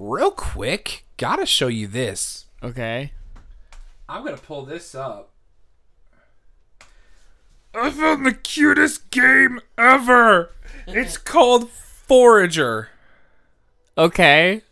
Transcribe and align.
real 0.00 0.30
quick, 0.30 1.04
gotta 1.18 1.44
show 1.46 1.68
you 1.68 1.86
this. 1.86 2.46
Okay. 2.62 3.12
I'm 4.08 4.24
gonna 4.24 4.36
pull 4.38 4.64
this 4.64 4.94
up. 4.94 5.30
I 7.74 7.90
found 7.90 8.26
the 8.26 8.32
cutest 8.32 9.10
game 9.10 9.60
ever. 9.78 10.50
It's 10.86 11.16
called 11.32 11.68
Forager, 11.70 12.88
Okay. 13.96 14.62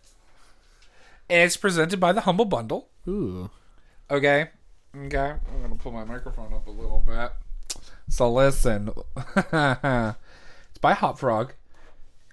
and 1.30 1.42
it's 1.46 1.56
presented 1.56 2.00
by 2.00 2.12
the 2.12 2.22
Humble 2.22 2.46
Bundle. 2.46 2.88
Ooh. 3.06 3.50
Okay. 4.10 4.48
Okay. 4.96 5.34
I'm 5.52 5.62
gonna 5.62 5.76
pull 5.76 5.92
my 5.92 6.04
microphone 6.04 6.52
up 6.54 6.66
a 6.66 6.70
little 6.70 7.04
bit. 7.06 7.30
So 8.08 8.32
listen. 8.32 8.90
it's 9.36 10.78
by 10.80 10.94
Hop 10.94 11.18
Frog. 11.18 11.52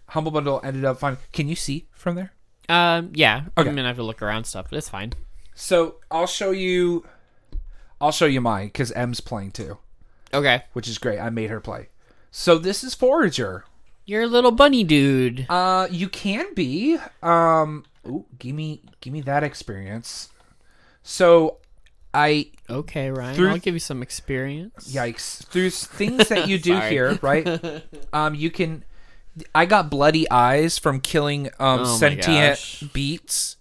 Humble 0.10 0.32
Bundle 0.32 0.62
ended 0.64 0.86
up 0.86 0.98
finding. 1.00 1.22
Can 1.34 1.48
you 1.50 1.56
see 1.56 1.88
from 1.92 2.16
there? 2.16 2.32
Um. 2.70 3.12
Yeah. 3.14 3.44
Okay. 3.58 3.70
I'm 3.70 3.76
gonna 3.76 3.88
have 3.88 3.98
to 3.98 4.04
look 4.04 4.22
around 4.22 4.46
stuff, 4.46 4.68
but 4.70 4.78
it's 4.78 4.90
fine. 4.90 5.14
So 5.54 5.96
I'll 6.12 6.28
show 6.28 6.52
you. 6.52 7.06
I'll 8.02 8.12
show 8.12 8.26
you 8.26 8.42
mine 8.42 8.68
because 8.68 8.92
M's 8.92 9.22
playing 9.22 9.52
too, 9.52 9.78
Okay. 10.34 10.64
which 10.74 10.88
is 10.88 10.98
great. 10.98 11.20
I 11.20 11.30
made 11.30 11.50
her 11.50 11.60
play. 11.62 11.90
So 12.30 12.58
this 12.58 12.84
is 12.84 12.94
Forager. 12.94 13.64
You're 14.06 14.24
a 14.24 14.28
little 14.28 14.52
bunny 14.52 14.84
dude. 14.84 15.46
Uh, 15.50 15.88
you 15.90 16.10
can 16.10 16.54
be. 16.54 16.98
Um, 17.24 17.86
ooh, 18.06 18.26
give 18.38 18.54
me, 18.54 18.82
give 19.02 19.14
me 19.14 19.22
that 19.22 19.44
experience. 19.44 20.30
So, 21.02 21.58
I 22.14 22.52
Okay, 22.70 23.10
Ryan. 23.10 23.36
Through- 23.36 23.50
I'll 23.50 23.58
give 23.58 23.74
you 23.74 23.80
some 23.80 24.02
experience. 24.04 24.94
yikes. 24.94 25.48
There's 25.50 25.86
things 25.88 26.28
that 26.30 26.48
you 26.48 26.60
do 26.60 26.80
here, 26.90 27.18
right? 27.22 27.84
Um, 28.14 28.36
you 28.36 28.52
can. 28.52 28.84
I 29.54 29.66
got 29.66 29.90
bloody 29.90 30.30
eyes 30.32 30.78
from 30.78 31.00
killing 31.02 31.48
um 31.60 31.82
Oh 31.82 31.98
sentient 31.98 32.90
beets. 32.94 33.58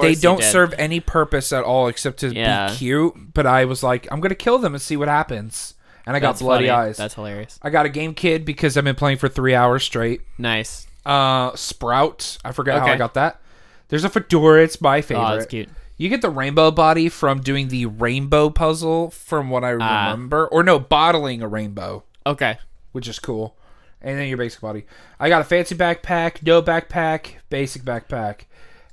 They 0.00 0.14
don't 0.14 0.42
serve 0.42 0.72
any 0.78 1.00
purpose 1.00 1.52
at 1.52 1.64
all 1.64 1.88
except 1.88 2.18
to 2.20 2.32
Yeah. 2.34 2.70
be 2.70 2.76
cute. 2.76 3.34
But 3.34 3.46
I 3.46 3.64
was 3.64 3.82
like, 3.82 4.06
I'm 4.10 4.20
gonna 4.20 4.34
kill 4.34 4.58
them 4.58 4.74
and 4.74 4.82
see 4.82 4.96
what 4.96 5.08
happens. 5.08 5.74
And 6.06 6.16
I 6.16 6.20
got 6.20 6.38
bloody 6.38 6.66
funny. 6.68 6.70
eyes. 6.88 6.96
That's 6.96 7.14
hilarious. 7.14 7.58
I 7.62 7.70
got 7.70 7.86
a 7.86 7.88
game 7.88 8.14
kid 8.14 8.44
because 8.44 8.76
I've 8.76 8.84
been 8.84 8.94
playing 8.96 9.18
for 9.18 9.28
three 9.28 9.54
hours 9.54 9.82
straight. 9.84 10.22
Nice. 10.38 10.86
Uh, 11.04 11.54
Sprout. 11.56 12.38
I 12.44 12.52
forgot 12.52 12.80
how 12.80 12.92
I 12.92 12.96
got 12.96 13.14
that. 13.14 13.40
There's 13.88 14.04
a 14.04 14.08
fedora. 14.08 14.62
It's 14.62 14.80
my 14.80 15.00
favorite. 15.02 15.24
Oh, 15.24 15.34
that's 15.36 15.46
cute. 15.46 15.68
You 15.96 16.08
get 16.08 16.22
the 16.22 16.30
rainbow 16.30 16.70
body 16.70 17.08
from 17.08 17.40
doing 17.42 17.68
the 17.68 17.86
rainbow 17.86 18.48
puzzle, 18.50 19.10
from 19.10 19.50
what 19.50 19.64
I 19.64 19.74
Ah. 19.78 20.10
remember, 20.10 20.46
or 20.46 20.62
no, 20.62 20.78
bottling 20.78 21.42
a 21.42 21.48
rainbow, 21.48 22.04
Okay. 22.24 22.58
which 22.92 23.06
is 23.06 23.18
cool. 23.18 23.56
And 24.02 24.18
then 24.18 24.28
your 24.28 24.38
basic 24.38 24.60
body. 24.60 24.86
I 25.18 25.28
got 25.28 25.42
a 25.42 25.44
fancy 25.44 25.74
backpack, 25.74 26.42
no 26.42 26.62
backpack, 26.62 27.34
basic 27.50 27.82
backpack, 27.82 28.42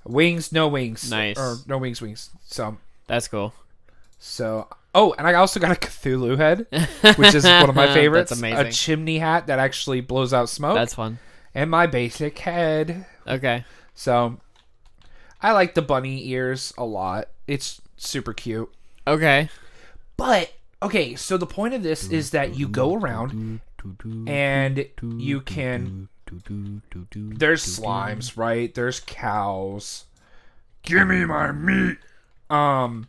wings, 0.06 0.52
no 0.52 0.68
wings, 0.68 1.10
Nice. 1.10 1.38
or 1.38 1.58
no 1.66 1.78
wings, 1.78 2.02
wings. 2.02 2.30
So, 2.46 2.78
That's 3.08 3.28
cool. 3.30 3.54
so 4.20 4.68
oh, 4.94 5.14
and 5.18 5.28
I 5.28 5.36
also 5.36 5.60
got 5.60 5.72
a 5.72 5.76
Cthulhu 5.80 6.38
head, 6.38 6.66
which 7.18 7.34
is 7.36 7.44
one 7.46 7.70
of 7.70 7.76
my 7.76 7.88
favorites. 7.94 8.32
That's 8.32 8.40
amazing. 8.42 8.66
A 8.68 8.72
chimney 8.72 9.20
hat 9.20 9.48
that 9.48 9.60
actually 9.60 10.02
blows 10.02 10.34
out 10.34 10.50
smoke, 10.50 10.76
That's 10.76 10.96
fun. 10.96 11.20
and 11.56 11.70
my 11.72 11.88
basic 11.88 12.38
head. 12.40 13.06
Okay. 13.26 13.64
So, 13.96 14.40
I 15.42 15.52
like 15.54 15.74
the 15.76 15.82
bunny 15.82 16.28
ears 16.30 16.74
a 16.78 16.84
lot. 16.86 17.30
It's 17.48 17.80
super 17.96 18.34
cute. 18.34 18.70
Okay. 19.06 19.50
But 20.18 20.52
okay, 20.82 21.16
so 21.16 21.38
the 21.38 21.46
point 21.46 21.74
of 21.76 21.84
this 21.84 22.10
is 22.10 22.32
that 22.32 22.58
you 22.58 22.68
go 22.68 22.94
around 22.96 23.62
and 24.28 24.86
you 25.02 25.42
can 25.42 26.10
there's 27.16 27.80
slimes, 27.80 28.38
right? 28.38 28.74
There's 28.74 29.00
cows. 29.00 30.06
Give 30.84 31.08
me 31.08 31.26
my 31.26 31.52
meat. 31.52 31.98
Um 32.50 33.08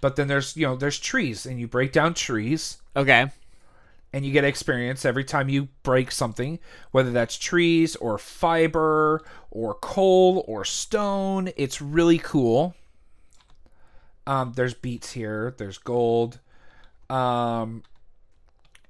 but 0.00 0.16
then 0.16 0.28
there's, 0.28 0.56
you 0.56 0.66
know, 0.66 0.76
there's 0.76 0.98
trees 0.98 1.46
and 1.46 1.58
you 1.58 1.66
break 1.66 1.90
down 1.92 2.14
trees 2.14 2.78
Okay. 2.94 3.26
and 4.12 4.24
you 4.26 4.32
get 4.32 4.44
experience 4.44 5.04
every 5.04 5.24
time 5.24 5.48
you 5.48 5.68
break 5.82 6.10
something, 6.12 6.58
whether 6.90 7.10
that's 7.10 7.36
trees 7.38 7.96
or 7.96 8.18
fiber 8.18 9.22
or 9.50 9.74
coal 9.74 10.44
or 10.46 10.64
stone. 10.64 11.50
It's 11.56 11.80
really 11.80 12.18
cool. 12.18 12.74
Um, 14.26 14.52
there's 14.56 14.74
beets 14.74 15.12
here. 15.12 15.54
There's 15.56 15.78
gold. 15.78 16.40
Um, 17.08 17.82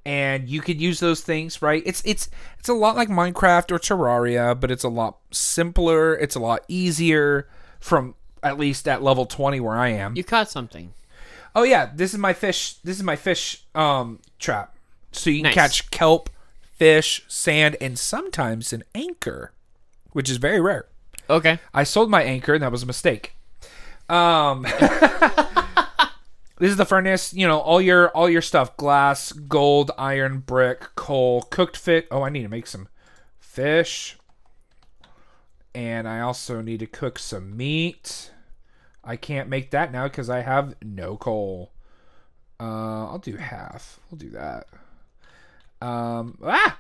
and 0.07 0.49
you 0.49 0.61
could 0.61 0.81
use 0.81 1.01
those 1.01 1.21
things, 1.21 1.61
right? 1.61 1.83
It's 1.85 2.01
it's 2.05 2.31
it's 2.61 2.69
a 2.69 2.73
lot 2.75 2.95
like 2.95 3.09
Minecraft 3.09 3.73
or 3.73 3.79
Terraria, 3.81 4.59
but 4.59 4.71
it's 4.71 4.85
a 4.85 4.89
lot 4.89 5.19
simpler. 5.33 6.15
It's 6.17 6.37
a 6.37 6.41
lot 6.41 6.63
easier 6.69 7.49
from 7.81 8.15
at 8.43 8.57
least 8.59 8.87
at 8.87 9.03
level 9.03 9.27
twenty 9.27 9.59
where 9.59 9.77
I 9.77 9.89
am. 9.89 10.17
You 10.17 10.23
caught 10.25 10.49
something. 10.49 10.95
Oh 11.57 11.65
yeah, 11.65 11.91
this 11.93 12.13
is 12.15 12.19
my 12.19 12.33
fish. 12.33 12.75
This 12.85 12.97
is 12.97 13.03
my 13.03 13.17
fish 13.17 13.65
um 13.75 14.21
trap. 14.39 14.77
So 15.11 15.29
you 15.31 15.39
can 15.39 15.45
Nice. 15.45 15.55
catch 15.55 15.91
kelp, 15.91 16.31
fish, 16.77 17.25
sand, 17.27 17.77
and 17.81 17.99
sometimes 17.99 18.73
an 18.73 18.85
anchor, 18.95 19.53
which 20.13 20.31
is 20.31 20.37
very 20.37 20.61
rare. 20.61 20.87
Okay. 21.29 21.59
I 21.75 21.83
sold 21.83 22.11
my 22.11 22.23
anchor, 22.23 22.55
and 22.55 22.63
that 22.63 22.71
was 22.71 22.83
a 22.85 22.87
mistake. 22.87 23.35
Um, 24.09 24.65
this 26.59 26.71
is 26.71 26.77
the 26.77 26.85
furnace. 26.85 27.33
You 27.33 27.47
know, 27.47 27.59
all 27.59 27.81
your 27.81 28.11
all 28.11 28.29
your 28.29 28.43
stuff: 28.43 28.77
glass, 28.77 29.33
gold, 29.33 29.91
iron, 29.99 30.39
brick, 30.39 30.95
coal, 30.95 31.43
cooked 31.43 31.77
fit. 31.77 32.07
Oh, 32.11 32.23
I 32.23 32.31
need 32.31 32.43
to 32.43 32.49
make 32.49 32.67
some 32.67 32.89
fish, 33.39 34.17
and 35.75 36.09
I 36.09 36.21
also 36.21 36.61
need 36.61 36.81
to 36.81 36.87
cook 36.87 37.19
some 37.19 37.57
meat. 37.57 38.31
I 39.05 39.17
can't 39.17 39.49
make 39.49 39.71
that 39.71 39.93
now 39.93 40.05
because 40.05 40.29
I 40.29 40.41
have 40.41 40.75
no 40.83 41.17
coal. 41.17 41.73
Uh, 42.59 43.07
I'll 43.07 43.19
do 43.19 43.37
half. 43.37 44.01
I'll 44.11 44.19
do 44.19 44.31
that. 44.31 44.67
Um, 45.81 46.39
ah. 46.43 46.79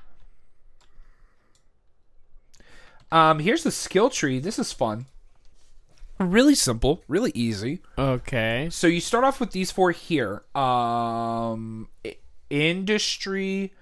Um, 3.12 3.38
here's 3.38 3.62
the 3.62 3.70
skill 3.70 4.10
tree. 4.10 4.40
This 4.40 4.58
is 4.58 4.72
fun. 4.72 5.06
Really 6.18 6.54
simple, 6.54 7.02
really 7.08 7.32
easy. 7.34 7.82
Okay. 7.98 8.68
So 8.70 8.86
you 8.86 9.00
start 9.00 9.24
off 9.24 9.38
with 9.38 9.50
these 9.50 9.70
four 9.70 9.90
here. 9.90 10.42
Um, 10.54 11.88
industry, 12.48 13.74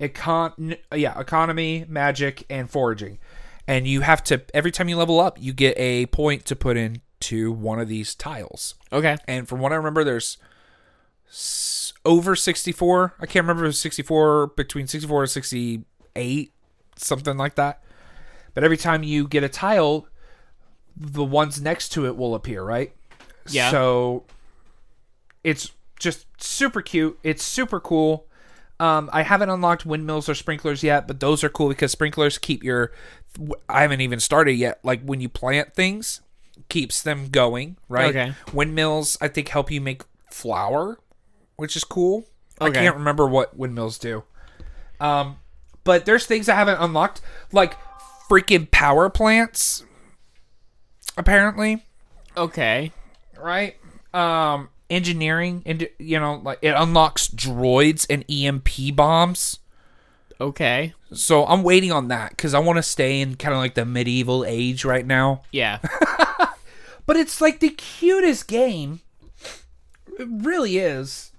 econ, 0.00 0.78
yeah, 0.94 1.18
economy, 1.18 1.86
magic, 1.88 2.44
and 2.50 2.70
foraging. 2.70 3.18
And 3.66 3.86
you 3.86 4.02
have 4.02 4.22
to 4.24 4.42
every 4.54 4.70
time 4.70 4.88
you 4.88 4.96
level 4.96 5.20
up, 5.20 5.40
you 5.40 5.52
get 5.52 5.78
a 5.78 6.06
point 6.06 6.44
to 6.46 6.56
put 6.56 6.76
into 6.76 7.52
one 7.52 7.78
of 7.78 7.88
these 7.88 8.14
tiles. 8.14 8.74
Okay. 8.92 9.16
And 9.26 9.48
from 9.48 9.60
what 9.60 9.72
I 9.72 9.76
remember, 9.76 10.04
there's 10.04 10.38
over 12.04 12.34
64. 12.34 13.14
I 13.20 13.26
can't 13.26 13.44
remember 13.44 13.64
if 13.64 13.66
it 13.66 13.68
was 13.68 13.80
64, 13.80 14.48
between 14.48 14.86
64 14.86 15.22
and 15.22 15.30
68, 15.30 16.52
something 16.96 17.36
like 17.36 17.54
that. 17.56 17.82
But 18.54 18.64
every 18.64 18.76
time 18.76 19.02
you 19.02 19.28
get 19.28 19.44
a 19.44 19.48
tile, 19.48 20.08
the 20.98 21.24
ones 21.24 21.60
next 21.60 21.90
to 21.90 22.06
it 22.06 22.16
will 22.16 22.34
appear, 22.34 22.62
right? 22.62 22.92
Yeah. 23.48 23.70
So 23.70 24.24
it's 25.44 25.72
just 25.98 26.26
super 26.42 26.82
cute. 26.82 27.18
It's 27.22 27.42
super 27.42 27.80
cool. 27.80 28.26
Um, 28.80 29.10
I 29.12 29.22
haven't 29.22 29.50
unlocked 29.50 29.84
windmills 29.84 30.28
or 30.28 30.34
sprinklers 30.34 30.82
yet, 30.82 31.08
but 31.08 31.20
those 31.20 31.42
are 31.42 31.48
cool 31.48 31.68
because 31.68 31.92
sprinklers 31.92 32.38
keep 32.38 32.62
your. 32.62 32.92
I 33.68 33.82
haven't 33.82 34.00
even 34.00 34.20
started 34.20 34.52
yet. 34.52 34.78
Like 34.82 35.02
when 35.02 35.20
you 35.20 35.28
plant 35.28 35.74
things, 35.74 36.20
keeps 36.68 37.02
them 37.02 37.28
going, 37.28 37.76
right? 37.88 38.14
Okay. 38.14 38.34
Windmills, 38.52 39.16
I 39.20 39.28
think, 39.28 39.48
help 39.48 39.70
you 39.70 39.80
make 39.80 40.02
flour, 40.30 40.98
which 41.56 41.76
is 41.76 41.84
cool. 41.84 42.26
Okay. 42.60 42.78
I 42.78 42.82
can't 42.82 42.96
remember 42.96 43.26
what 43.26 43.56
windmills 43.56 43.98
do. 43.98 44.24
Um, 45.00 45.38
but 45.84 46.04
there's 46.06 46.26
things 46.26 46.48
I 46.48 46.54
haven't 46.54 46.78
unlocked, 46.78 47.20
like 47.52 47.76
freaking 48.28 48.70
power 48.70 49.08
plants. 49.08 49.84
Apparently, 51.18 51.84
Okay. 52.36 52.92
right? 53.38 53.76
Um, 54.14 54.70
engineering, 54.88 55.62
and 55.66 55.86
you 55.98 56.18
know, 56.18 56.40
like 56.42 56.60
it 56.62 56.70
unlocks 56.76 57.28
droids 57.28 58.06
and 58.08 58.24
EMP 58.30 58.96
bombs. 58.96 59.58
Okay. 60.40 60.94
So 61.12 61.44
I'm 61.46 61.62
waiting 61.62 61.90
on 61.92 62.08
that 62.08 62.30
because 62.30 62.54
I 62.54 62.60
want 62.60 62.76
to 62.76 62.82
stay 62.82 63.20
in 63.20 63.34
kind 63.34 63.52
of 63.52 63.58
like 63.58 63.74
the 63.74 63.84
medieval 63.84 64.44
age 64.46 64.84
right 64.84 65.04
now. 65.06 65.42
Yeah. 65.52 65.78
But 67.06 67.16
it's 67.16 67.40
like 67.40 67.60
the 67.60 67.70
cutest 67.70 68.48
game. 68.48 69.00
It 70.18 70.28
really 70.30 70.76
is. 70.76 71.32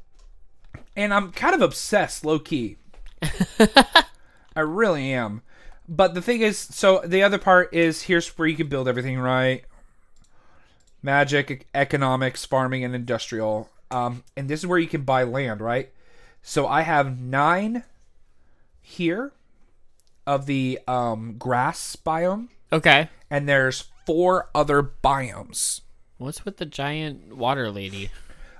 And 0.96 1.14
I'm 1.14 1.32
kind 1.32 1.54
of 1.54 1.62
obsessed, 1.62 2.26
low 2.26 2.40
key. 2.40 2.78
I 4.56 4.62
really 4.62 5.14
am. 5.14 5.44
But 5.88 6.16
the 6.16 6.24
thing 6.24 6.42
is, 6.42 6.58
so 6.58 7.04
the 7.06 7.22
other 7.22 7.38
part 7.38 7.72
is 7.72 8.02
here's 8.02 8.28
where 8.30 8.48
you 8.48 8.56
can 8.56 8.68
build 8.68 8.88
everything 8.88 9.20
right 9.20 9.64
magic, 11.02 11.68
economics, 11.74 12.46
farming, 12.46 12.84
and 12.84 12.94
industrial. 12.96 13.70
Um, 13.92 14.24
and 14.38 14.50
this 14.50 14.60
is 14.62 14.68
where 14.68 14.80
you 14.80 14.88
can 14.88 15.02
buy 15.04 15.24
land, 15.24 15.62
right? 15.62 15.92
So 16.42 16.68
I 16.68 16.82
have 16.82 17.20
nine 17.20 17.84
here 18.82 19.32
of 20.28 20.46
the 20.46 20.80
um, 20.88 21.36
grass 21.38 21.96
biome 21.96 22.50
Okay. 22.72 23.10
and 23.30 23.48
there's 23.50 23.86
four 24.06 24.50
other 24.54 24.84
biomes. 24.84 25.82
What's 26.18 26.46
with 26.46 26.58
the 26.58 26.66
giant 26.66 27.36
water 27.36 27.72
lady? 27.72 28.12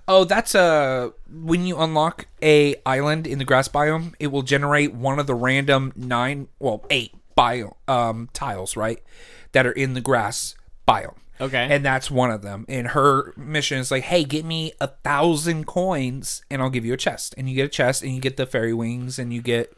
Oh, 0.08 0.24
that's 0.24 0.56
a 0.56 1.14
when 1.32 1.66
you 1.68 1.78
unlock 1.78 2.26
a 2.42 2.76
island 2.86 3.28
in 3.28 3.38
the 3.38 3.46
grass 3.46 3.68
biome, 3.68 4.14
it 4.20 4.28
will 4.28 4.42
generate 4.42 4.94
one 4.94 5.20
of 5.20 5.28
the 5.28 5.36
random 5.36 5.94
nine, 5.96 6.48
well, 6.58 6.84
eight 6.90 7.14
bio 7.36 7.76
um 7.88 8.30
tiles, 8.34 8.76
right, 8.76 9.04
that 9.52 9.68
are 9.68 9.72
in 9.72 9.94
the 9.94 10.02
grass 10.02 10.56
biome. 10.90 11.16
Okay. 11.42 11.68
And 11.72 11.86
that's 11.86 12.12
one 12.12 12.32
of 12.32 12.42
them. 12.42 12.66
And 12.68 12.88
her 12.90 13.34
mission 13.38 13.78
is 13.78 13.92
like, 13.92 14.04
hey, 14.04 14.26
get 14.26 14.44
me 14.44 14.74
a 14.82 14.88
thousand 14.88 15.68
coins 15.68 16.44
and 16.52 16.62
I'll 16.62 16.70
give 16.70 16.84
you 16.84 16.94
a 16.94 16.98
chest. 16.98 17.34
And 17.38 17.50
you 17.50 17.56
get 17.56 17.66
a 17.66 17.70
chest 17.70 18.04
and 18.04 18.14
you 18.14 18.20
get 18.20 18.36
the 18.36 18.46
fairy 18.46 18.74
wings 18.74 19.18
and 19.18 19.34
you 19.34 19.42
get 19.42 19.72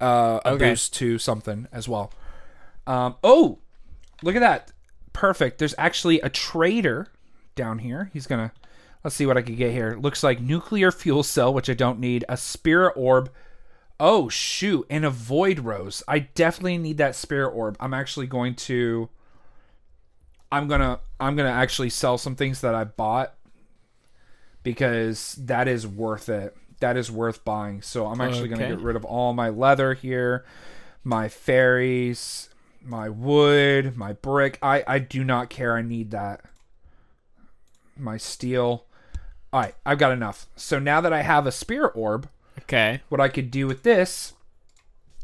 uh, 0.00 0.40
a 0.44 0.50
Okay. 0.54 0.70
boost 0.70 0.94
to 0.94 1.18
something 1.18 1.68
as 1.70 1.88
well. 1.88 2.12
Um, 2.88 3.14
oh, 3.22 3.58
look 4.22 4.34
at 4.34 4.40
that. 4.40 4.72
Perfect. 5.12 5.58
There's 5.58 5.74
actually 5.78 6.20
a 6.22 6.28
trader 6.28 7.06
down 7.54 7.78
here. 7.78 8.10
He's 8.12 8.26
going 8.26 8.48
to, 8.48 8.54
let's 9.04 9.14
see 9.14 9.26
what 9.26 9.36
I 9.36 9.42
could 9.42 9.56
get 9.56 9.70
here. 9.70 9.96
Looks 10.00 10.24
like 10.24 10.40
nuclear 10.40 10.90
fuel 10.90 11.22
cell, 11.22 11.54
which 11.54 11.70
I 11.70 11.74
don't 11.74 12.00
need, 12.00 12.24
a 12.28 12.36
spirit 12.36 12.94
orb. 12.96 13.30
Oh, 14.00 14.28
shoot. 14.28 14.84
And 14.90 15.04
a 15.04 15.10
void 15.10 15.60
rose. 15.60 16.02
I 16.08 16.18
definitely 16.18 16.78
need 16.78 16.98
that 16.98 17.14
spirit 17.14 17.50
orb. 17.50 17.76
I'm 17.78 17.94
actually 17.94 18.26
going 18.26 18.56
to. 18.56 19.08
I'm 20.50 20.68
gonna 20.68 21.00
I'm 21.18 21.36
gonna 21.36 21.50
actually 21.50 21.90
sell 21.90 22.18
some 22.18 22.36
things 22.36 22.60
that 22.60 22.74
I 22.74 22.84
bought 22.84 23.34
because 24.62 25.34
that 25.34 25.68
is 25.68 25.86
worth 25.86 26.28
it. 26.28 26.56
That 26.80 26.96
is 26.96 27.10
worth 27.10 27.44
buying. 27.44 27.82
So 27.82 28.06
I'm 28.06 28.20
actually 28.20 28.48
gonna 28.48 28.68
get 28.68 28.80
rid 28.80 28.96
of 28.96 29.04
all 29.04 29.32
my 29.32 29.48
leather 29.48 29.94
here, 29.94 30.44
my 31.02 31.28
fairies, 31.28 32.48
my 32.82 33.08
wood, 33.08 33.96
my 33.96 34.12
brick. 34.12 34.58
I 34.62 34.84
I 34.86 34.98
do 34.98 35.24
not 35.24 35.50
care. 35.50 35.76
I 35.76 35.82
need 35.82 36.10
that. 36.12 36.42
My 37.96 38.16
steel. 38.16 38.86
All 39.52 39.60
right, 39.60 39.74
I've 39.86 39.98
got 39.98 40.12
enough. 40.12 40.46
So 40.56 40.78
now 40.78 41.00
that 41.00 41.12
I 41.12 41.22
have 41.22 41.46
a 41.46 41.52
spirit 41.52 41.92
orb, 41.94 42.28
okay. 42.62 43.00
what 43.08 43.20
I 43.20 43.28
could 43.28 43.50
do 43.50 43.66
with 43.66 43.84
this 43.84 44.34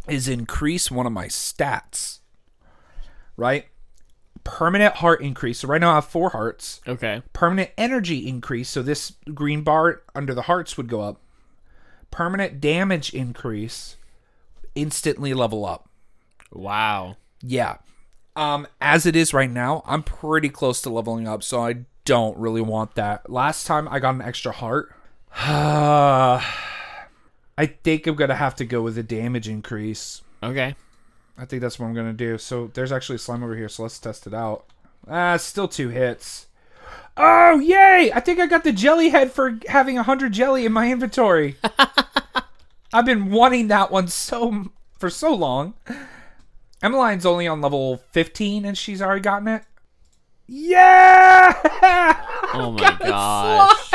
is 0.09 0.27
increase 0.27 0.91
one 0.91 1.07
of 1.07 1.13
my 1.13 1.27
stats. 1.27 2.21
Right? 3.37 3.67
Permanent 4.45 4.97
heart 4.97 5.21
increase. 5.23 5.61
So 5.61 5.69
right 5.69 5.81
now 5.81 5.93
I 5.93 5.95
have 5.97 6.07
four 6.07 6.31
hearts. 6.31 6.81
Okay. 6.87 7.23
Permanent 7.33 7.71
energy 7.79 8.27
increase. 8.27 8.69
So 8.69 8.83
this 8.83 9.13
green 9.35 9.63
bar 9.63 10.03
under 10.15 10.35
the 10.35 10.43
hearts 10.43 10.77
would 10.77 10.89
go 10.89 11.01
up. 11.01 11.21
Permanent 12.11 12.61
damage 12.61 13.15
increase. 13.15 13.97
Instantly 14.75 15.33
level 15.35 15.65
up. 15.65 15.89
Wow. 16.53 17.17
Yeah. 17.41 17.79
Um, 18.35 18.67
as 18.81 19.07
it 19.07 19.15
is 19.15 19.35
right 19.35 19.51
now, 19.51 19.83
I'm 19.87 20.03
pretty 20.03 20.49
close 20.49 20.81
to 20.83 20.91
leveling 20.91 21.29
up, 21.29 21.43
so 21.43 21.63
I 21.63 21.85
don't 22.05 22.37
really 22.39 22.63
want 22.63 22.95
that. 22.95 23.31
Last 23.31 23.67
time 23.67 23.87
I 23.89 23.99
got 23.99 24.15
an 24.15 24.23
extra 24.23 24.53
heart. 24.53 24.95
I 25.35 26.43
think 27.67 28.07
I'm 28.07 28.17
gonna 28.17 28.35
have 28.35 28.55
to 28.57 28.65
go 28.65 28.83
with 28.83 28.97
a 28.99 29.03
damage 29.03 29.49
increase. 29.49 30.23
Okay. 30.43 30.75
I 31.39 31.45
think 31.45 31.63
that's 31.63 31.79
what 31.79 31.87
I'm 31.87 31.95
gonna 31.95 32.13
do. 32.13 32.39
So 32.39 32.71
there's 32.75 32.93
actually 32.93 33.17
a 33.17 33.19
slime 33.21 33.43
over 33.43 33.57
here, 33.57 33.69
so 33.69 33.83
let's 33.83 33.99
test 33.99 34.27
it 34.27 34.35
out. 34.35 34.65
Ah, 35.09 35.37
still 35.37 35.69
two 35.69 35.89
hits. 35.89 36.47
Oh 37.17 37.59
yay! 37.59 38.11
I 38.15 38.21
think 38.21 38.39
I 38.41 38.47
got 38.47 38.65
the 38.65 38.73
jelly 38.73 39.09
head 39.11 39.33
for 39.33 39.59
having 39.69 39.99
a 39.99 40.03
hundred 40.03 40.33
jelly 40.33 40.65
in 40.67 40.73
my 40.73 40.91
inventory. 40.91 41.57
I've 42.93 43.07
been 43.07 43.31
wanting 43.31 43.69
that 43.69 43.91
one 43.91 44.09
so 44.09 44.71
for 44.99 45.09
so 45.11 45.35
long. 45.35 45.75
Emmeline's 46.83 47.25
only 47.25 47.47
on 47.47 47.61
level 47.61 47.99
15 48.11 48.65
and 48.65 48.77
she's 48.77 49.01
already 49.01 49.21
gotten 49.23 49.49
it. 49.49 49.63
Yeah! 50.49 51.53
Oh 52.55 52.73
my 52.77 52.81
Got 52.81 53.01
a 53.01 53.09
gosh. 53.09 53.91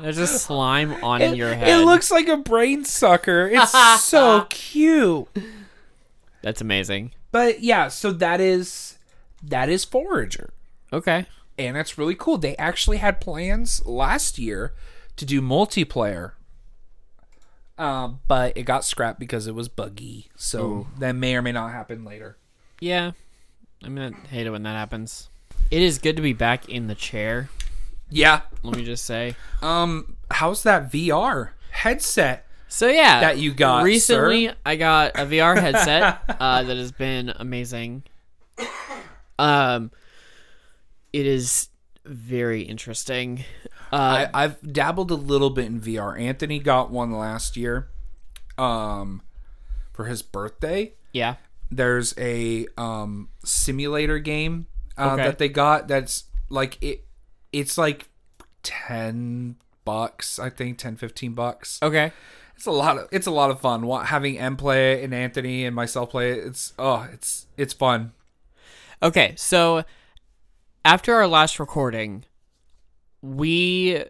There's 0.00 0.18
a 0.18 0.26
slime 0.26 0.92
on 1.04 1.20
It, 1.20 1.36
your 1.36 1.52
head. 1.54 1.68
it 1.68 1.84
looks 1.84 2.10
like 2.10 2.28
a 2.28 2.36
brain 2.36 2.84
sucker. 2.84 3.48
It's 3.52 3.72
so 4.04 4.46
cute. 4.48 5.28
That's 6.44 6.60
amazing. 6.60 7.12
But 7.32 7.62
yeah, 7.62 7.88
so 7.88 8.12
that 8.12 8.38
is 8.38 8.98
that 9.42 9.70
is 9.70 9.82
Forager. 9.86 10.50
Okay. 10.92 11.24
And 11.58 11.78
it's 11.78 11.96
really 11.96 12.14
cool. 12.14 12.36
They 12.36 12.54
actually 12.56 12.98
had 12.98 13.18
plans 13.18 13.84
last 13.86 14.38
year 14.38 14.74
to 15.16 15.24
do 15.24 15.40
multiplayer. 15.40 16.32
Um, 17.78 18.20
but 18.28 18.56
it 18.58 18.64
got 18.64 18.84
scrapped 18.84 19.18
because 19.18 19.46
it 19.46 19.54
was 19.54 19.70
buggy. 19.70 20.28
So 20.36 20.86
that 20.98 21.12
may 21.12 21.34
or 21.34 21.40
may 21.40 21.52
not 21.52 21.72
happen 21.72 22.04
later. 22.04 22.36
Yeah. 22.78 23.12
I 23.82 23.88
mean, 23.88 24.14
I 24.14 24.28
hate 24.28 24.46
it 24.46 24.50
when 24.50 24.64
that 24.64 24.76
happens. 24.76 25.30
It 25.70 25.80
is 25.80 25.98
good 25.98 26.16
to 26.16 26.22
be 26.22 26.34
back 26.34 26.68
in 26.68 26.88
the 26.88 26.94
chair. 26.94 27.48
Yeah. 28.10 28.42
Let 28.62 28.76
me 28.76 28.84
just 28.84 29.06
say. 29.06 29.34
Um, 29.62 30.16
how's 30.30 30.62
that 30.64 30.92
VR 30.92 31.50
headset? 31.70 32.46
So 32.74 32.88
yeah, 32.88 33.20
That 33.20 33.38
you 33.38 33.54
got, 33.54 33.84
recently. 33.84 34.48
sir. 34.48 34.56
I 34.66 34.74
got 34.74 35.12
a 35.14 35.24
VR 35.26 35.56
headset 35.60 36.22
uh, 36.40 36.64
that 36.64 36.76
has 36.76 36.90
been 36.90 37.32
amazing. 37.36 38.02
Um, 39.38 39.92
it 41.12 41.24
is 41.24 41.68
very 42.04 42.62
interesting. 42.62 43.44
Uh, 43.92 44.26
I, 44.34 44.44
I've 44.44 44.72
dabbled 44.72 45.12
a 45.12 45.14
little 45.14 45.50
bit 45.50 45.66
in 45.66 45.80
VR. 45.80 46.18
Anthony 46.20 46.58
got 46.58 46.90
one 46.90 47.12
last 47.12 47.56
year, 47.56 47.90
um, 48.58 49.22
for 49.92 50.06
his 50.06 50.22
birthday. 50.22 50.94
yeah. 51.12 51.36
There's 51.70 52.12
a 52.18 52.66
um 52.76 53.28
simulator 53.44 54.18
game 54.18 54.66
uh, 54.98 55.12
Okay. 55.12 55.22
that 55.24 55.38
they 55.38 55.48
got 55.48 55.86
that's 55.88 56.24
like 56.48 56.76
it. 56.82 57.04
It's 57.52 57.78
like 57.78 58.08
ten 58.64 59.56
bucks, 59.84 60.38
I 60.38 60.50
think 60.50 60.78
10, 60.78 60.96
15 60.96 61.34
bucks. 61.34 61.78
Okay. 61.82 62.12
It's 62.56 62.66
a 62.66 62.70
lot 62.70 62.96
of 62.98 63.08
it's 63.12 63.26
a 63.26 63.30
lot 63.30 63.50
of 63.50 63.60
fun. 63.60 63.88
Having 64.06 64.38
M 64.38 64.56
play 64.56 64.94
it 64.94 65.04
and 65.04 65.12
Anthony 65.14 65.64
and 65.64 65.74
myself 65.74 66.10
play 66.10 66.32
it. 66.32 66.38
It's 66.46 66.72
oh, 66.78 67.08
it's 67.12 67.46
it's 67.56 67.72
fun. 67.74 68.12
Okay, 69.02 69.34
so 69.36 69.84
after 70.84 71.14
our 71.14 71.26
last 71.26 71.58
recording, 71.60 72.24
we 73.20 74.04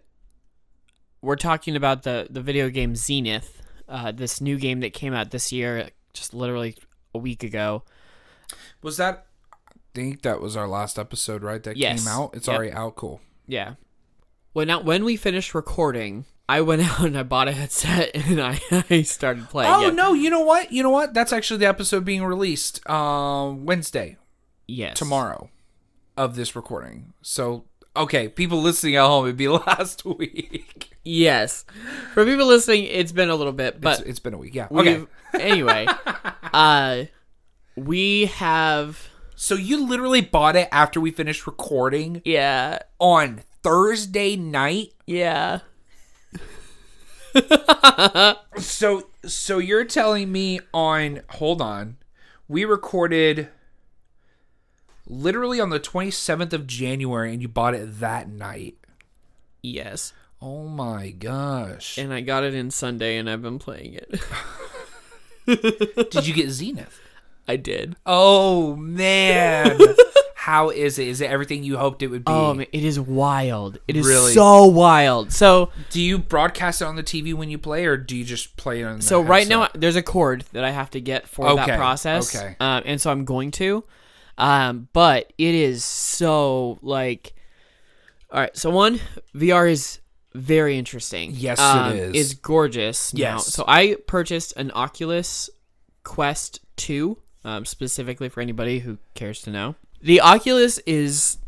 were 1.22 1.36
talking 1.36 1.74
about 1.76 2.02
the 2.02 2.26
the 2.30 2.40
video 2.42 2.68
game 2.70 2.94
Zenith, 2.94 3.62
uh, 3.88 4.12
this 4.12 4.40
new 4.40 4.58
game 4.58 4.80
that 4.80 4.92
came 4.92 5.14
out 5.14 5.30
this 5.30 5.52
year, 5.52 5.88
just 6.12 6.34
literally 6.34 6.76
a 7.14 7.18
week 7.18 7.42
ago. 7.42 7.82
Was 8.82 8.96
that? 8.98 9.26
I 9.68 9.72
think 9.94 10.22
that 10.22 10.40
was 10.40 10.56
our 10.56 10.68
last 10.68 10.98
episode, 10.98 11.42
right? 11.42 11.62
That 11.62 11.76
Yes. 11.76 12.04
came 12.04 12.12
out. 12.12 12.34
It's 12.34 12.46
Yep. 12.48 12.56
already 12.56 12.72
out. 12.72 12.96
Cool. 12.96 13.20
Yeah. 13.46 13.74
When 14.52 14.68
now 14.68 14.80
when 14.80 15.04
we 15.04 15.16
finished 15.16 15.54
recording, 15.54 16.24
I 16.48 16.60
went 16.60 16.82
out 16.88 17.00
and 17.06 17.16
I 17.18 17.22
bought 17.22 17.48
a 17.48 17.52
headset 17.52 18.10
and 18.14 18.40
I, 18.40 18.60
I 18.90 19.02
started 19.02 19.48
playing. 19.48 19.72
Oh 19.72 19.88
it. 19.88 19.94
no! 19.94 20.12
You 20.12 20.30
know 20.30 20.40
what? 20.42 20.72
You 20.72 20.82
know 20.82 20.90
what? 20.90 21.14
That's 21.14 21.32
actually 21.32 21.58
the 21.58 21.66
episode 21.66 22.04
being 22.04 22.22
released 22.24 22.80
uh, 22.88 23.52
Wednesday 23.54 24.16
Yes. 24.66 24.96
tomorrow 24.98 25.50
of 26.16 26.36
this 26.36 26.54
recording. 26.56 27.12
So 27.22 27.64
okay, 27.96 28.28
people 28.28 28.60
listening 28.60 28.96
at 28.96 29.06
home, 29.06 29.24
it'd 29.26 29.36
be 29.36 29.48
last 29.66 30.04
week. 30.04 30.90
Yes. 31.04 31.64
For 32.14 32.24
people 32.24 32.46
listening, 32.46 32.84
it's 32.84 33.12
been 33.12 33.28
a 33.30 33.36
little 33.36 33.52
bit, 33.52 33.80
but 33.80 34.00
it's, 34.00 34.08
it's 34.10 34.18
been 34.20 34.32
a 34.34 34.38
week. 34.38 34.54
Yeah. 34.54 34.68
Okay. 34.70 35.04
anyway, 35.38 35.86
uh, 36.52 37.04
we 37.76 38.26
have 38.26 39.08
So 39.36 39.54
you 39.54 39.86
literally 39.86 40.22
bought 40.22 40.56
it 40.56 40.68
after 40.72 41.00
we 41.00 41.10
finished 41.10 41.46
recording 41.46 42.22
yeah 42.24 42.78
on 42.98 43.42
Thursday 43.62 44.36
night. 44.36 44.92
yeah 45.06 45.60
So 48.58 49.08
so 49.26 49.58
you're 49.58 49.84
telling 49.84 50.30
me 50.32 50.60
on 50.72 51.20
hold 51.30 51.60
on. 51.60 51.96
We 52.48 52.64
recorded 52.64 53.48
literally 55.06 55.60
on 55.60 55.70
the 55.70 55.80
27th 55.80 56.52
of 56.52 56.66
January 56.66 57.32
and 57.32 57.42
you 57.42 57.48
bought 57.48 57.74
it 57.74 58.00
that 58.00 58.28
night. 58.28 58.76
yes, 59.62 60.12
Oh 60.42 60.66
my 60.68 61.10
gosh. 61.10 61.96
and 61.98 62.12
I 62.12 62.20
got 62.20 62.44
it 62.44 62.54
in 62.54 62.70
Sunday, 62.70 63.16
and 63.16 63.30
I've 63.30 63.40
been 63.42 63.58
playing 63.58 63.94
it. 63.94 64.20
Did 66.10 66.26
you 66.26 66.34
get 66.34 66.50
Zenith? 66.50 67.00
I 67.48 67.56
did. 67.56 67.96
Oh 68.06 68.76
man. 68.76 69.78
How 70.44 70.68
is 70.68 70.98
it? 70.98 71.08
Is 71.08 71.22
it 71.22 71.30
everything 71.30 71.64
you 71.64 71.78
hoped 71.78 72.02
it 72.02 72.08
would 72.08 72.22
be? 72.22 72.30
Oh 72.30 72.58
it 72.60 72.68
is 72.84 73.00
wild. 73.00 73.78
It 73.88 73.96
is 73.96 74.06
Really? 74.06 74.34
so 74.34 74.66
wild. 74.66 75.32
So 75.32 75.70
Do 75.88 76.02
you 76.02 76.18
broadcast 76.18 76.82
it 76.82 76.84
on 76.84 76.96
the 76.96 77.02
TV 77.02 77.32
when 77.32 77.48
you 77.48 77.56
play 77.56 77.86
or 77.86 77.96
do 77.96 78.14
you 78.14 78.26
just 78.26 78.58
play 78.58 78.82
it 78.82 78.84
on 78.84 78.96
the 78.98 79.02
so 79.02 79.22
right 79.22 79.48
now 79.48 79.68
there's 79.74 79.96
a 79.96 80.02
cord 80.02 80.44
that 80.52 80.62
I 80.62 80.70
have 80.70 80.90
to 80.90 81.00
get 81.00 81.26
for 81.26 81.48
Okay, 81.48 81.64
that 81.64 81.78
process. 81.78 82.36
okay. 82.36 82.56
Um, 82.60 82.82
and 82.84 83.00
so 83.00 83.10
I'm 83.10 83.24
going 83.24 83.52
to. 83.52 83.84
Um, 84.36 84.88
but 84.92 85.32
it 85.38 85.54
is 85.54 85.82
so 85.82 86.78
like. 86.82 87.32
All 88.30 88.40
right, 88.40 88.54
so 88.54 88.68
one 88.68 89.00
VR 89.34 89.70
is 89.70 90.00
very 90.34 90.76
interesting. 90.76 91.30
Yes, 91.32 91.58
it 91.58 91.62
um, 91.62 91.92
is. 91.96 92.14
It's 92.14 92.34
gorgeous. 92.34 93.14
now. 93.14 93.18
Yes. 93.18 93.46
So 93.46 93.64
I 93.66 93.96
purchased 94.06 94.52
an 94.58 94.72
Oculus 94.72 95.48
Quest 96.02 96.60
Two 96.76 97.16
um, 97.46 97.64
specifically 97.64 98.28
for 98.28 98.42
anybody 98.42 98.80
who 98.80 98.98
cares 99.14 99.40
to 99.42 99.50
know. 99.50 99.74
The 100.04 100.20
Oculus 100.20 100.78
is 100.86 101.38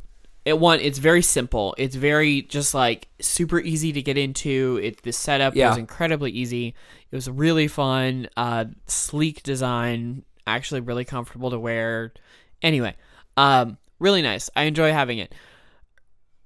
it 0.46 0.58
one. 0.58 0.80
It's 0.80 0.98
very 0.98 1.20
simple. 1.20 1.74
It's 1.76 1.94
very 1.94 2.40
just 2.42 2.72
like 2.72 3.08
super 3.20 3.60
easy 3.60 3.92
to 3.92 4.00
get 4.00 4.16
into. 4.16 4.80
It 4.82 5.02
the 5.02 5.12
setup 5.12 5.54
Yeah. 5.54 5.68
was 5.68 5.76
incredibly 5.78 6.30
easy. 6.30 6.74
It 7.10 7.14
was 7.14 7.28
really 7.28 7.68
fun. 7.68 8.28
Uh, 8.36 8.64
sleek 8.86 9.42
design. 9.42 10.24
Actually, 10.46 10.80
really 10.80 11.04
comfortable 11.04 11.50
to 11.50 11.58
wear. 11.58 12.14
Anyway, 12.62 12.94
um, 13.36 13.76
really 13.98 14.22
nice. 14.22 14.48
I 14.56 14.62
enjoy 14.62 14.90
having 14.90 15.18
it. 15.18 15.34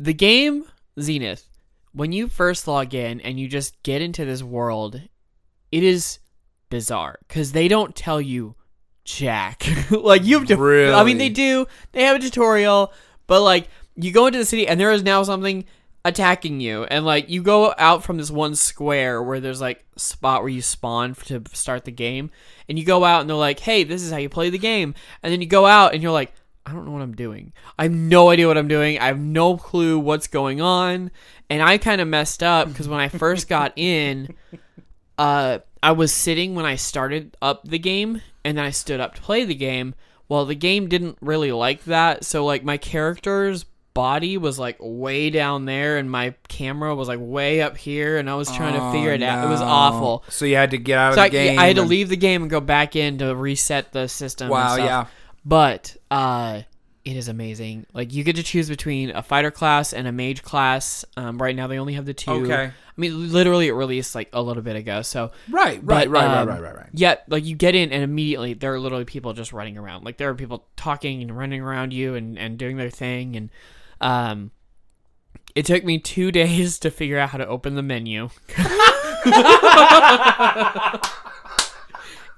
The 0.00 0.14
game 0.14 0.64
Zenith, 1.00 1.46
when 1.92 2.10
you 2.10 2.26
first 2.26 2.66
log 2.66 2.92
in 2.92 3.20
and 3.20 3.38
you 3.38 3.46
just 3.46 3.80
get 3.84 4.02
into 4.02 4.24
this 4.24 4.42
world, 4.42 5.00
it 5.70 5.82
is 5.84 6.18
bizarre 6.70 7.18
because 7.28 7.52
they 7.52 7.68
don't 7.68 7.94
tell 7.94 8.20
you 8.20 8.56
jack. 9.16 9.66
like 9.90 10.24
you 10.24 10.38
have 10.38 10.48
to. 10.48 10.92
I 10.94 11.04
mean, 11.04 11.18
they 11.18 11.28
do. 11.28 11.66
They 11.92 12.04
have 12.04 12.16
a 12.16 12.18
tutorial, 12.20 12.92
but 13.26 13.42
like 13.42 13.68
you 13.96 14.12
go 14.12 14.26
into 14.26 14.38
the 14.38 14.44
city 14.44 14.66
and 14.66 14.80
there 14.80 14.92
is 14.92 15.02
now 15.02 15.22
something 15.22 15.64
attacking 16.04 16.60
you, 16.60 16.84
and 16.84 17.04
like 17.04 17.28
you 17.28 17.42
go 17.42 17.74
out 17.78 18.02
from 18.02 18.16
this 18.16 18.30
one 18.30 18.54
square 18.54 19.22
where 19.22 19.40
there's 19.40 19.60
like 19.60 19.84
spot 19.96 20.42
where 20.42 20.48
you 20.48 20.62
spawn 20.62 21.14
to 21.26 21.42
start 21.52 21.84
the 21.84 21.90
game, 21.90 22.30
and 22.68 22.78
you 22.78 22.84
go 22.84 23.04
out 23.04 23.20
and 23.20 23.30
they're 23.30 23.36
like, 23.36 23.60
"Hey, 23.60 23.84
this 23.84 24.02
is 24.02 24.10
how 24.10 24.18
you 24.18 24.28
play 24.28 24.50
the 24.50 24.58
game," 24.58 24.94
and 25.22 25.32
then 25.32 25.40
you 25.40 25.46
go 25.46 25.66
out 25.66 25.94
and 25.94 26.02
you're 26.02 26.12
like. 26.12 26.32
I 26.66 26.72
don't 26.74 26.84
know 26.84 26.90
what 26.92 27.00
I'm 27.00 27.16
doing. 27.16 27.54
I 27.78 27.84
have 27.84 27.92
no 27.92 28.28
idea 28.28 28.46
what 28.46 28.58
I'm 28.58 28.68
doing. 28.68 28.98
I 28.98 29.06
have 29.06 29.18
no 29.18 29.56
clue 29.56 29.98
what's 29.98 30.28
going 30.28 30.60
on. 30.60 31.10
And 31.48 31.62
I 31.62 31.78
kind 31.78 32.02
of 32.02 32.06
messed 32.06 32.42
up 32.42 32.68
because 32.68 32.86
when 32.86 33.00
I 33.00 33.08
first 33.08 33.48
got 33.48 33.72
in, 33.76 34.34
uh, 35.18 35.60
I 35.82 35.92
was 35.92 36.12
sitting 36.12 36.54
when 36.54 36.66
I 36.66 36.76
started 36.76 37.36
up 37.40 37.64
the 37.64 37.78
game, 37.78 38.20
and 38.44 38.58
then 38.58 38.64
I 38.64 38.70
stood 38.70 39.00
up 39.00 39.14
to 39.14 39.20
play 39.22 39.44
the 39.44 39.54
game. 39.54 39.94
Well, 40.28 40.44
the 40.46 40.54
game 40.54 40.88
didn't 40.88 41.18
really 41.20 41.50
like 41.52 41.84
that, 41.84 42.24
so 42.24 42.44
like 42.44 42.62
my 42.64 42.76
character's 42.76 43.64
body 43.92 44.38
was 44.38 44.58
like 44.58 44.76
way 44.78 45.30
down 45.30 45.64
there, 45.64 45.96
and 45.98 46.08
my 46.10 46.34
camera 46.48 46.94
was 46.94 47.08
like 47.08 47.18
way 47.20 47.60
up 47.60 47.76
here, 47.76 48.16
and 48.16 48.30
I 48.30 48.34
was 48.36 48.50
trying 48.50 48.74
to 48.74 48.92
figure 48.92 49.12
it 49.12 49.22
out. 49.22 49.44
It 49.44 49.48
was 49.48 49.60
Oh, 49.60 49.64
awful. 49.66 50.24
So 50.28 50.44
you 50.44 50.54
had 50.56 50.70
to 50.70 50.78
get 50.78 50.96
out 50.98 51.14
So 51.14 51.20
of 51.20 51.24
I, 51.24 51.28
the 51.30 51.36
game. 51.36 51.58
I 51.58 51.66
had 51.66 51.76
to 51.76 51.82
leave 51.82 52.08
the 52.08 52.16
game 52.16 52.42
and 52.42 52.50
go 52.50 52.60
back 52.60 52.94
in 52.94 53.18
to 53.18 53.34
reset 53.34 53.92
the 53.92 54.06
system. 54.08 54.44
and 54.46 54.52
Wow, 54.52 54.76
yeah. 54.76 55.06
But 55.44 55.96
uh, 56.10 56.62
it 57.04 57.16
is 57.16 57.28
amazing. 57.28 57.86
Like 57.94 58.12
you 58.12 58.24
get 58.24 58.36
to 58.36 58.42
choose 58.42 58.68
between 58.68 59.10
a 59.10 59.22
fighter 59.22 59.50
class 59.50 59.92
and 59.92 60.06
a 60.06 60.12
mage 60.12 60.42
class. 60.42 61.04
Um, 61.16 61.40
right 61.40 61.56
now 61.56 61.66
they 61.66 61.78
only 61.78 61.94
have 61.94 62.04
the 62.04 62.12
two. 62.12 62.30
Okay. 62.30 62.64
I 62.64 62.72
mean, 62.96 63.32
literally 63.32 63.68
it 63.68 63.72
released 63.72 64.14
like 64.14 64.28
a 64.34 64.42
little 64.42 64.62
bit 64.62 64.76
ago. 64.76 65.00
So 65.02 65.30
Right, 65.48 65.84
but, 65.84 65.94
right, 65.94 66.10
right, 66.10 66.24
um, 66.24 66.48
right, 66.48 66.54
right, 66.54 66.62
right, 66.62 66.76
right. 66.76 66.88
yeah, 66.92 67.16
like 67.28 67.46
you 67.46 67.56
get 67.56 67.74
in 67.74 67.92
and 67.92 68.02
immediately 68.02 68.52
there 68.52 68.74
are 68.74 68.80
literally 68.80 69.06
people 69.06 69.32
just 69.32 69.52
running 69.52 69.78
around. 69.78 70.04
Like 70.04 70.18
there 70.18 70.28
are 70.28 70.34
people 70.34 70.66
talking 70.76 71.22
and 71.22 71.36
running 71.36 71.62
around 71.62 71.94
you 71.94 72.14
and, 72.14 72.38
and 72.38 72.58
doing 72.58 72.76
their 72.76 72.90
thing. 72.90 73.36
And 73.36 73.50
um, 74.02 74.50
it 75.54 75.64
took 75.64 75.84
me 75.84 75.98
two 75.98 76.30
days 76.32 76.78
to 76.80 76.90
figure 76.90 77.18
out 77.18 77.30
how 77.30 77.38
to 77.38 77.46
open 77.46 77.76
the 77.76 77.82
menu. 77.82 78.28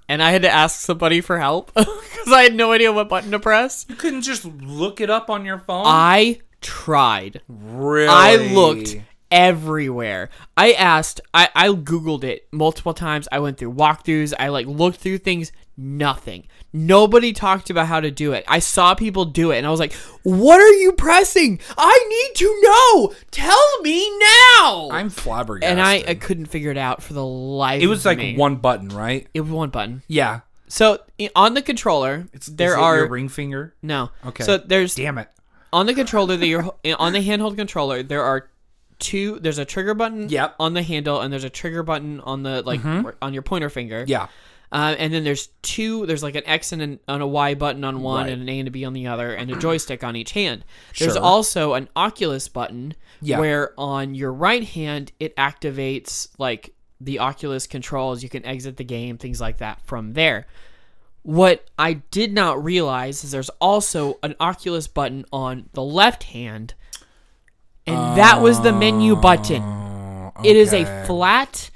and 0.09 0.23
I 0.23 0.30
had 0.30 0.42
to 0.42 0.50
ask 0.50 0.80
somebody 0.80 1.21
for 1.21 1.38
help 1.38 1.73
because 1.75 2.32
I 2.32 2.42
had 2.42 2.54
no 2.54 2.73
idea 2.73 2.92
what 2.92 3.09
button 3.09 3.30
to 3.32 3.38
press. 3.38 3.87
You 3.88 3.97
couldn't 3.97 4.23
just 4.23 4.44
look 4.44 5.00
it 5.00 5.11
up 5.11 5.30
on 5.30 5.44
your 5.44 5.59
phone. 5.59 5.85
I 5.87 6.40
tried. 6.61 7.40
really? 7.49 8.09
I 8.09 8.37
looked 8.37 8.97
everywhere. 9.32 10.28
I 10.56 10.72
asked, 10.72 11.20
I, 11.34 11.48
I 11.54 11.68
Googled 11.70 12.22
it 12.22 12.46
multiple 12.52 12.94
times. 12.94 13.26
I 13.32 13.40
went 13.40 13.58
through 13.58 13.72
walkthroughs. 13.74 14.32
I 14.38 14.48
like 14.48 14.66
looked 14.66 14.98
through 14.98 15.18
things. 15.18 15.50
Nothing. 15.76 16.46
Nobody 16.72 17.32
talked 17.32 17.70
about 17.70 17.86
how 17.86 18.00
to 18.00 18.10
do 18.10 18.32
it. 18.34 18.44
I 18.46 18.58
saw 18.58 18.94
people 18.94 19.24
do 19.24 19.50
it 19.50 19.58
and 19.58 19.66
I 19.66 19.70
was 19.70 19.80
like, 19.80 19.94
what 20.22 20.60
are 20.60 20.72
you 20.74 20.92
pressing? 20.92 21.58
I 21.78 22.06
need 22.08 22.36
to 22.36 22.60
know. 22.62 23.14
Tell 23.30 23.80
me 23.80 24.08
now. 24.18 24.88
I'm 24.92 25.08
flabbergasted. 25.08 25.78
and 25.78 25.80
I, 25.80 26.04
I 26.06 26.14
couldn't 26.14 26.46
figure 26.46 26.70
it 26.70 26.76
out 26.78 27.02
for 27.02 27.14
the 27.14 27.24
life 27.24 27.82
it 27.82 27.86
was 27.86 28.04
like 28.04 28.18
me. 28.18 28.36
one 28.36 28.56
button, 28.56 28.88
right? 28.90 29.26
It 29.34 29.40
was 29.40 29.50
one 29.50 29.70
button. 29.70 30.02
Yeah. 30.08 30.40
So 30.68 30.98
on 31.34 31.54
the 31.54 31.62
controller, 31.62 32.26
there 32.48 32.68
Is 32.72 32.74
it 32.74 32.78
are 32.78 32.96
your 32.98 33.08
ring 33.08 33.28
finger. 33.28 33.74
no. 33.82 34.10
Okay. 34.26 34.44
So 34.44 34.58
there's 34.58 34.94
Damn 34.94 35.18
it. 35.18 35.28
on 35.72 35.86
the 35.86 35.94
controller 35.94 36.36
that 36.36 36.46
you're 36.46 36.64
on 36.98 37.12
the 37.14 37.26
handheld 37.26 37.56
controller 37.56 38.02
there 38.02 38.22
are 38.22 38.48
two 39.02 39.38
there's 39.40 39.59
a 39.59 39.64
trigger 39.64 39.92
button 39.94 40.28
Yep. 40.28 40.54
on 40.59 40.73
the 40.75 40.82
handle 40.82 41.21
and 41.21 41.30
there's 41.32 41.44
a 41.44 41.50
trigger 41.50 41.82
button 41.82 42.21
on 42.21 42.42
the 42.42 42.62
like 42.62 42.80
on 43.21 43.32
your 43.35 43.42
pointer 43.42 43.68
finger 43.68 44.04
Yeah. 44.06 44.28
uh, 44.71 44.94
and 44.99 45.12
then 45.12 45.25
there's 45.25 45.49
two 45.62 46.06
there's 46.06 46.23
like 46.23 46.35
an 46.37 46.44
x 46.47 46.73
and 46.73 46.80
an, 46.80 47.00
and 47.09 47.23
a 47.23 47.26
y 47.26 47.54
button 47.54 47.85
on 47.85 48.00
one 48.02 48.25
Right. 48.25 48.32
and 48.32 48.42
an 48.42 48.49
a 48.49 48.59
and 48.61 48.68
a 48.68 48.71
b 48.71 48.85
on 48.85 48.92
the 48.94 49.06
other 49.09 49.35
and 49.35 49.50
a 49.50 49.56
joystick 49.56 50.02
on 50.04 50.16
each 50.16 50.32
hand 50.32 50.64
there's 50.99 51.14
Sure. 51.14 51.23
also 51.23 51.75
an 51.75 51.88
oculus 51.97 52.49
button 52.49 52.94
Yeah. 53.21 53.38
where 53.40 53.73
on 53.78 54.14
your 54.14 54.32
right 54.32 54.64
hand 54.64 55.12
it 55.21 55.37
activates 55.37 56.28
like 56.38 56.75
the 57.00 57.18
oculus 57.18 57.66
controls 57.66 58.23
you 58.23 58.28
can 58.28 58.44
exit 58.47 58.76
the 58.76 58.85
game 58.85 59.18
things 59.18 59.40
like 59.40 59.59
that 59.59 59.80
from 59.85 60.12
there 60.14 60.47
what 61.25 61.66
I 61.78 61.94
did 62.11 62.32
not 62.32 62.62
realize 62.64 63.23
is 63.23 63.30
there's 63.30 63.49
also 63.61 64.18
an 64.25 64.35
Oculus 64.40 64.88
button 64.88 65.25
on 65.32 65.68
the 65.73 65.82
left 65.82 66.25
hand, 66.25 66.75
and 67.86 68.18
that 68.18 68.40
was 68.40 68.60
the 68.60 68.72
menu 68.72 69.14
uh, 69.14 69.20
button. 69.20 69.62
It 70.44 70.56
is 70.56 70.72
a 70.72 70.84
flat, 71.06 71.70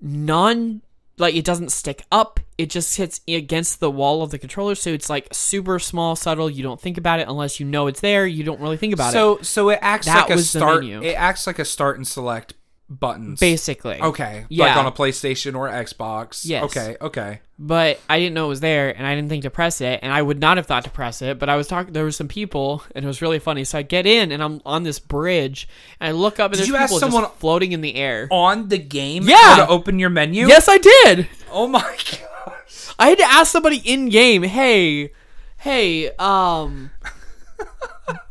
non 0.00 0.82
like 1.20 1.34
it 1.34 1.44
doesn't 1.44 1.70
stick 1.70 2.02
up. 2.10 2.40
It 2.58 2.70
just 2.70 2.96
hits 2.96 3.20
against 3.28 3.80
the 3.80 3.90
wall 3.90 4.22
of 4.22 4.30
the 4.30 4.38
controller, 4.38 4.74
so 4.74 4.90
it's 4.90 5.08
like 5.08 5.28
super 5.32 5.78
small, 5.78 6.16
subtle. 6.16 6.50
You 6.50 6.62
don't 6.62 6.80
think 6.80 6.98
about 6.98 7.20
it 7.20 7.28
unless 7.28 7.60
you 7.60 7.66
know 7.66 7.86
it's 7.86 8.00
there. 8.00 8.26
You 8.26 8.42
don't 8.42 8.60
really 8.60 8.76
think 8.76 8.94
about 8.94 9.10
it. 9.10 9.12
So 9.12 9.38
so 9.42 9.68
it 9.68 9.78
acts 9.80 10.06
That 10.06 10.28
like 10.28 10.38
a 10.38 10.42
start. 10.42 10.84
It 10.84 11.14
acts 11.14 11.46
like 11.46 11.58
a 11.58 11.64
start 11.64 11.96
and 11.96 12.06
select 12.06 12.54
buttons. 12.90 13.38
Basically, 13.38 14.00
Okay. 14.00 14.44
Yeah. 14.48 14.66
Like 14.66 14.76
on 14.76 14.86
a 14.86 14.92
PlayStation 14.92 15.54
or 15.56 15.68
Xbox. 15.68 16.42
Yes. 16.44 16.64
Okay. 16.64 16.96
Okay. 17.00 17.40
but 17.58 18.00
I 18.08 18.18
didn't 18.18 18.34
know 18.34 18.46
it 18.46 18.48
was 18.48 18.60
there, 18.60 18.88
and 18.96 19.06
I 19.06 19.14
didn't 19.14 19.28
think 19.28 19.44
to 19.44 19.50
press 19.50 19.80
it, 19.80 20.00
and 20.02 20.12
I 20.12 20.20
would 20.22 20.40
not 20.40 20.56
have 20.56 20.66
thought 20.66 20.84
to 20.84 20.90
press 20.90 21.22
it. 21.22 21.38
But 21.38 21.48
I 21.48 21.56
was 21.56 21.68
talking. 21.68 21.92
There 21.92 22.02
were 22.04 22.10
some 22.10 22.26
people, 22.28 22.82
and 22.94 23.04
it 23.04 23.08
was 23.08 23.22
really 23.22 23.38
funny. 23.38 23.62
So 23.64 23.78
I 23.78 23.82
get 23.82 24.06
in, 24.06 24.32
and 24.32 24.42
I'm 24.42 24.60
on 24.66 24.82
this 24.82 24.98
bridge, 24.98 25.68
and 26.00 26.08
I 26.08 26.12
look 26.12 26.40
up, 26.40 26.50
and 26.50 26.54
Did 26.54 26.58
there's 26.60 26.68
you 26.68 26.76
ask 26.76 26.98
someone- 26.98 27.26
floating 27.38 27.72
in 27.72 27.80
the 27.80 27.94
air. 27.94 28.26
On 28.30 28.68
the 28.68 28.78
game. 28.78 29.22
Yeah. 29.28 29.56
To 29.58 29.68
open 29.68 29.98
your 29.98 30.10
menu. 30.10 30.48
Yes, 30.48 30.68
I 30.68 30.78
did. 30.78 31.28
Oh 31.52 31.66
my 31.68 31.80
gosh. 32.10 32.94
I 32.98 33.08
had 33.08 33.18
to 33.18 33.24
ask 33.24 33.52
somebody 33.52 33.76
in 33.78 34.08
game, 34.08 34.42
hey, 34.42 35.12
hey, 35.58 36.10
um, 36.18 36.90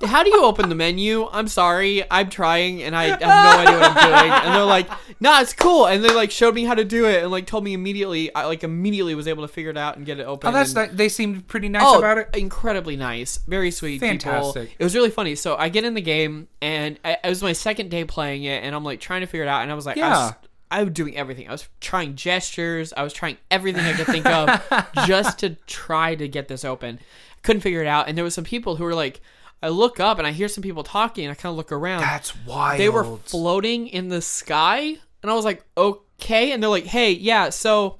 how 0.05 0.23
do 0.23 0.29
you 0.29 0.43
open 0.43 0.69
the 0.69 0.75
menu? 0.75 1.27
I'm 1.31 1.47
sorry, 1.47 2.03
I'm 2.09 2.29
trying, 2.29 2.83
and 2.83 2.95
I 2.95 3.03
have 3.05 3.19
no 3.21 3.27
idea 3.27 3.79
what 3.79 3.91
I'm 3.97 4.09
doing. 4.09 4.31
And 4.45 4.53
they're 4.55 4.65
like, 4.65 4.89
nah, 5.19 5.39
it's 5.41 5.53
cool. 5.53 5.85
And 5.87 6.03
they 6.03 6.13
like 6.13 6.31
showed 6.31 6.55
me 6.55 6.63
how 6.65 6.73
to 6.75 6.83
do 6.83 7.05
it, 7.05 7.21
and 7.23 7.31
like 7.31 7.45
told 7.45 7.63
me 7.63 7.73
immediately. 7.73 8.33
I 8.33 8.45
like 8.45 8.63
immediately 8.63 9.15
was 9.15 9.27
able 9.27 9.43
to 9.43 9.47
figure 9.47 9.71
it 9.71 9.77
out 9.77 9.97
and 9.97 10.05
get 10.05 10.19
it 10.19 10.23
open. 10.23 10.49
Oh, 10.49 10.51
that's 10.53 10.73
and- 10.75 10.91
ni- 10.91 10.97
they 10.97 11.09
seemed 11.09 11.47
pretty 11.47 11.69
nice 11.69 11.83
Oh, 11.85 11.99
about 11.99 12.17
it. 12.17 12.29
incredibly 12.33 12.95
nice, 12.95 13.37
very 13.47 13.71
sweet 13.71 13.99
Fantastic. 13.99 14.69
people. 14.69 14.75
It 14.79 14.83
was 14.83 14.95
really 14.95 15.11
funny. 15.11 15.35
So 15.35 15.55
I 15.55 15.69
get 15.69 15.83
in 15.85 15.93
the 15.93 16.01
game, 16.01 16.47
and 16.61 16.99
I, 17.05 17.17
it 17.23 17.29
was 17.29 17.41
my 17.43 17.53
second 17.53 17.89
day 17.89 18.03
playing 18.05 18.43
it, 18.43 18.63
and 18.63 18.75
I'm 18.75 18.83
like 18.83 18.99
trying 18.99 19.21
to 19.21 19.27
figure 19.27 19.43
it 19.45 19.49
out, 19.49 19.61
and 19.63 19.71
I 19.71 19.75
was 19.75 19.85
like, 19.85 19.97
I 19.97 20.09
was, 20.09 20.29
Yeah. 20.31 20.33
I 20.71 20.83
was 20.83 20.93
doing 20.93 21.17
everything. 21.17 21.47
I 21.47 21.51
was 21.51 21.67
trying 21.81 22.15
gestures. 22.15 22.93
I 22.95 23.01
was 23.03 23.11
trying 23.11 23.37
everything 23.49 23.83
I 23.85 23.93
could 23.93 24.05
think 24.05 24.25
of 24.27 24.85
just 25.07 25.39
to 25.39 25.55
try 25.65 26.13
to 26.15 26.27
get 26.27 26.47
this 26.47 26.63
open. 26.63 26.99
Couldn't 27.43 27.61
figure 27.61 27.81
it 27.81 27.87
out, 27.87 28.07
and 28.07 28.17
there 28.17 28.23
was 28.25 28.33
some 28.33 28.43
people 28.43 28.75
who 28.75 28.83
were 28.83 28.95
like, 28.95 29.21
I 29.61 29.69
look 29.69 29.99
up 29.99 30.17
and 30.19 30.27
I 30.27 30.31
hear 30.31 30.47
some 30.47 30.61
people 30.61 30.83
talking, 30.83 31.25
and 31.25 31.31
I 31.31 31.35
kind 31.35 31.51
of 31.51 31.57
look 31.57 31.71
around. 31.71 32.01
That's 32.01 32.33
wild. 32.45 32.79
they 32.79 32.89
were 32.89 33.03
floating 33.03 33.87
in 33.87 34.09
the 34.09 34.21
sky, 34.21 34.95
and 35.21 35.31
I 35.31 35.33
was 35.33 35.45
like, 35.45 35.63
okay. 35.77 36.51
And 36.51 36.61
they're 36.63 36.69
like, 36.69 36.85
hey, 36.85 37.11
yeah, 37.11 37.49
so 37.49 37.99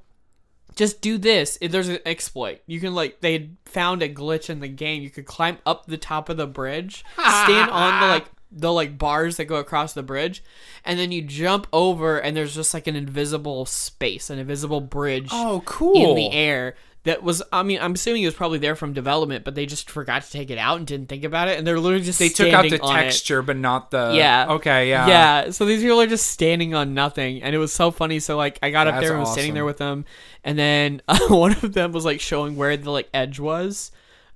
just 0.76 1.02
do 1.02 1.18
this. 1.18 1.58
There's 1.62 1.90
an 1.90 2.00
exploit, 2.06 2.62
you 2.66 2.80
can 2.80 2.96
like 2.96 3.20
they 3.22 3.34
had 3.34 3.58
found 3.66 4.02
a 4.02 4.08
glitch 4.10 4.50
in 4.50 4.60
the 4.62 4.68
game. 4.70 5.02
You 5.04 5.10
could 5.10 5.26
climb 5.26 5.58
up 5.66 5.86
the 5.86 5.98
top 5.98 6.30
of 6.30 6.38
the 6.38 6.48
bridge, 6.48 7.04
stand 7.18 7.70
on 7.72 8.00
the 8.02 8.08
like 8.08 8.26
the 8.52 8.72
like 8.74 8.98
bars 8.98 9.38
that 9.38 9.46
go 9.46 9.56
across 9.58 9.94
the 9.94 10.04
bridge, 10.04 10.42
and 10.86 10.98
then 10.98 11.12
you 11.12 11.22
jump 11.22 11.68
over, 11.74 12.18
and 12.20 12.36
there's 12.38 12.56
just 12.56 12.74
like 12.74 12.88
an 12.88 12.96
invisible 12.96 13.66
space, 13.66 14.30
an 14.30 14.40
invisible 14.40 14.80
bridge 14.82 15.28
Oh, 15.34 15.62
cool. 15.66 16.12
in 16.12 16.16
the 16.16 16.32
air. 16.32 16.76
That 17.06 17.24
was, 17.24 17.42
I 17.54 17.64
mean, 17.64 17.80
I'm 17.82 17.94
assuming 17.94 18.24
it 18.24 18.28
was 18.28 18.36
probably 18.36 18.60
there 18.60 18.76
from 18.76 18.92
development, 18.92 19.46
but 19.46 19.56
they 19.56 19.66
just 19.66 19.90
forgot 19.90 20.22
to 20.24 20.32
take 20.32 20.50
it 20.50 20.58
out 20.58 20.78
and 20.78 20.86
didn't 20.86 21.08
think 21.08 21.24
about 21.24 21.48
it, 21.48 21.58
and 21.58 21.66
they're 21.66 21.80
literally 21.80 22.04
just 22.04 22.20
They 22.20 22.28
took 22.28 22.52
out 22.52 22.70
the 22.70 22.80
on 22.82 23.00
it. 23.00 23.04
texture, 23.04 23.42
but 23.42 23.56
not 23.56 23.90
the. 23.90 24.12
Yeah. 24.16 24.48
Okay. 24.50 24.90
Yeah. 24.90 25.08
Yeah. 25.08 25.50
So 25.52 25.66
these 25.66 25.82
people 25.82 26.02
are 26.02 26.08
just 26.08 26.28
standing 26.28 26.74
on 26.76 26.94
nothing, 26.94 27.42
and 27.42 27.56
it 27.56 27.58
was 27.58 27.72
so 27.72 27.90
funny. 27.90 28.20
So 28.20 28.36
like, 28.36 28.60
I 28.62 28.70
got 28.70 28.88
up 28.88 29.00
there 29.00 29.12
and 29.12 29.22
was 29.22 29.32
standing 29.32 29.54
there 29.54 29.64
with 29.66 29.78
them, 29.78 30.04
and 30.44 30.60
then 30.60 31.02
uh, 31.08 31.20
one 31.30 31.54
of 31.54 31.74
them 31.74 31.94
was 31.94 32.04
like 32.04 32.20
showing 32.20 32.58
where 32.58 32.76
the 32.76 32.92
like 32.92 33.08
edge 33.14 33.40
was. 33.40 33.92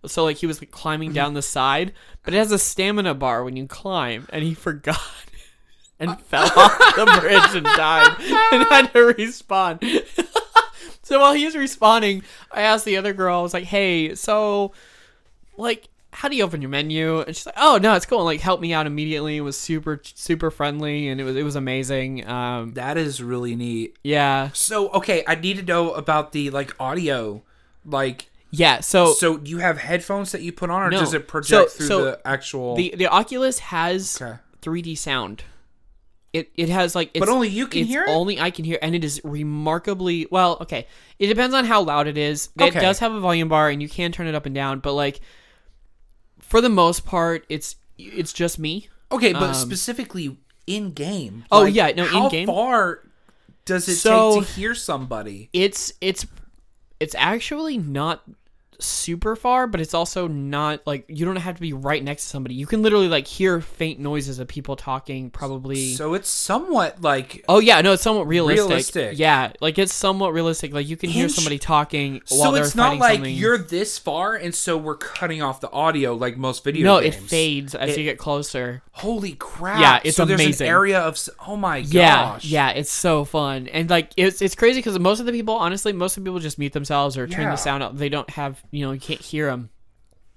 So 0.06 0.24
like 0.24 0.38
he 0.38 0.48
was 0.48 0.62
like, 0.62 0.72
climbing 0.72 1.12
down 1.12 1.34
the 1.34 1.42
side, 1.42 1.92
but 2.24 2.34
it 2.34 2.38
has 2.38 2.52
a 2.54 2.60
stamina 2.60 3.14
bar 3.14 3.44
when 3.44 3.58
you 3.58 3.68
climb, 3.68 4.26
and 4.32 4.42
he 4.42 4.54
forgot. 4.54 5.00
And 6.00 6.20
fell 6.22 6.52
off 6.58 6.78
the 6.96 7.20
bridge 7.22 7.56
and 7.56 7.66
died, 7.66 8.16
and 8.52 8.64
had 8.64 8.92
to 8.94 9.14
respawn. 9.14 9.80
So 11.06 11.20
while 11.20 11.34
he 11.34 11.46
was 11.46 11.54
respawning, 11.56 12.24
I 12.52 12.62
asked 12.62 12.86
the 12.86 12.96
other 12.98 13.12
girl, 13.14 13.40
I 13.40 13.42
was 13.42 13.54
like, 13.54 13.66
hey, 13.66 14.16
so, 14.16 14.72
like, 15.58 15.90
how 16.12 16.30
do 16.30 16.36
you 16.36 16.44
open 16.44 16.62
your 16.62 16.70
menu? 16.70 17.20
And 17.22 17.36
she's 17.36 17.46
like, 17.46 17.56
oh, 17.58 17.78
no, 17.82 17.94
it's 17.96 18.06
cool. 18.06 18.20
And, 18.20 18.26
like, 18.26 18.40
helped 18.40 18.62
me 18.62 18.72
out 18.72 18.88
immediately. 18.88 19.38
It 19.38 19.42
was 19.42 19.58
super, 19.58 20.00
super 20.04 20.50
friendly, 20.52 21.10
and 21.10 21.20
it 21.20 21.24
was, 21.24 21.36
it 21.36 21.44
was 21.44 21.56
amazing. 21.56 22.26
Um, 22.28 22.74
That 22.76 22.98
is 22.98 23.22
really 23.22 23.56
neat. 23.56 23.98
yeah. 24.04 24.50
So, 24.54 24.90
okay, 24.92 25.24
I 25.28 25.36
need 25.36 25.58
to 25.58 25.64
know 25.64 25.92
about 25.94 26.32
the 26.32 26.50
like 26.52 26.74
audio. 26.80 27.42
Like, 27.86 28.30
Yeah, 28.52 28.80
so, 28.80 29.12
so 29.14 29.38
do 29.38 29.50
you 29.52 29.58
have 29.58 29.80
headphones 29.80 30.32
that 30.32 30.42
you 30.42 30.52
put 30.54 30.70
on, 30.70 30.84
or 30.84 30.90
No. 30.92 31.00
does 31.00 31.14
it 31.14 31.28
project 31.28 31.72
So- 31.72 31.78
through 31.78 31.88
so 31.88 32.04
the 32.06 32.20
actual? 32.26 32.76
the, 32.76 32.94
the 32.96 33.08
Oculus 33.08 33.60
has 33.60 34.22
Okay. 34.22 34.38
3D 34.62 34.96
sound. 34.98 35.44
It, 36.34 36.50
it 36.56 36.70
has 36.70 36.96
like 36.96 37.12
it's, 37.14 37.20
But 37.20 37.30
only 37.30 37.48
you 37.48 37.68
can 37.68 37.86
hear 37.86 38.04
it? 38.04 38.10
Only 38.10 38.40
I 38.40 38.50
can 38.50 38.66
hear, 38.66 38.80
and 38.82 38.96
it 38.96 39.04
is 39.04 39.22
remarkably 39.24 40.26
well. 40.32 40.58
Okay, 40.62 40.88
it 41.20 41.28
depends 41.28 41.54
on 41.54 41.64
how 41.66 41.84
loud 41.84 42.08
it 42.08 42.18
is. 42.18 42.50
It 42.58 42.64
Okay. 42.64 42.80
does 42.80 42.98
have 43.00 43.14
a 43.14 43.20
volume 43.20 43.50
bar, 43.50 43.70
and 43.70 43.82
you 43.82 43.88
can 43.88 44.12
turn 44.12 44.26
it 44.26 44.34
up 44.34 44.48
and 44.48 44.56
down. 44.56 44.80
But 44.80 44.94
like, 44.94 45.20
for 46.40 46.60
the 46.60 46.70
most 46.70 47.06
part, 47.06 47.46
it's 47.50 47.76
it's 47.98 48.34
just 48.34 48.58
me. 48.58 48.90
okay, 49.12 49.32
but 49.34 49.44
um, 49.44 49.54
specifically 49.54 50.36
in 50.66 50.92
game. 50.92 51.46
Oh, 51.52 51.66
yeah, 51.66 51.92
no, 51.96 52.06
how 52.06 52.26
in-game? 52.26 52.48
far 52.48 53.02
does 53.66 53.88
it 53.88 53.96
So- 53.98 54.40
take 54.40 54.48
to 54.48 54.54
hear 54.56 54.74
somebody? 54.76 55.50
It's 55.54 55.94
it's 56.02 56.26
it's 57.00 57.14
actually 57.16 57.78
not 57.78 58.24
super 58.80 59.36
far, 59.36 59.68
but 59.68 59.82
it's 59.82 59.94
also 59.94 60.28
not 60.28 60.86
like 60.88 61.06
you 61.08 61.26
don't 61.26 61.36
have 61.36 61.56
to 61.56 61.62
be 61.62 61.74
right 61.74 62.04
next 62.04 62.24
to 62.24 62.30
somebody. 62.30 62.56
You 62.56 62.66
can 62.66 62.82
literally 62.82 63.08
like 63.08 63.28
hear 63.28 63.62
faint 63.62 64.00
noises 64.00 64.40
of 64.40 64.48
people 64.48 64.76
talking. 64.76 65.30
Probably. 65.30 65.94
So 65.94 66.14
it's 66.14 66.30
somewhat 66.30 67.02
like. 67.02 67.44
Oh 67.48 67.60
yeah, 67.60 67.82
no, 67.82 67.94
it's 67.94 68.04
somewhat 68.04 68.28
realistic. 68.28 68.68
Realistic. 68.70 69.20
Yeah, 69.20 69.54
like 69.62 69.78
it's 69.78 69.94
somewhat 69.94 70.34
realistic. 70.34 70.74
Like 70.74 70.88
you 70.88 70.98
can 70.98 71.10
hear 71.10 71.30
somebody 71.30 71.60
talking 71.60 72.22
while 72.30 72.44
So 72.46 72.52
they're 72.52 72.64
it's 72.64 72.76
not 72.76 72.98
like 72.98 73.16
something. 73.16 73.36
you're 73.36 73.58
this 73.58 73.98
far, 73.98 74.36
and 74.36 74.54
so 74.54 74.78
we're 74.78 74.98
cutting 74.98 75.42
off 75.42 75.62
the 75.62 75.72
audio 75.72 76.14
like 76.16 76.38
most 76.38 76.64
video 76.64 76.86
no, 76.86 77.02
games. 77.02 77.16
it 77.16 77.20
fades 77.20 77.76
as 77.76 77.92
It- 77.92 77.98
you 78.00 78.04
get 78.04 78.18
closer. 78.18 78.82
Holy 78.96 79.34
crap! 79.34 79.80
Yeah, 79.80 80.00
it's 80.04 80.16
so 80.18 80.26
there's 80.26 80.40
amazing. 80.40 80.68
an 80.68 80.72
area 80.72 81.00
of. 81.00 81.18
Oh 81.48 81.56
my 81.56 81.82
gosh! 81.82 81.92
Yeah, 81.92 82.38
yeah, 82.44 82.70
it's 82.70 82.92
so 82.92 83.26
fun 83.26 83.68
and 83.68 83.90
like 83.90 84.12
it's 84.18 84.42
it's 84.42 84.54
crazy 84.56 84.80
because 84.80 84.98
most 85.00 85.20
of 85.20 85.26
the 85.26 85.32
people, 85.32 85.56
honestly, 85.56 85.92
most 85.94 86.16
of 86.16 86.24
the 86.24 86.30
people 86.30 86.40
just 86.40 86.60
mute 86.60 86.74
themselves 86.74 87.18
or 87.18 87.26
turn 87.28 87.44
Yeah. 87.46 87.52
the 87.52 87.56
sound 87.58 87.82
out. 87.82 87.98
They 87.98 88.10
don't 88.10 88.30
have, 88.30 88.62
you 88.74 88.86
know, 88.86 88.92
you 88.92 89.00
can't 89.00 89.22
hear 89.22 89.48
them 89.48 89.70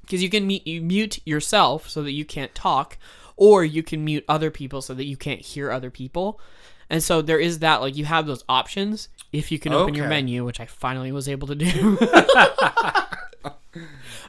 because 0.02 0.22
you 0.22 0.28
can 0.28 0.46
mute, 0.46 0.66
you 0.66 0.82
mute 0.82 1.20
yourself 1.26 1.88
so 1.88 2.02
that 2.02 2.12
you 2.12 2.24
can't 2.24 2.54
talk, 2.54 2.98
or 3.36 3.64
you 3.64 3.82
can 3.82 4.04
mute 4.04 4.24
other 4.28 4.50
people 4.50 4.82
so 4.82 4.94
that 4.94 5.04
you 5.04 5.16
can't 5.16 5.40
hear 5.40 5.70
other 5.70 5.90
people. 5.90 6.38
And 6.88 7.02
so 7.02 7.22
there 7.22 7.40
is 7.40 7.60
that 7.60 7.80
like 7.80 7.96
you 7.96 8.04
have 8.04 8.26
those 8.26 8.44
options 8.48 9.08
if 9.32 9.50
you 9.50 9.58
can 9.58 9.72
open 9.72 9.94
your 9.94 10.06
menu, 10.08 10.44
which 10.44 10.60
I 10.60 10.66
finally 10.66 11.10
was 11.12 11.28
able 11.28 11.48
to 11.48 11.54
do. 11.54 11.98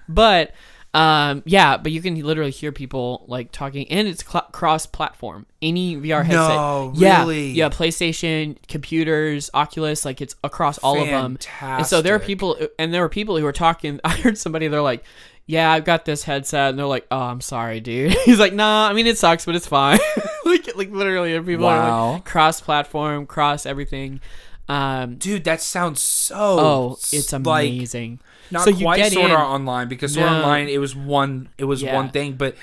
but 0.10 0.54
um 0.98 1.44
yeah, 1.46 1.77
but 1.77 1.92
you 1.92 2.01
can 2.01 2.20
literally 2.22 2.51
hear 2.51 2.72
people 2.72 3.24
like 3.27 3.51
talking 3.51 3.88
and 3.89 4.08
it's 4.08 4.25
cl- 4.25 4.48
cross 4.51 4.86
platform. 4.86 5.46
Any 5.62 5.96
VR 5.96 6.24
headset. 6.24 6.56
No, 6.56 6.92
yeah, 6.96 7.22
really? 7.22 7.51
Yeah, 7.51 7.70
PlayStation, 7.70 8.58
computers, 8.68 9.50
Oculus, 9.54 10.06
like 10.06 10.22
it's 10.22 10.36
across 10.44 10.77
all 10.80 11.00
of 11.00 11.08
them. 11.08 11.38
And 11.62 11.86
so 11.86 12.01
there 12.01 12.16
are 12.16 12.20
people 12.20 12.58
and 12.80 12.94
there 12.94 13.01
were 13.01 13.10
people 13.10 13.38
who 13.38 13.44
were 13.44 13.54
talking 13.54 14.00
I 14.04 14.10
heard 14.18 14.38
somebody 14.38 14.68
they're 14.68 14.82
like 14.82 15.04
yeah, 15.50 15.72
I've 15.72 15.86
got 15.86 16.04
this 16.04 16.24
headset, 16.24 16.72
and 16.72 16.77
they're 16.77 16.86
like, 16.86 17.08
"Oh, 17.10 17.22
I'm 17.22 17.39
sorry, 17.39 17.80
dude." 17.80 18.12
He's 18.25 18.38
like, 18.38 18.51
"Nah, 18.51 18.89
I 18.89 18.92
mean 18.92 19.08
it 19.08 19.18
sucks, 19.18 19.46
but 19.46 19.56
it's 19.56 19.66
fine." 19.66 19.98
like, 20.46 20.75
like 20.75 20.92
literally, 20.92 21.39
people 21.39 21.68
are 21.68 22.12
like 22.12 22.25
cross-platform, 22.25 23.27
cross 23.27 23.66
everything. 23.66 24.20
Um, 24.68 25.16
dude, 25.16 25.46
that 25.46 25.62
sounds 25.62 26.01
so. 26.01 26.36
oh, 26.38 26.98
it's 27.13 27.32
like, 27.32 27.39
amazing. 27.39 28.20
Not 28.51 28.63
so 28.63 28.70
you 28.70 28.86
quite 28.86 28.98
get 28.98 29.12
Sword 29.13 29.32
in- 29.32 29.36
Art 29.36 29.48
Online 29.48 29.88
because 29.88 30.13
Sword 30.13 30.25
No. 30.27 30.38
Online 30.38 30.68
it 30.70 30.77
was 30.80 30.96
one 30.96 31.50
it 31.58 31.66
was 31.66 31.82
Yeah. 31.82 31.96
one 31.96 32.10
thing, 32.10 32.34
but 32.34 32.56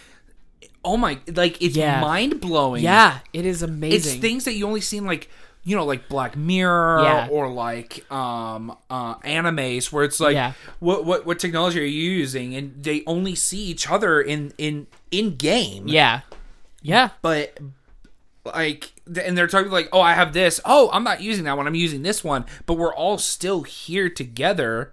oh 0.85 0.97
my, 0.97 1.19
like 1.35 1.61
it's 1.62 1.76
Yeah. 1.76 2.00
mind 2.00 2.41
blowing. 2.41 2.83
Yeah, 2.83 3.19
it 3.33 3.47
is 3.47 3.62
amazing. 3.62 4.12
it's 4.12 4.20
things 4.20 4.44
that 4.44 4.53
you 4.55 4.66
only 4.66 4.81
seen 4.83 5.05
like 5.07 5.29
you 5.66 5.75
know 5.75 5.85
like 5.87 6.09
Black 6.11 6.37
Mirror 6.37 7.01
Yeah. 7.03 7.29
or 7.31 7.49
like 7.51 8.05
um 8.12 8.77
uh 8.90 9.14
animes 9.20 9.90
where 9.90 10.05
it's 10.05 10.20
like 10.20 10.35
Yeah. 10.35 10.53
what 10.81 11.05
what 11.07 11.25
what 11.27 11.38
technology 11.38 11.81
are 11.81 11.85
you 11.85 12.11
using 12.11 12.55
and 12.55 12.83
they 12.85 13.03
only 13.07 13.35
see 13.35 13.62
each 13.64 13.88
other 13.90 14.20
in 14.20 14.53
in 14.59 14.87
in 15.11 15.37
game. 15.37 15.88
Yeah, 15.88 16.20
yeah, 16.83 17.11
but 17.23 17.59
like 18.44 18.92
and 19.07 19.38
they're 19.38 19.47
talking 19.47 19.70
like 19.73 19.88
oh 19.90 20.03
i 20.03 20.12
have 20.12 20.35
this 20.35 20.61
oh 20.66 20.90
i'm 20.92 21.03
not 21.03 21.23
using 21.23 21.44
that 21.44 21.57
one 21.57 21.66
i'm 21.66 21.75
using 21.75 22.03
this 22.03 22.23
one 22.23 22.44
but 22.66 22.75
we're 22.75 22.94
all 22.94 23.16
still 23.16 23.62
here 23.62 24.11
together 24.11 24.92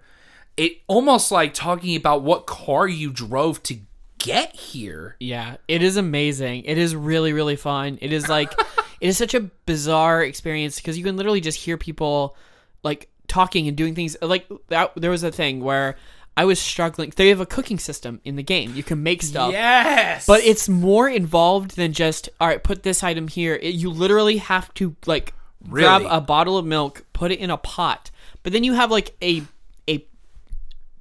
it 0.56 0.78
almost 0.86 1.32
like 1.32 1.54
talking 1.54 1.96
about 1.96 2.22
what 2.22 2.46
car 2.46 2.86
you 2.86 3.10
drove 3.10 3.62
to 3.64 3.78
get 4.18 4.54
here 4.54 5.16
yeah. 5.18 5.56
It 5.68 5.82
is 5.82 5.96
amazing. 5.96 6.64
It 6.64 6.78
is 6.78 6.94
really, 6.94 7.32
really 7.32 7.56
fun. 7.56 7.98
It 8.00 8.12
is 8.12 8.28
like, 8.28 8.52
it 9.00 9.08
is 9.08 9.18
such 9.18 9.34
a 9.34 9.40
bizarre 9.66 10.22
experience 10.22 10.76
because 10.76 10.96
you 10.96 11.04
can 11.04 11.16
literally 11.16 11.40
just 11.40 11.58
hear 11.58 11.76
people 11.76 12.36
like 12.82 13.08
talking 13.26 13.68
and 13.68 13.76
doing 13.76 13.94
things. 13.94 14.16
Like 14.22 14.46
that, 14.68 14.92
there 14.96 15.10
was 15.10 15.22
a 15.22 15.32
thing 15.32 15.60
where 15.60 15.96
I 16.36 16.44
was 16.44 16.60
struggling. 16.60 17.12
They 17.14 17.28
have 17.28 17.40
a 17.40 17.46
cooking 17.46 17.78
system 17.78 18.20
in 18.24 18.36
the 18.36 18.42
game. 18.42 18.74
You 18.74 18.82
can 18.82 19.02
make 19.02 19.22
stuff. 19.22 19.52
yes 19.52 20.26
But 20.26 20.40
it's 20.42 20.68
more 20.68 21.08
involved 21.08 21.76
than 21.76 21.92
just 21.92 22.28
all 22.40 22.48
right. 22.48 22.62
Put 22.62 22.84
this 22.84 23.02
item 23.02 23.28
here. 23.28 23.54
It, 23.54 23.74
you 23.74 23.90
literally 23.90 24.38
have 24.38 24.72
to 24.74 24.96
like 25.06 25.34
grab 25.68 26.02
a 26.08 26.20
bottle 26.20 26.58
of 26.58 26.64
milk, 26.64 27.04
put 27.12 27.30
it 27.30 27.38
in 27.38 27.50
a 27.50 27.56
pot, 27.56 28.10
but 28.42 28.52
then 28.52 28.64
you 28.64 28.74
have 28.74 28.90
like 28.90 29.14
a 29.22 29.42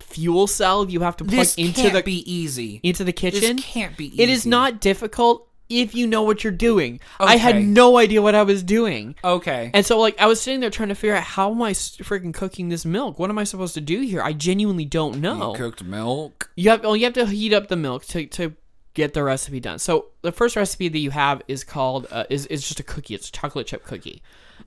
fuel 0.01 0.47
cell 0.47 0.89
you 0.89 1.01
have 1.01 1.17
to 1.17 1.23
plug 1.23 1.37
this 1.37 1.55
into 1.55 1.81
can't 1.81 1.93
the 1.93 2.03
be 2.03 2.31
easy 2.31 2.79
into 2.83 3.03
the 3.03 3.13
kitchen. 3.13 3.57
this 3.57 3.65
can't 3.65 3.95
be 3.97 4.07
easy 4.07 4.23
It 4.23 4.29
is 4.29 4.45
not 4.45 4.81
difficult 4.81 5.47
if 5.69 5.95
you 5.95 6.05
know 6.05 6.23
what 6.23 6.43
you're 6.43 6.51
doing. 6.51 6.99
I 7.19 7.37
had 7.37 7.63
no 7.63 7.97
idea 7.97 8.21
what 8.21 8.35
I 8.35 8.43
was 8.43 8.61
doing. 8.61 9.15
okay 9.23 9.71
And 9.73 9.85
so, 9.85 9.99
like, 9.99 10.19
I 10.19 10.25
was 10.25 10.41
sitting 10.41 10.59
there 10.59 10.69
trying 10.69 10.89
to 10.89 10.95
figure 10.95 11.15
out 11.15 11.23
how 11.23 11.51
am 11.51 11.61
I 11.61 11.71
freaking 11.71 12.33
cooking 12.33 12.69
this 12.69 12.83
milk? 12.83 13.17
What 13.19 13.29
am 13.29 13.37
I 13.37 13.45
supposed 13.45 13.73
to 13.75 13.81
do 13.81 14.01
here? 14.01 14.21
I 14.21 14.33
genuinely 14.33 14.85
don't 14.85 15.21
know. 15.21 15.53
cooked 15.53 15.83
milk 15.83 16.51
You 16.55 16.71
have 16.71 16.83
well, 16.83 16.95
you 16.95 17.05
have 17.05 17.13
to 17.13 17.25
heat 17.25 17.53
up 17.53 17.69
the 17.69 17.77
milk 17.77 18.05
to, 18.07 18.25
to 18.27 18.55
get 18.93 19.13
the 19.13 19.23
recipe 19.23 19.59
done. 19.59 19.79
So 19.79 20.07
the 20.21 20.31
first 20.31 20.55
recipe 20.55 20.89
that 20.89 20.99
you 20.99 21.11
have 21.11 21.41
is 21.47 21.63
called 21.63 22.07
uh, 22.11 22.25
is 22.29 22.45
is 22.47 22.67
just 22.67 22.79
a 22.79 22.83
cookie. 22.83 23.15
It's 23.15 23.29
a 23.29 23.31
chocolate 23.31 23.67
chip 23.67 23.85
cookie. 23.85 24.21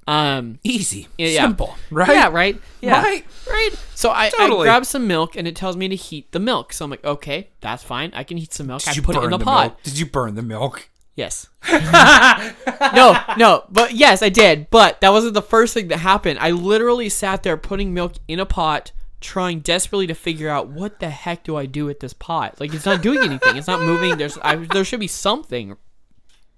Um, 0.07 0.59
easy 0.63 1.09
yeah, 1.17 1.41
simple 1.41 1.77
right 1.91 2.09
Yeah, 2.11 2.29
right. 2.29 2.61
Yeah, 2.83 3.03
Right. 3.03 3.25
right. 3.49 3.71
So 3.95 4.11
I, 4.11 4.31
I 4.39 4.49
grab 4.49 4.85
some 4.85 5.07
milk 5.07 5.35
and 5.35 5.49
it 5.49 5.57
tells 5.57 5.77
me 5.79 5.89
to 5.89 5.97
heat 5.97 6.31
the 6.33 6.41
milk. 6.41 6.75
So 6.75 6.85
I'm 6.85 6.91
like, 6.91 7.03
okay, 7.05 7.49
that's 7.63 7.83
fine. 7.83 8.13
I 8.15 8.23
can 8.23 8.37
heat 8.37 8.53
some 8.53 8.67
milk. 8.67 8.83
did 8.83 8.91
I 8.91 8.93
you 8.95 9.03
put 9.03 9.17
it 9.17 9.25
in 9.25 9.33
a 9.33 9.39
the 9.39 9.45
pot. 9.45 9.67
milk 9.69 9.83
did 9.83 9.99
you 9.99 10.05
burn 10.07 10.35
the 10.35 10.43
milk 10.43 10.91
Yes. 11.17 11.49
no, 11.73 13.17
no, 13.37 13.65
but 13.71 13.93
yes, 13.93 14.21
I 14.23 14.29
did. 14.29 14.69
But 14.71 15.01
that 15.01 15.11
wasn't 15.11 15.35
the 15.35 15.43
first 15.43 15.73
thing 15.75 15.89
that 15.89 15.99
happened. 15.99 16.39
I 16.41 16.51
literally 16.51 17.09
sat 17.09 17.43
there 17.45 17.57
putting 17.57 17.95
milk 17.95 18.15
in 18.27 18.41
a 18.41 18.47
pot, 18.47 18.91
trying 19.21 19.61
desperately 19.61 20.09
to 20.09 20.15
figure 20.15 20.49
out 20.49 20.69
what 20.69 20.99
the 21.01 21.11
heck 21.11 21.45
do 21.45 21.57
I 21.57 21.67
do 21.67 21.85
with 21.87 22.01
this 22.01 22.13
pot? 22.13 22.59
Like 22.61 22.75
it's 22.75 22.85
not 22.85 23.01
doing 23.01 23.21
anything. 23.21 23.57
It's 23.57 23.69
not 23.69 23.81
moving. 23.81 24.17
There's 24.19 24.37
I, 24.39 24.57
there 24.57 24.85
should 24.85 25.01
be 25.01 25.07
something, 25.07 25.77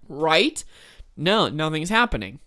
right? 0.09 0.65
No, 1.17 1.49
nothing's 1.49 1.91
happening. 1.91 2.41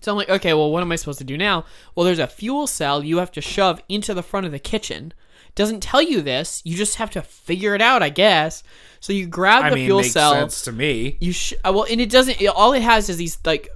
So 0.00 0.12
I'm 0.12 0.18
like, 0.18 0.28
okay, 0.30 0.54
well, 0.54 0.70
what 0.70 0.82
am 0.82 0.92
I 0.92 0.96
supposed 0.96 1.18
to 1.18 1.24
do 1.24 1.36
now? 1.36 1.64
Well, 1.94 2.04
there's 2.04 2.18
a 2.18 2.26
fuel 2.26 2.66
cell 2.66 3.02
you 3.04 3.18
have 3.18 3.32
to 3.32 3.40
shove 3.40 3.82
into 3.88 4.14
the 4.14 4.22
front 4.22 4.46
of 4.46 4.52
the 4.52 4.58
kitchen. 4.58 5.12
Doesn't 5.54 5.80
tell 5.82 6.00
you 6.02 6.20
this. 6.22 6.62
You 6.64 6.76
just 6.76 6.96
have 6.96 7.10
to 7.10 7.22
figure 7.22 7.74
it 7.74 7.82
out, 7.82 8.02
I 8.02 8.10
guess. 8.10 8.62
So 9.00 9.12
you 9.12 9.26
grab 9.26 9.64
i 9.64 9.70
the 9.70 9.76
mean 9.76 9.86
fuel 9.86 10.00
makes 10.00 10.12
cell 10.12 10.32
sense 10.32 10.62
to 10.62 10.72
me 10.72 11.16
you 11.20 11.32
sh- 11.32 11.54
uh, 11.64 11.72
well 11.72 11.86
and 11.88 12.00
it 12.00 12.10
doesn't 12.10 12.40
it, 12.40 12.46
all 12.48 12.72
it 12.72 12.82
has 12.82 13.08
is 13.08 13.16
these 13.16 13.38
like 13.44 13.68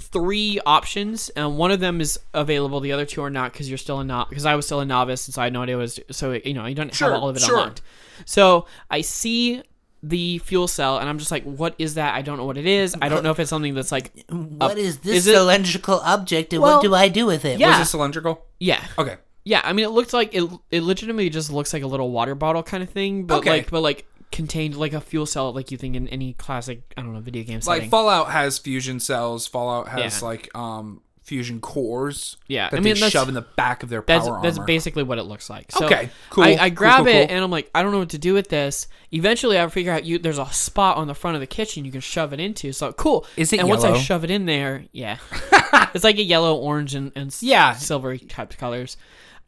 three 0.00 0.60
options 0.66 1.28
and 1.30 1.56
one 1.56 1.70
of 1.70 1.80
them 1.80 2.00
is 2.00 2.18
available 2.34 2.80
the 2.80 2.92
other 2.92 3.04
two 3.06 3.22
are 3.22 3.30
not 3.30 3.52
because 3.52 3.68
you're 3.68 3.78
still 3.78 3.98
a 4.00 4.04
not 4.04 4.28
because 4.28 4.44
i 4.46 4.54
was 4.54 4.64
still 4.66 4.80
a 4.80 4.84
novice 4.84 5.26
and 5.26 5.34
so 5.34 5.40
i 5.42 5.44
had 5.44 5.52
no 5.52 5.62
idea 5.62 5.76
what 5.76 5.82
it 5.98 6.06
was 6.08 6.16
so 6.16 6.32
you 6.44 6.54
know 6.54 6.66
you 6.66 6.74
don't 6.74 6.94
Sure, 6.94 7.12
have 7.12 7.20
all 7.22 7.28
of 7.28 7.36
it 7.36 7.42
sure. 7.42 7.56
unlocked 7.58 7.82
so 8.24 8.66
i 8.90 9.00
see 9.00 9.62
the 10.02 10.38
fuel 10.38 10.68
cell 10.68 10.98
and 10.98 11.08
i'm 11.08 11.18
just 11.18 11.30
like 11.30 11.42
what 11.44 11.74
is 11.78 11.94
that 11.94 12.14
i 12.14 12.22
don't 12.22 12.36
know 12.38 12.44
what 12.44 12.56
it 12.56 12.66
is 12.66 12.94
i 13.02 13.08
don't 13.08 13.22
know 13.24 13.30
if 13.32 13.38
it's 13.40 13.50
something 13.50 13.74
that's 13.74 13.90
like 13.90 14.12
What 14.30 14.78
is 14.78 14.98
this 14.98 15.16
is 15.18 15.26
it- 15.26 15.32
cylindrical 15.34 15.98
object 16.00 16.52
and 16.52 16.62
Well, 16.62 16.76
what 16.76 16.82
do 16.82 16.94
I 16.94 17.08
do 17.08 17.26
with 17.26 17.44
it? 17.44 17.58
yeah. 17.58 17.78
was 17.78 17.88
it 17.88 17.90
cylindrical 17.90 18.44
yeah 18.60 18.84
okay 18.96 19.16
yeah 19.44 19.60
i 19.64 19.72
mean 19.72 19.84
it 19.84 19.90
looked 19.90 20.12
like 20.12 20.32
it, 20.34 20.48
it 20.70 20.82
legitimately 20.82 21.30
just 21.30 21.50
looks 21.50 21.72
like 21.72 21.82
a 21.82 21.86
little 21.86 22.10
water 22.10 22.34
bottle 22.36 22.62
kind 22.62 22.82
of 22.82 22.90
thing 22.90 23.24
but 23.24 23.38
Okay. 23.38 23.50
like 23.50 23.70
but 23.70 23.80
like 23.80 24.06
contained 24.30 24.76
like 24.76 24.92
a 24.92 25.00
fuel 25.00 25.24
cell 25.26 25.52
like 25.52 25.70
you 25.72 25.78
think 25.78 25.96
in 25.96 26.06
any 26.08 26.34
classic 26.34 26.82
i 26.96 27.02
don't 27.02 27.12
know 27.14 27.20
video 27.20 27.42
game 27.42 27.60
setting 27.60 27.82
like 27.82 27.90
fallout 27.90 28.30
has 28.30 28.58
fusion 28.58 29.00
cells 29.00 29.46
fallout 29.46 29.88
has 29.88 30.20
Yeah. 30.20 30.28
like 30.28 30.54
um 30.54 31.00
fusion 31.28 31.60
cores. 31.60 32.36
Yeah, 32.46 32.70
that 32.70 32.76
I 32.76 32.80
mean, 32.80 32.94
they 32.94 33.00
that's- 33.00 33.12
shove 33.12 33.28
in 33.28 33.34
the 33.34 33.42
back 33.42 33.82
of 33.82 33.90
their 33.90 34.00
That's 34.00 34.26
power 34.26 34.40
that's 34.42 34.56
armor. 34.56 34.66
basically 34.66 35.02
what 35.02 35.18
it 35.18 35.24
looks 35.24 35.48
like. 35.50 35.70
So 35.70 35.84
Okay, 35.86 36.08
cool, 36.30 36.44
I, 36.44 36.56
I 36.58 36.68
grab 36.70 37.00
cool, 37.00 37.08
it 37.08 37.28
cool. 37.28 37.36
and 37.36 37.44
I'm 37.44 37.50
like, 37.50 37.70
I 37.74 37.82
don't 37.82 37.92
know 37.92 37.98
what 37.98 38.08
to 38.10 38.18
do 38.18 38.32
with 38.34 38.48
this. 38.48 38.88
Eventually, 39.12 39.60
I 39.60 39.66
figure 39.68 39.92
out 39.92 40.04
you 40.04 40.18
there's 40.18 40.38
a 40.38 40.46
spot 40.46 40.96
on 40.96 41.06
the 41.06 41.14
front 41.14 41.34
of 41.36 41.40
the 41.40 41.46
kitchen 41.46 41.84
you 41.84 41.92
can 41.92 42.00
shove 42.00 42.32
it 42.32 42.40
into. 42.40 42.72
So 42.72 42.92
cool. 42.92 43.26
Is 43.36 43.52
it 43.52 43.60
And 43.60 43.68
once 43.68 43.84
I 43.84 43.96
shove 43.98 44.24
it 44.24 44.30
in 44.30 44.46
there, 44.46 44.84
yeah, 44.92 45.18
it's 45.94 46.04
like 46.04 46.16
a 46.18 46.22
yellow, 46.24 46.56
orange, 46.56 46.94
and, 46.94 47.12
and 47.14 47.36
Yeah. 47.40 47.74
silvery 47.74 48.18
type 48.18 48.56
colors. 48.56 48.96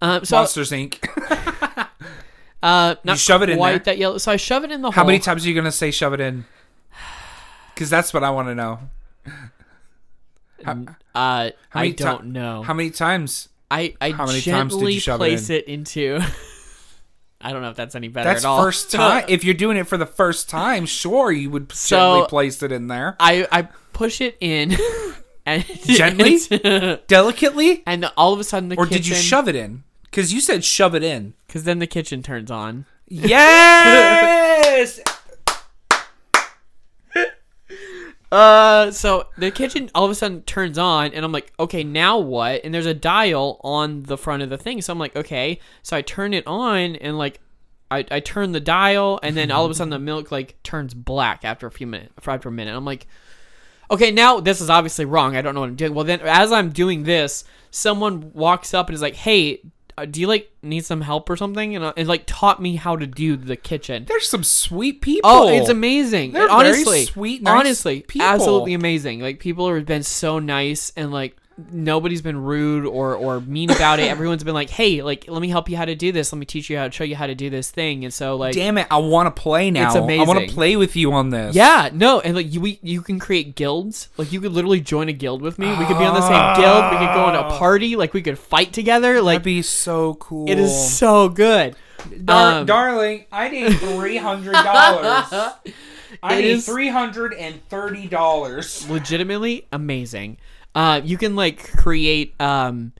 Um, 0.02 0.24
so 0.24 0.36
Monsters 0.36 0.70
Inc. 0.70 0.98
uh, 2.62 2.94
not 3.04 3.18
shove 3.18 3.42
it 3.42 3.48
in 3.50 3.58
there? 3.58 3.78
that 3.80 3.98
yellow. 3.98 4.18
So 4.18 4.30
I 4.32 4.36
shove 4.36 4.64
it 4.64 4.70
in 4.70 4.82
the 4.82 4.90
How 4.90 5.02
hole. 5.02 5.06
many 5.06 5.18
times 5.18 5.44
are 5.44 5.48
you 5.48 5.54
gonna 5.54 5.72
say 5.72 5.90
shove 5.90 6.12
it 6.12 6.20
in? 6.20 6.44
Because 7.74 7.88
that's 7.90 8.12
what 8.12 8.22
I 8.22 8.30
want 8.30 8.48
to 8.48 8.54
know. 8.54 8.78
Uh, 11.14 11.50
I 11.74 11.90
don't 11.90 12.26
know. 12.26 12.62
How 12.62 12.74
many 12.74 12.90
times? 12.90 13.48
I 13.70 13.94
I 14.00 14.10
how 14.10 14.26
many 14.26 14.40
times 14.40 14.72
did 14.72 14.78
gently 14.78 14.94
you 14.94 15.00
shove 15.00 15.16
it 15.16 15.18
place 15.18 15.50
in? 15.50 15.56
it, 15.56 15.64
into. 15.66 16.20
I 17.42 17.52
don't 17.52 17.62
know 17.62 17.70
if 17.70 17.76
that's 17.76 17.94
any 17.94 18.08
better 18.08 18.28
That's 18.28 18.44
at 18.44 18.48
all. 18.48 18.62
first 18.62 18.90
time. 18.92 19.24
if 19.28 19.44
you're 19.44 19.54
doing 19.54 19.76
it 19.78 19.86
for 19.88 19.96
the 19.96 20.04
first 20.06 20.50
time, 20.50 20.84
sure, 20.86 21.32
you 21.32 21.48
would 21.50 21.72
So- 21.72 21.96
gently 22.16 22.28
place 22.28 22.62
it 22.62 22.70
in 22.72 22.88
there. 22.88 23.16
I 23.18 23.46
I 23.50 23.62
push 23.92 24.20
it 24.20 24.36
in. 24.40 24.76
And 25.46 25.64
Gently? 25.84 26.38
Delicately? 27.08 27.82
and 27.86 28.04
all 28.16 28.34
of 28.34 28.38
a 28.40 28.44
sudden 28.44 28.68
the 28.68 28.76
Or 28.76 28.84
kitchen, 28.84 28.98
did 29.02 29.08
you 29.08 29.14
shove 29.14 29.48
it 29.48 29.56
in? 29.56 29.84
Because 30.02 30.34
you 30.34 30.40
said 30.40 30.62
shove 30.64 30.94
it 30.94 31.02
in. 31.02 31.32
Because 31.46 31.64
then 31.64 31.78
the 31.78 31.86
kitchen 31.86 32.22
turns 32.22 32.50
on. 32.50 32.84
Yes! 33.08 35.00
Uh, 38.32 38.92
so 38.92 39.26
the 39.36 39.50
kitchen 39.50 39.90
all 39.94 40.04
of 40.04 40.10
a 40.10 40.14
sudden 40.14 40.42
turns 40.42 40.78
on, 40.78 41.12
and 41.12 41.24
I'm 41.24 41.32
like, 41.32 41.52
okay, 41.58 41.82
now 41.82 42.18
what? 42.18 42.60
And 42.64 42.72
there's 42.72 42.86
a 42.86 42.94
dial 42.94 43.60
on 43.64 44.04
the 44.04 44.16
front 44.16 44.42
of 44.42 44.50
the 44.50 44.58
thing, 44.58 44.80
so 44.82 44.92
I'm 44.92 44.98
like, 44.98 45.16
okay. 45.16 45.58
So 45.82 45.96
I 45.96 46.02
turn 46.02 46.32
it 46.32 46.46
on, 46.46 46.96
and 46.96 47.18
like, 47.18 47.40
I, 47.90 48.04
I 48.10 48.20
turn 48.20 48.52
the 48.52 48.60
dial, 48.60 49.18
and 49.22 49.36
then 49.36 49.50
all 49.50 49.64
of 49.64 49.70
a 49.70 49.74
sudden 49.74 49.90
the 49.90 49.98
milk 49.98 50.30
like 50.30 50.62
turns 50.62 50.94
black 50.94 51.44
after 51.44 51.66
a 51.66 51.72
few 51.72 51.88
minutes, 51.88 52.12
after 52.26 52.48
a 52.48 52.52
minute. 52.52 52.74
I'm 52.74 52.84
like, 52.84 53.08
okay, 53.90 54.12
now 54.12 54.38
this 54.38 54.60
is 54.60 54.70
obviously 54.70 55.04
wrong. 55.04 55.36
I 55.36 55.42
don't 55.42 55.54
know 55.54 55.60
what 55.60 55.70
I'm 55.70 55.76
doing. 55.76 55.94
Well, 55.94 56.04
then 56.04 56.20
as 56.20 56.52
I'm 56.52 56.70
doing 56.70 57.02
this, 57.02 57.42
someone 57.70 58.32
walks 58.32 58.74
up 58.74 58.88
and 58.88 58.94
is 58.94 59.02
like, 59.02 59.16
hey. 59.16 59.60
Uh, 60.00 60.04
Do 60.06 60.20
you 60.20 60.26
like 60.26 60.50
need 60.62 60.84
some 60.84 61.00
help 61.00 61.28
or 61.28 61.36
something? 61.36 61.76
And, 61.76 61.84
uh, 61.84 61.92
and 61.96 62.08
like 62.08 62.24
taught 62.26 62.60
me 62.60 62.76
how 62.76 62.96
to 62.96 63.06
do 63.06 63.36
the 63.36 63.56
kitchen. 63.56 64.04
There's 64.08 64.28
some 64.28 64.44
sweet 64.44 65.00
people. 65.00 65.30
Oh, 65.30 65.48
it's 65.48 65.68
amazing. 65.68 66.32
They're 66.32 66.50
honestly, 66.50 67.04
sweet, 67.04 67.42
nice 67.42 67.60
honestly, 67.60 68.02
people. 68.02 68.26
absolutely 68.26 68.74
amazing. 68.74 69.20
Like 69.20 69.40
people 69.40 69.72
have 69.72 69.86
been 69.86 70.02
so 70.02 70.38
nice 70.38 70.92
and 70.96 71.12
like 71.12 71.36
nobody's 71.72 72.22
been 72.22 72.42
rude 72.42 72.86
or 72.86 73.14
or 73.14 73.40
mean 73.40 73.70
about 73.70 73.98
it. 74.00 74.08
Everyone's 74.08 74.44
been 74.44 74.54
like, 74.54 74.70
"Hey, 74.70 75.02
like 75.02 75.24
let 75.28 75.40
me 75.42 75.48
help 75.48 75.68
you 75.68 75.76
how 75.76 75.84
to 75.84 75.94
do 75.94 76.12
this. 76.12 76.32
Let 76.32 76.38
me 76.38 76.46
teach 76.46 76.70
you 76.70 76.76
how 76.78 76.84
to 76.86 76.90
show 76.90 77.04
you 77.04 77.16
how 77.16 77.26
to 77.26 77.34
do 77.34 77.50
this 77.50 77.70
thing." 77.70 78.04
And 78.04 78.12
so 78.14 78.36
like 78.36 78.54
Damn 78.54 78.78
it, 78.78 78.86
I 78.90 78.98
want 78.98 79.34
to 79.34 79.40
play 79.42 79.70
now. 79.70 79.86
It's 79.88 79.96
amazing. 79.96 80.22
I 80.22 80.24
want 80.32 80.48
to 80.48 80.54
play 80.54 80.76
with 80.76 80.96
you 80.96 81.12
on 81.12 81.30
this. 81.30 81.54
yeah, 81.54 81.90
no, 81.92 82.20
and 82.20 82.34
like 82.36 82.52
you 82.52 82.60
we, 82.60 82.78
you 82.82 83.02
can 83.02 83.18
create 83.18 83.54
guilds. 83.54 84.08
Like 84.16 84.32
you 84.32 84.40
could 84.40 84.52
literally 84.52 84.80
join 84.80 85.08
a 85.08 85.12
guild 85.12 85.42
with 85.42 85.58
me. 85.58 85.68
We 85.76 85.84
could 85.86 85.98
be 85.98 86.04
on 86.04 86.14
the 86.14 86.22
same 86.22 86.62
guild. 86.62 86.84
We 86.92 86.98
could 86.98 87.14
go 87.14 87.24
on 87.24 87.36
a 87.36 87.50
party. 87.58 87.96
Like 87.96 88.14
we 88.14 88.22
could 88.22 88.38
fight 88.38 88.72
together. 88.72 89.20
Like 89.20 89.36
That'd 89.36 89.44
be 89.44 89.62
so 89.62 90.14
cool. 90.14 90.48
it 90.50 90.58
is 90.58 90.96
so 90.96 91.28
good. 91.28 91.76
Dar- 92.24 92.60
Um, 92.60 92.66
darling, 92.66 93.26
I 93.30 93.48
need 93.50 93.72
three 93.78 94.16
hundred 94.16 94.52
dollars. 94.52 95.26
I 96.22 96.38
It 96.38 96.42
need 96.42 96.60
three 96.64 96.88
hundred 96.88 97.34
and 97.34 97.62
thirty 97.68 98.06
dollars. 98.06 98.88
legitimately 98.90 99.66
amazing. 99.70 100.38
Uh, 100.74 101.00
you 101.04 101.16
can 101.16 101.34
like 101.36 101.76
create 101.76 102.40
um, 102.40 102.92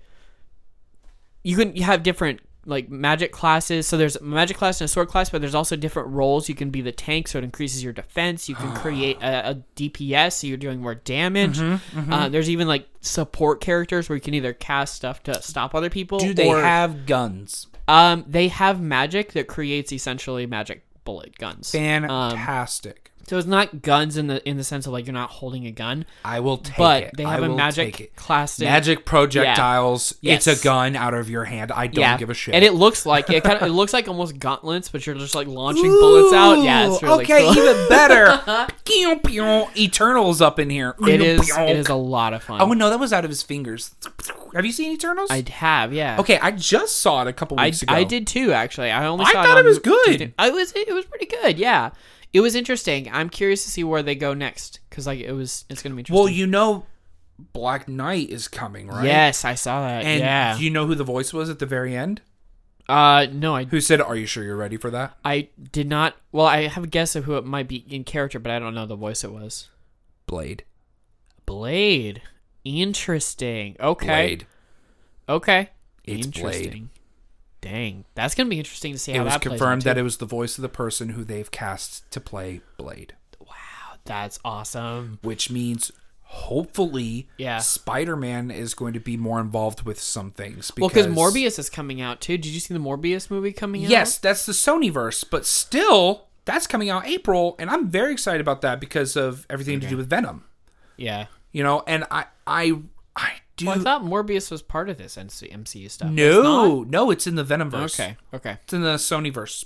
you 1.43 1.57
can 1.57 1.75
have 1.77 2.03
different 2.03 2.41
like 2.67 2.91
magic 2.91 3.33
classes. 3.33 3.87
So 3.87 3.97
there's 3.97 4.17
a 4.17 4.23
magic 4.23 4.57
class 4.57 4.81
and 4.81 4.87
a 4.87 4.89
sword 4.89 5.09
class, 5.09 5.31
but 5.31 5.41
there's 5.41 5.55
also 5.55 5.77
different 5.77 6.09
roles. 6.11 6.49
You 6.49 6.55
can 6.55 6.71
be 6.71 6.83
the 6.83 6.93
tank, 6.93 7.29
so 7.29 7.39
it 7.39 7.45
increases 7.45 7.83
your 7.83 7.93
defense. 7.93 8.49
You 8.49 8.55
can 8.55 8.75
create 8.75 9.17
a, 9.23 9.51
a 9.51 9.55
DPS, 9.77 10.33
so 10.33 10.47
you're 10.47 10.57
doing 10.57 10.81
more 10.81 10.95
damage. 10.95 11.59
Mm-hmm, 11.59 12.13
Uh, 12.13 12.29
there's 12.29 12.51
even 12.51 12.69
like 12.69 12.87
support 13.01 13.61
characters 13.61 14.09
where 14.09 14.17
you 14.17 14.21
can 14.21 14.35
either 14.35 14.53
cast 14.53 14.95
stuff 14.95 15.23
to 15.25 15.41
stop 15.43 15.75
other 15.75 15.91
people. 15.91 16.19
Do 16.19 16.35
they 16.35 16.49
or, 16.49 16.61
have 16.61 17.07
guns? 17.07 17.67
Um, 17.89 18.25
they 18.29 18.49
have 18.49 18.81
magic 18.81 19.33
that 19.33 19.49
creates 19.49 19.93
essentially 19.93 20.47
magic 20.47 20.85
bullet 21.05 21.37
guns. 21.39 21.75
Um, 21.75 22.33
Fantastic. 22.37 23.10
So 23.27 23.39
it's 23.39 23.47
not 23.47 23.83
guns 23.83 24.17
in 24.17 24.27
the 24.27 24.47
in 24.49 24.57
the 24.57 24.65
sense 24.65 24.87
of 24.87 24.93
like 24.93 25.07
you're 25.07 25.15
not 25.15 25.31
holding 25.31 25.67
a 25.67 25.71
gun, 25.71 26.05
I 26.25 26.41
will 26.41 26.59
take 26.59 26.77
but 26.77 27.03
it. 27.03 27.11
But 27.13 27.17
they 27.17 27.25
have 27.25 27.43
a 27.43 27.49
magic 27.49 28.15
class. 28.17 28.59
Magic 28.59 29.05
projectiles. 29.05 30.15
Yes. 30.21 30.47
It's 30.47 30.61
a 30.61 30.65
gun 30.65 30.97
out 30.97 31.15
of 31.15 31.31
your 31.31 31.45
hand. 31.45 31.73
I 31.73 31.87
don't 31.87 32.19
give 32.19 32.31
a 32.31 32.35
shit. 32.35 32.55
And 32.55 32.65
it 32.65 32.73
looks 32.73 33.07
like 33.07 33.31
it 33.31 33.45
kind 33.45 33.61
of 33.61 33.69
it 33.69 33.73
looks 33.73 33.93
like 33.93 34.09
almost 34.09 34.39
gauntlets, 34.39 34.89
but 34.89 35.07
you're 35.07 35.15
just 35.15 35.35
like 35.35 35.47
launching 35.47 35.91
bullets 35.91 36.35
out. 36.35 36.63
Yeah, 36.63 36.91
it's 36.91 37.03
really 37.03 37.25
okay, 37.25 37.43
cool. 37.43 37.57
even 37.57 37.89
better. 37.89 38.73
Pew, 38.85 39.21
pew. 39.21 39.67
Eternals 39.77 40.41
up 40.41 40.59
in 40.59 40.71
here. 40.71 40.95
it 41.07 41.21
is 41.21 41.51
it 41.57 41.77
is 41.77 41.89
a 41.89 41.95
lot 41.95 42.33
of 42.33 42.43
fun. 42.43 42.61
Oh 42.61 42.73
no, 42.73 42.91
that 42.91 42.99
was 42.99 43.13
out 43.13 43.25
of 43.25 43.31
his 43.31 43.43
fingers. 43.43 43.95
Have 44.55 44.65
you 44.65 44.73
seen 44.73 44.93
Eternals? 44.93 45.31
I 45.31 45.45
have, 45.49 45.93
yeah. 45.93 46.19
okay, 46.19 46.39
I 46.41 46.51
just 46.51 46.97
saw 46.97 47.23
it 47.23 47.29
a 47.29 47.33
couple 47.33 47.61
I, 47.61 47.67
weeks 47.67 47.83
ago. 47.83 47.95
I 47.95 48.05
did 48.05 48.27
too, 48.27 48.53
actually. 48.53 48.91
I 48.91 49.07
only 49.07 49.25
saw. 49.27 49.41
I 49.41 49.47
thought 49.47 49.59
it, 49.59 49.65
it 49.65 49.69
was 49.69 49.79
good. 49.79 50.07
Disney- 50.07 50.35
I 50.39 50.51
was 50.51 50.73
it 50.75 50.93
was 50.93 51.05
pretty 51.05 51.27
good. 51.27 51.59
Yeah, 51.59 51.91
it 52.33 52.41
was 52.41 52.55
interesting. 52.55 53.11
I'm 53.13 53.29
curious 53.29 53.65
to 53.65 53.71
see 53.71 53.85
where 53.85 54.03
they 54.03 54.15
go 54.15 54.35
next 54.35 54.81
because 54.89 55.07
like 55.07 55.21
it 55.21 55.33
was 55.33 55.65
it's 55.69 55.83
gonna 55.83 55.95
be 55.95 56.01
interesting. 56.01 56.23
Well, 56.23 56.33
you 56.33 56.47
know, 56.47 56.87
Black 57.53 57.89
Knight 57.89 58.31
is 58.31 58.49
coming, 58.49 58.89
right? 58.89 59.05
yes, 59.05 59.45
I 59.45 59.55
saw 59.55 59.83
that. 59.83 60.05
And 60.05 60.21
yeah. 60.21 60.57
do 60.57 60.65
you 60.65 60.71
know 60.71 60.87
who 60.87 60.95
the 60.95 61.05
voice 61.05 61.33
was 61.33 61.51
at 61.51 61.59
the 61.59 61.67
very 61.67 61.97
end? 61.97 62.21
uh, 62.91 63.27
no, 63.33 63.55
I 63.55 63.65
Who 63.65 63.81
said, 63.81 64.01
"Are 64.01 64.17
you 64.17 64.27
sure 64.27 64.43
you're 64.43 64.57
ready 64.57 64.77
for 64.77 64.91
that?" 64.91 65.17
I 65.25 65.49
did 65.71 65.89
not. 65.89 66.17
Well, 66.33 66.47
I 66.47 66.67
have 66.67 66.85
a 66.85 66.89
guess 66.89 67.15
of 67.15 67.25
who 67.25 67.37
it 67.37 67.45
might 67.45 67.69
be 67.69 67.85
in 67.89 68.03
character, 68.03 68.41
but 68.41 68.51
I 68.51 68.59
don't 68.59 68.75
know 68.75 68.87
the 68.87 68.97
voice 68.97 69.23
it 69.23 69.33
was. 69.33 69.69
Blade. 70.27 70.65
Blade. 71.47 72.23
Interesting. 72.65 73.77
Okay. 73.79 74.07
Blade. 74.07 74.47
Okay. 75.29 75.71
It's 76.05 76.27
interesting. 76.27 76.91
Dang, 77.61 78.05
that's 78.15 78.35
gonna 78.35 78.49
be 78.49 78.59
interesting 78.59 78.93
to 78.93 78.99
see 78.99 79.13
how 79.13 79.21
It 79.21 79.25
was 79.25 79.33
that 79.35 79.43
confirmed 79.43 79.83
that 79.83 79.99
it 79.99 80.03
was 80.03 80.17
the 80.17 80.27
voice 80.27 80.57
of 80.59 80.63
the 80.63 80.69
person 80.69 81.11
who 81.11 81.25
they've 81.25 81.51
cast 81.51 82.11
to 82.13 82.21
play 82.21 82.61
Blade, 82.79 83.15
Wow, 83.39 83.55
That's 84.05 84.39
awesome. 84.45 85.19
which 85.23 85.51
means 85.51 85.93
hopefully, 86.23 87.29
Yeah. 87.39 87.59
Spider-Man 87.59 88.51
is 88.51 88.73
going 88.75 88.93
to 88.95 89.01
be 89.01 89.17
more 89.17 89.41
involved 89.41 89.83
with 89.83 90.01
some 90.01 90.31
things. 90.31 90.71
Well, 90.79 90.89
because 90.89 91.09
Morbius 91.09 91.59
is 91.59 91.69
coming 91.69 92.01
out 92.01 92.21
too. 92.21 92.39
Did 92.39 92.47
you 92.51 92.61
see 92.61 92.73
the 92.73 92.81
Morbius 92.81 93.31
movie 93.31 93.53
coming 93.53 93.85
out? 93.85 93.91
Yes, 93.91 94.17
that's 94.17 94.47
the 94.47 94.53
Sony 94.53 94.91
verse, 94.93 95.25
but 95.25 95.45
still, 95.45 96.29
that's 96.45 96.67
coming 96.67 96.89
out 96.89 97.07
April, 97.07 97.57
and 97.59 97.69
I'm 97.69 97.89
very 97.89 98.13
excited 98.13 98.41
about 98.41 98.61
that 98.63 98.81
because 98.81 99.17
of 99.17 99.45
everything 99.51 99.81
to 99.81 99.89
do 99.89 99.97
with 99.97 100.09
Venom. 100.09 100.45
Yeah. 100.97 101.27
You 101.53 101.65
know, 101.65 101.83
and 101.87 102.05
I, 102.13 102.27
I, 102.47 102.79
I 103.17 103.33
do. 103.61 103.67
Well, 103.67 103.81
I 103.81 103.83
thought 103.83 104.03
Morbius 104.03 104.51
was 104.51 104.63
part 104.63 104.89
of 104.89 104.99
this 104.99 105.17
MCU 105.17 105.91
stuff. 105.91 106.11
It's 106.11 106.17
no, 106.17 106.83
no, 106.85 107.11
it's 107.11 107.27
in 107.27 107.35
the 107.37 107.45
Venom 107.45 107.69
not? 107.71 107.81
verse. 107.83 108.01
Okay. 108.01 108.17
Okay. 108.35 108.57
it's 108.65 108.73
in 108.73 108.83
the 108.83 108.95
Sony 108.97 109.33
verse. 109.33 109.65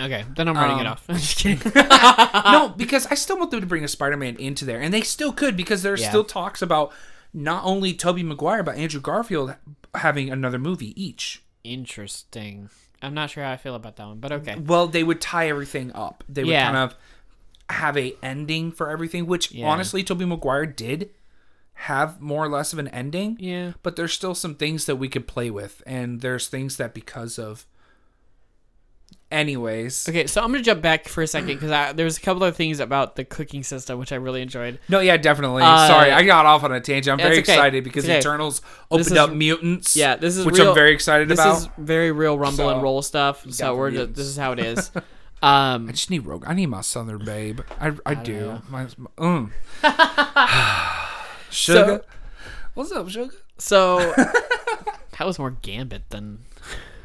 Okay. 0.00 0.24
Then 0.36 0.48
I'm 0.48 0.56
writing 0.56 0.78
it 0.78 0.86
Um, 0.86 0.92
off. 0.92 1.04
I'm 1.08 1.16
just 1.16 1.36
kidding. 1.38 1.72
no, 1.74 2.74
because 2.76 3.06
I 3.06 3.14
still 3.14 3.38
want 3.38 3.50
them 3.50 3.60
to 3.60 3.66
bring 3.66 3.84
a 3.84 3.88
Spider-Man 3.88 4.36
into 4.36 4.64
there, 4.64 4.80
and 4.80 4.92
they 4.92 5.02
still 5.02 5.32
could 5.32 5.56
because 5.56 5.82
there's 5.82 6.00
Yeah. 6.00 6.08
still 6.08 6.24
talks 6.24 6.62
about 6.62 6.92
not 7.34 7.64
only 7.64 7.92
Tobey 7.94 8.22
Maguire 8.22 8.62
but 8.62 8.76
Andrew 8.76 9.00
Garfield 9.00 9.54
having 9.94 10.30
another 10.30 10.58
movie 10.58 11.00
each. 11.02 11.42
Interesting. 11.64 12.70
I'm 13.02 13.14
not 13.14 13.30
sure 13.30 13.42
how 13.44 13.50
I 13.52 13.56
feel 13.56 13.74
about 13.74 13.96
that 13.96 14.06
one, 14.06 14.18
but 14.20 14.32
okay. 14.32 14.56
Well, 14.56 14.86
they 14.86 15.02
would 15.02 15.20
tie 15.20 15.48
everything 15.48 15.92
up. 15.94 16.24
They 16.28 16.44
would 16.44 16.50
Yeah. 16.50 16.64
kind 16.64 16.76
of 16.76 16.94
have 17.68 17.96
a 17.96 18.14
ending 18.22 18.70
for 18.72 18.90
everything, 18.90 19.26
which 19.26 19.50
Yeah. 19.52 19.68
honestly, 19.68 20.02
Tobey 20.04 20.24
Maguire 20.24 20.66
did 20.66 21.10
have 21.74 22.20
more 22.20 22.44
or 22.44 22.48
less 22.48 22.72
of 22.72 22.78
an 22.78 22.88
ending. 22.88 23.36
Yeah. 23.40 23.72
But 23.82 23.96
there's 23.96 24.12
still 24.12 24.34
some 24.34 24.54
things 24.54 24.86
that 24.86 24.96
we 24.96 25.08
could 25.08 25.26
play 25.26 25.50
with, 25.50 25.82
and 25.86 26.20
there's 26.20 26.48
things 26.48 26.76
that 26.76 26.94
because 26.94 27.38
of. 27.38 27.66
Anyways, 29.30 30.06
Okay, 30.10 30.26
so 30.26 30.42
I'm 30.42 30.52
gonna 30.52 30.62
jump 30.62 30.82
back 30.82 31.08
for 31.08 31.22
a 31.22 31.26
second 31.26 31.58
because 31.58 31.94
there's 31.96 32.18
a 32.18 32.20
couple 32.20 32.44
of 32.44 32.54
things 32.54 32.80
about 32.80 33.16
the 33.16 33.24
cooking 33.24 33.62
system 33.62 33.98
which 33.98 34.12
I 34.12 34.16
really 34.16 34.42
enjoyed. 34.42 34.78
no, 34.90 35.00
yeah, 35.00 35.16
definitely. 35.16 35.62
Uh, 35.62 35.88
Sorry, 35.88 36.12
I 36.12 36.22
got 36.22 36.44
off 36.44 36.62
on 36.64 36.70
a 36.72 36.82
tangent. 36.82 37.10
I'm 37.12 37.16
very 37.18 37.38
okay. 37.38 37.54
excited 37.54 37.82
because 37.82 38.04
okay. 38.04 38.18
Eternals 38.18 38.60
opened 38.90 39.06
is- 39.06 39.12
up 39.16 39.32
mutants. 39.32 39.96
Yeah, 39.96 40.16
this 40.16 40.36
is 40.36 40.44
which 40.44 40.58
real- 40.58 40.68
I'm 40.68 40.74
very 40.74 40.92
excited 40.92 41.28
This 41.28 41.38
about. 41.40 41.56
is 41.56 41.68
very 41.78 42.12
real 42.12 42.36
ramble 42.36 42.58
So, 42.58 42.68
and 42.68 42.82
roll 42.82 43.00
stuff. 43.00 43.50
So 43.50 43.74
we're 43.74 43.90
just, 43.92 44.14
this 44.14 44.26
is 44.26 44.36
how 44.36 44.52
it 44.52 44.58
is. 44.58 44.90
Um, 45.42 45.88
I 45.88 45.92
just 45.92 46.08
need 46.08 46.20
Rogue. 46.20 46.44
I 46.46 46.54
need 46.54 46.66
my 46.66 46.82
Southern 46.82 47.24
babe. 47.24 47.62
I 47.80 47.92
I, 48.06 48.14
do. 48.14 48.40
know. 48.40 48.62
My, 48.68 48.84
mm. 49.16 49.50
Sugar. 51.52 52.04
What's 52.74 52.92
up, 52.92 53.08
Sugar? 53.08 53.32
so 53.58 53.98
that 54.16 55.24
was 55.26 55.38
more 55.38 55.50
Gambit 55.62 56.10
than 56.10 56.40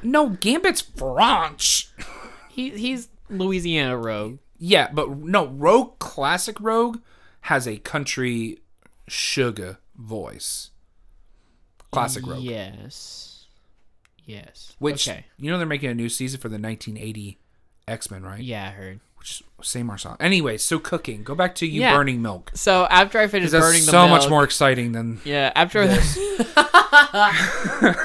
No, 0.02 0.30
Gambit's 0.30 0.82
French. 0.82 1.90
he. 2.50 2.70
He's 2.72 3.10
Louisiana 3.30 3.98
rogue. 3.98 4.40
Yeah, 4.58 4.90
but 4.92 5.10
no, 5.18 5.48
Rogue 5.48 6.00
Classic 6.00 6.60
Rogue 6.60 7.00
has 7.42 7.68
a 7.68 7.78
country 7.78 8.60
sugar 9.08 9.78
voice. 9.96 10.72
Classic 11.92 12.26
Rogue. 12.26 12.42
Yes. 12.42 13.46
Yes. 14.26 14.76
Which 14.80 15.08
okay. 15.08 15.26
you 15.38 15.52
know 15.52 15.58
they're 15.58 15.68
making 15.68 15.90
a 15.90 15.94
new 15.96 16.10
season 16.10 16.40
for 16.40 16.50
the 16.50 16.58
1980 16.60 17.38
X 17.88 18.12
Men, 18.12 18.24
right? 18.24 18.42
Yeah, 18.42 18.68
I 18.68 18.72
heard. 18.72 19.00
Which 19.18 19.42
is 19.42 19.44
same 19.62 19.88
Marcel. 19.88 20.16
Anyway, 20.20 20.58
so 20.58 20.78
cooking. 20.80 21.24
Go 21.24 21.34
back 21.36 21.56
to 21.56 21.66
you 21.68 21.82
Yeah. 21.82 21.96
burning 21.96 22.22
milk. 22.22 22.52
So 22.54 22.86
after 22.90 23.18
I 23.20 23.28
finished 23.28 23.52
That's 23.52 23.66
burning 23.66 23.86
the 23.86 23.92
so 23.92 24.08
milk, 24.08 24.22
much 24.22 24.30
more 24.30 24.44
exciting 24.44 24.92
than 24.92 25.20
Yeah, 25.26 25.52
after 25.56 25.82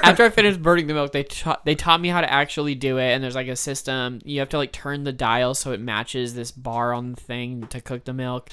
after 0.03 0.23
I 0.23 0.29
finished 0.29 0.61
burning 0.61 0.87
the 0.87 0.93
milk, 0.93 1.11
they 1.11 1.23
ta- 1.23 1.61
they 1.65 1.75
taught 1.75 2.01
me 2.01 2.09
how 2.09 2.21
to 2.21 2.31
actually 2.31 2.75
do 2.75 2.97
it, 2.97 3.11
and 3.13 3.23
there's 3.23 3.35
like 3.35 3.47
a 3.47 3.55
system. 3.55 4.19
You 4.23 4.39
have 4.39 4.49
to 4.49 4.57
like 4.57 4.71
turn 4.71 5.03
the 5.03 5.13
dial 5.13 5.53
so 5.53 5.71
it 5.71 5.79
matches 5.79 6.33
this 6.35 6.51
bar 6.51 6.93
on 6.93 7.11
the 7.13 7.21
thing 7.21 7.67
to 7.67 7.81
cook 7.81 8.05
the 8.05 8.13
milk. 8.13 8.49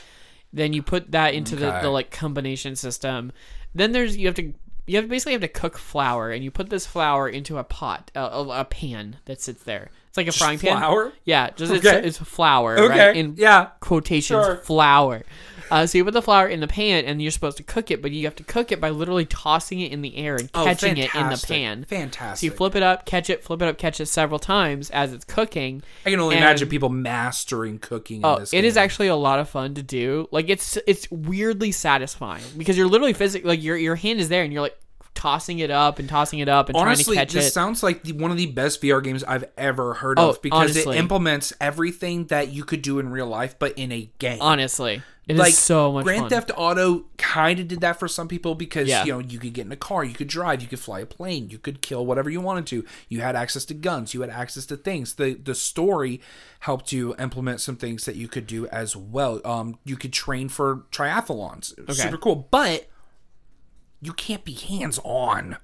Then 0.53 0.73
you 0.73 0.83
put 0.83 1.13
that 1.13 1.35
into 1.35 1.57
the, 1.57 1.69
Okay. 1.69 1.83
the 1.83 1.91
like 1.91 2.11
combination 2.11 2.77
system. 2.77 3.33
Then 3.75 3.93
there's 3.93 4.17
you 4.17 4.27
have 4.27 4.37
to 4.37 4.53
you 4.87 4.97
have 4.97 5.09
basically 5.09 5.33
have 5.33 5.41
to 5.43 5.49
cook 5.49 5.79
flour, 5.79 6.31
and 6.31 6.43
you 6.45 6.51
put 6.51 6.71
this 6.71 6.87
flour 6.87 7.29
into 7.29 7.59
a 7.59 7.65
pot, 7.65 8.11
a, 8.15 8.21
a, 8.21 8.61
a 8.61 8.65
pan 8.65 9.17
that 9.27 9.41
sits 9.41 9.63
there. 9.63 9.91
It's 10.11 10.17
like 10.17 10.27
a 10.29 10.33
frying 10.33 10.59
pan. 10.59 10.77
flour? 10.77 11.13
Yeah, 11.25 11.51
just 11.51 11.73
Okay. 11.73 11.99
it's, 12.05 12.19
it's 12.19 12.29
flour, 12.29 12.77
Okay. 12.79 12.99
right? 12.99 13.17
In 13.17 13.35
yeah. 13.39 13.69
quotations 13.81 14.45
Sure. 14.45 14.57
flour. 14.57 15.23
Uh, 15.71 15.87
so 15.87 15.97
you 15.99 16.05
put 16.05 16.13
the 16.15 16.21
flour 16.21 16.49
in 16.49 16.59
the 16.59 16.67
pan 16.67 17.05
and 17.05 17.23
you're 17.23 17.31
supposed 17.31 17.57
to 17.57 17.63
cook 17.63 17.93
it, 17.93 18.03
but 18.03 18.11
you 18.11 18.25
have 18.25 18.35
to 18.35 18.43
cook 18.43 18.73
it 18.73 18.81
by 18.81 18.91
literally 18.91 19.25
tossing 19.25 19.79
it 19.79 19.93
in 19.93 20.03
the 20.03 20.17
air 20.17 20.35
and 20.35 20.51
Oh, 20.53 20.65
catching 20.65 20.97
it 20.97 21.15
in 21.15 21.29
the 21.29 21.37
pan. 21.47 21.85
fantastic. 21.85 22.41
So 22.41 22.53
you 22.53 22.57
flip 22.57 22.75
it 22.75 22.83
up, 22.83 23.07
catch 23.07 23.31
it, 23.31 23.45
flip 23.45 23.63
it 23.63 23.69
up, 23.69 23.79
catch 23.79 24.01
it 24.01 24.07
several 24.07 24.41
times 24.41 24.91
as 24.91 25.13
it's 25.13 25.25
cooking. 25.25 25.85
I 26.05 26.11
can 26.11 26.19
only 26.19 26.35
and- 26.35 26.45
imagine 26.45 26.69
people 26.69 26.89
mastering 26.89 27.79
cooking. 27.79 28.17
In 28.17 28.25
Oh, 28.25 28.41
this 28.41 28.53
it 28.53 28.65
is 28.65 28.77
actually 28.77 29.07
a 29.07 29.15
lot 29.15 29.39
of 29.39 29.49
fun 29.49 29.75
to 29.75 29.83
do. 29.85 30.27
Like 30.33 30.49
it's 30.49 30.77
it's 30.89 31.09
weirdly 31.13 31.71
satisfying 31.71 32.43
because 32.57 32.77
you're 32.77 32.89
literally 32.89 33.13
physically 33.13 33.49
like 33.51 33.63
your 33.63 33.77
your 33.77 33.95
hand 33.95 34.19
is 34.19 34.29
there 34.29 34.43
and 34.43 34.53
you're 34.53 34.63
like 34.63 34.77
tossing 35.15 35.59
it 35.59 35.71
up 35.71 35.99
and 35.99 36.09
tossing 36.09 36.39
it 36.39 36.49
up 36.49 36.69
and 36.69 36.77
Honestly, 36.79 37.15
trying 37.17 37.27
to 37.27 37.33
catch 37.33 37.35
it. 37.35 37.39
this 37.41 37.49
it. 37.49 37.53
sounds 37.53 37.83
like 37.83 38.05
the, 38.05 38.13
one 38.13 38.31
of 38.31 38.37
the 38.37 38.47
best 38.47 38.81
VR 38.81 39.03
games 39.03 39.23
I've 39.25 39.45
ever 39.59 39.95
heard 39.95 40.19
Oh, 40.19 40.31
of 40.31 40.41
because 40.43 40.71
honestly. 40.77 40.97
it 40.97 41.01
implements 41.01 41.53
everything 41.61 42.27
that 42.27 42.49
you 42.53 42.65
could 42.65 42.81
do 42.83 42.99
in 42.99 43.11
real 43.11 43.27
life, 43.27 43.57
but 43.59 43.77
in 43.79 43.93
a 43.93 44.11
game. 44.19 44.39
Honestly, 44.41 45.03
it 45.29 45.35
is 45.35 45.39
like 45.39 45.53
so 45.53 45.93
much 45.93 46.05
Grand 46.05 46.23
fun. 46.23 46.31
Theft 46.31 46.53
Auto 46.57 47.05
kind 47.19 47.61
of 47.61 47.69
did 47.69 47.81
that 47.83 47.99
for 47.99 48.09
some 48.09 48.29
people 48.29 48.55
because 48.55 48.89
Yeah. 48.89 49.05
you 49.05 49.13
know 49.13 49.19
you 49.19 49.39
could 49.39 49.53
get 49.53 49.67
in 49.67 49.73
a 49.73 49.77
car, 49.77 50.05
you 50.05 50.15
could 50.15 50.29
drive, 50.29 50.63
you 50.63 50.69
could 50.69 50.81
fly 50.81 51.01
a 51.01 51.07
plane, 51.07 51.51
you 51.51 51.59
could 51.59 51.83
kill 51.83 52.07
whatever 52.07 52.31
you 52.31 52.41
wanted 52.41 52.67
to. 52.69 52.85
You 53.09 53.21
had 53.21 53.37
access 53.37 53.65
to 53.67 53.75
guns, 53.75 54.15
you 54.15 54.23
had 54.23 54.31
access 54.31 54.65
to 54.67 54.77
things. 54.77 55.15
The 55.15 55.35
the 55.35 55.55
story 55.55 56.21
helped 56.61 56.93
you 56.93 57.15
implement 57.19 57.61
some 57.61 57.77
things 57.77 58.05
that 58.07 58.17
you 58.17 58.27
could 58.29 58.47
do 58.47 58.67
as 58.69 58.97
well. 58.97 59.41
Um, 59.45 59.79
you 59.85 59.97
could 59.97 60.13
train 60.13 60.49
for 60.49 60.85
triathlons. 60.93 61.79
Okay. 61.81 61.93
Super 61.93 62.17
cool, 62.19 62.49
but 62.51 62.89
you 64.01 64.13
can't 64.13 64.45
be 64.45 64.55
hands 64.55 64.99
on. 65.05 65.57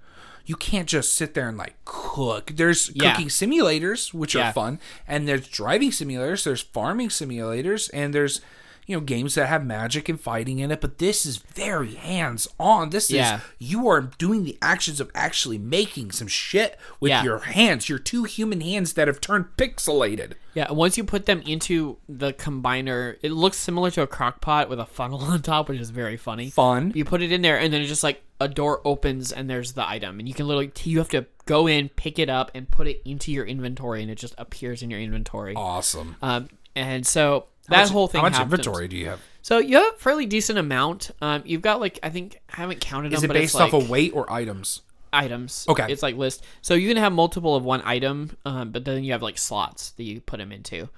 You 0.44 0.55
can't 0.57 0.88
just 0.88 1.14
sit 1.14 1.35
there 1.35 1.49
and 1.49 1.59
like 1.59 1.75
cook. 1.85 2.53
There's 2.55 2.90
Yeah. 2.94 3.12
cooking 3.12 3.29
simulators, 3.29 4.14
which 4.14 4.35
Yeah. 4.35 4.51
are 4.51 4.53
fun, 4.53 4.79
and 5.09 5.27
there's 5.27 5.49
driving 5.49 5.90
simulators, 5.90 6.44
there's 6.44 6.62
farming 6.62 7.09
simulators, 7.09 7.90
and 7.92 8.14
there's 8.14 8.40
you 8.88 8.94
know 8.94 9.01
games 9.01 9.35
that 9.35 9.49
have 9.49 9.66
magic 9.66 10.09
and 10.09 10.20
fighting 10.20 10.61
in 10.61 10.70
it. 10.70 10.81
But 10.81 10.99
this 10.99 11.27
is 11.27 11.38
very 11.38 11.94
hands 11.96 12.46
on. 12.61 12.90
This 12.90 13.11
Yeah. 13.11 13.38
is 13.38 13.42
you 13.59 13.88
are 13.88 14.01
doing 14.01 14.44
the 14.44 14.57
actions 14.62 15.01
of 15.01 15.11
actually 15.12 15.59
making 15.59 16.12
some 16.12 16.29
shit 16.29 16.79
with 17.01 17.11
Yeah. 17.11 17.25
your 17.25 17.40
hands, 17.40 17.88
your 17.88 17.99
two 17.99 18.22
human 18.22 18.61
hands 18.61 18.92
that 18.92 19.09
have 19.09 19.20
turned 19.20 19.46
pixelated. 19.59 20.35
Yeah, 20.55 20.70
once 20.70 20.96
you 20.96 21.03
put 21.03 21.27
them 21.27 21.42
into 21.44 21.96
the 22.09 22.33
combiner, 22.33 23.16
it 23.22 23.33
looks 23.33 23.57
similar 23.57 23.90
to 23.90 24.03
a 24.03 24.07
crock 24.07 24.40
pot 24.40 24.68
with 24.68 24.79
a 24.79 24.87
funnel 24.87 25.18
on 25.25 25.42
top, 25.42 25.68
which 25.68 25.81
is 25.81 25.90
very 25.90 26.16
funny. 26.16 26.51
Fun. 26.51 26.92
You 26.94 27.05
put 27.05 27.22
it 27.22 27.33
in 27.33 27.42
there, 27.42 27.59
and 27.59 27.72
then 27.72 27.81
it's 27.81 27.90
just 27.90 28.05
like 28.05 28.22
a 28.40 28.49
door 28.49 28.81
opens, 28.85 29.33
and 29.33 29.49
there's 29.49 29.72
the 29.72 29.88
item, 29.88 30.18
and 30.18 30.29
you 30.29 30.35
can 30.35 30.46
literally 30.46 30.72
you 30.85 30.99
have 30.99 31.09
to 31.11 31.27
go 31.46 31.66
in, 31.66 31.88
pick 31.90 32.18
it 32.18 32.29
up, 32.29 32.51
and 32.55 32.70
put 32.70 32.87
it 32.87 33.01
into 33.05 33.33
your 33.33 33.44
inventory, 33.46 34.03
and 34.03 34.11
it 34.11 34.16
just 34.16 34.35
appears 34.38 34.83
in 34.83 34.90
your 34.90 35.01
inventory. 35.01 35.55
Awesome. 35.55 36.16
Um, 36.22 36.49
and 36.75 37.07
so 37.07 37.46
that 37.68 37.83
much- 37.83 37.90
whole 37.90 38.09
thing. 38.09 38.20
How 38.20 38.27
much 38.27 38.35
happens. 38.35 38.53
inventory 38.53 38.88
do 38.88 38.96
you 38.96 39.07
have? 39.07 39.20
So 39.42 39.59
you 39.59 39.77
have 39.77 39.94
a 39.94 39.99
fairly 39.99 40.27
decent 40.27 40.59
amount. 40.59 41.12
Um, 41.22 41.42
you've 41.46 41.62
got 41.62 41.81
like 41.81 41.99
I 42.03 42.11
think 42.11 42.40
I 42.53 42.57
haven't 42.57 42.81
counted 42.81 43.12
Is 43.12 43.20
them, 43.22 43.31
it 43.31 43.35
but 43.35 43.37
it's 43.37 43.53
based 43.53 43.62
off 43.62 43.72
like 43.72 43.83
of 43.83 43.88
weight 43.90 44.12
or 44.14 44.31
items? 44.33 44.83
items. 45.12 45.64
Okay. 45.68 45.87
it's 45.88 46.03
like 46.03 46.16
list. 46.16 46.44
So 46.62 46.75
you 46.75 46.88
can 46.88 46.96
have 46.99 47.12
multiple 47.12 47.55
of 47.57 47.64
one 47.64 47.81
item, 47.85 48.37
um, 48.44 48.70
but 48.72 48.85
then 48.85 49.03
you 49.03 49.12
have 49.12 49.22
like 49.22 49.38
slots 49.38 49.92
that 49.92 50.03
you 50.03 50.20
put 50.20 50.38
them 50.38 50.53
into. 50.53 50.88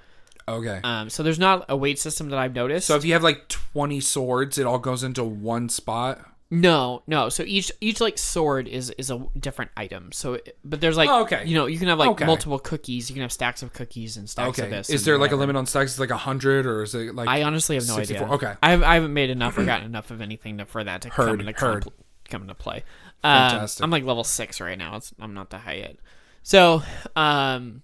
Okay. 0.49 0.81
Um, 0.83 1.11
so 1.11 1.23
there's 1.23 1.39
not 1.39 1.67
a 1.69 1.77
weight 1.77 1.99
system 1.99 2.31
that 2.31 2.39
I've 2.39 2.55
noticed. 2.55 2.87
so 2.87 2.97
if 2.97 3.05
you 3.05 3.13
have 3.13 3.23
like 3.23 3.49
20 3.49 4.01
swords, 4.01 4.57
it 4.59 4.67
all 4.67 4.79
goes 4.79 5.05
into 5.05 5.23
one 5.23 5.69
spot. 5.69 6.19
No, 6.51 7.03
no. 7.07 7.29
So 7.29 7.43
each 7.43 7.71
each 7.81 8.01
like 8.01 8.17
sword 8.17 8.69
is 8.69 8.91
is 8.97 9.11
a 9.11 9.27
different 9.39 9.71
item. 9.77 10.13
So, 10.13 10.35
it- 10.35 10.57
but 10.65 10.81
there's 10.81 10.97
like 10.97 11.09
Oh, 11.11 11.23
okay. 11.23 11.45
you 11.45 11.55
know 11.55 11.67
you 11.67 11.79
can 11.79 11.89
have 11.89 11.99
like 11.99 12.11
Okay. 12.11 12.25
multiple 12.25 12.59
cookies. 12.59 13.11
You 13.11 13.15
can 13.15 13.21
have 13.23 13.33
stacks 13.33 13.63
of 13.63 13.73
cookies 13.75 14.17
and 14.17 14.29
stacks 14.31 14.59
of 14.59 14.65
Okay. 14.65 14.71
this. 14.77 14.89
Is 14.89 15.05
there 15.05 15.19
like 15.19 15.33
a 15.33 15.37
limit 15.37 15.57
on 15.57 15.67
stacks? 15.67 15.93
Is 15.93 16.01
like 16.01 16.09
100 16.11 16.65
or 16.65 16.83
is 16.83 16.95
it 16.95 17.15
like 17.15 17.29
I 17.29 17.43
honestly 17.43 17.77
have 17.77 17.87
no 17.87 17.97
64? 17.97 18.25
idea. 18.27 18.35
Okay. 18.35 18.55
I, 18.63 18.71
have, 18.71 18.83
I 18.83 18.95
haven't 18.95 19.13
made 19.13 19.29
enough 19.31 19.59
or 19.59 19.65
gotten 19.65 19.85
enough 19.87 20.11
of 20.11 20.21
anything 20.23 20.57
to, 20.59 20.65
for 20.65 20.83
that 20.83 21.03
to 21.03 21.11
come 21.11 21.27
Heard, 21.27 21.41
into 21.41 21.53
heard. 21.61 21.85
compl- 21.85 21.93
come 22.31 22.43
into 22.43 22.55
play. 22.55 22.83
Um, 23.23 23.51
Fantastic. 23.51 23.85
I'm 23.85 23.91
like 23.91 24.05
level 24.05 24.25
six 24.25 24.61
right 24.61 24.79
now. 24.79 24.97
It's, 24.97 25.13
I'm 25.21 25.35
not 25.35 25.51
that 25.51 25.59
high 25.63 25.75
yet. 25.75 25.97
So, 26.43 26.83
um, 27.15 27.83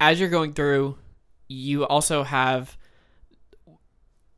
as 0.00 0.18
you're 0.20 0.28
going 0.30 0.54
through, 0.54 0.96
you 1.48 1.84
also 1.86 2.22
have 2.22 2.78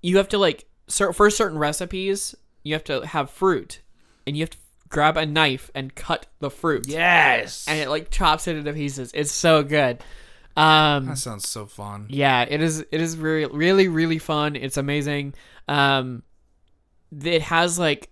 you 0.02 0.16
have 0.16 0.28
to 0.30 0.38
like 0.38 0.64
cer- 0.88 1.12
for 1.12 1.30
certain 1.30 1.59
recipes 1.59 2.35
you 2.66 2.74
have 2.74 2.85
to 2.85 3.07
have 3.07 3.31
fruit, 3.31 3.81
and 4.26 4.37
you 4.37 4.42
have 4.42 4.50
to 4.50 4.59
grab 4.88 5.16
a 5.16 5.26
knife 5.26 5.70
and 5.74 5.94
cut 5.94 6.26
the 6.40 6.50
fruit, 6.50 6.87
Yes. 6.88 7.66
and 7.68 7.79
it 7.79 7.88
like 7.88 8.11
chops 8.11 8.46
it 8.48 8.57
into 8.57 8.72
pieces. 8.72 9.11
It's 9.14 9.33
so 9.33 9.62
good. 9.62 10.02
Um, 10.57 11.07
that 11.07 11.18
sounds 11.18 11.46
so 11.48 11.66
fun. 11.66 12.07
yeah, 12.09 12.42
it 12.48 12.62
is. 12.62 12.81
It 12.90 13.00
is 13.00 13.16
really, 13.18 13.44
really, 13.46 13.88
really 13.88 14.18
fun. 14.18 14.57
It's 14.57 14.76
amazing. 14.79 15.35
Um, 15.68 16.22
it 17.22 17.42
has 17.42 17.79
like, 17.79 18.11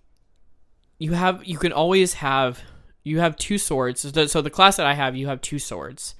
you 0.99 1.13
have 1.13 1.43
you 1.45 1.57
can 1.57 1.71
always 1.73 2.13
have 2.15 2.61
you 3.03 3.19
have 3.19 3.35
two 3.37 3.57
swords. 3.57 4.01
So 4.01 4.09
the, 4.11 4.27
so 4.29 4.41
the 4.41 4.49
class 4.49 4.77
that 4.77 4.85
I 4.85 4.93
have, 4.93 5.15
you 5.15 5.27
have 5.27 5.41
two 5.41 5.59
swords. 5.59 6.15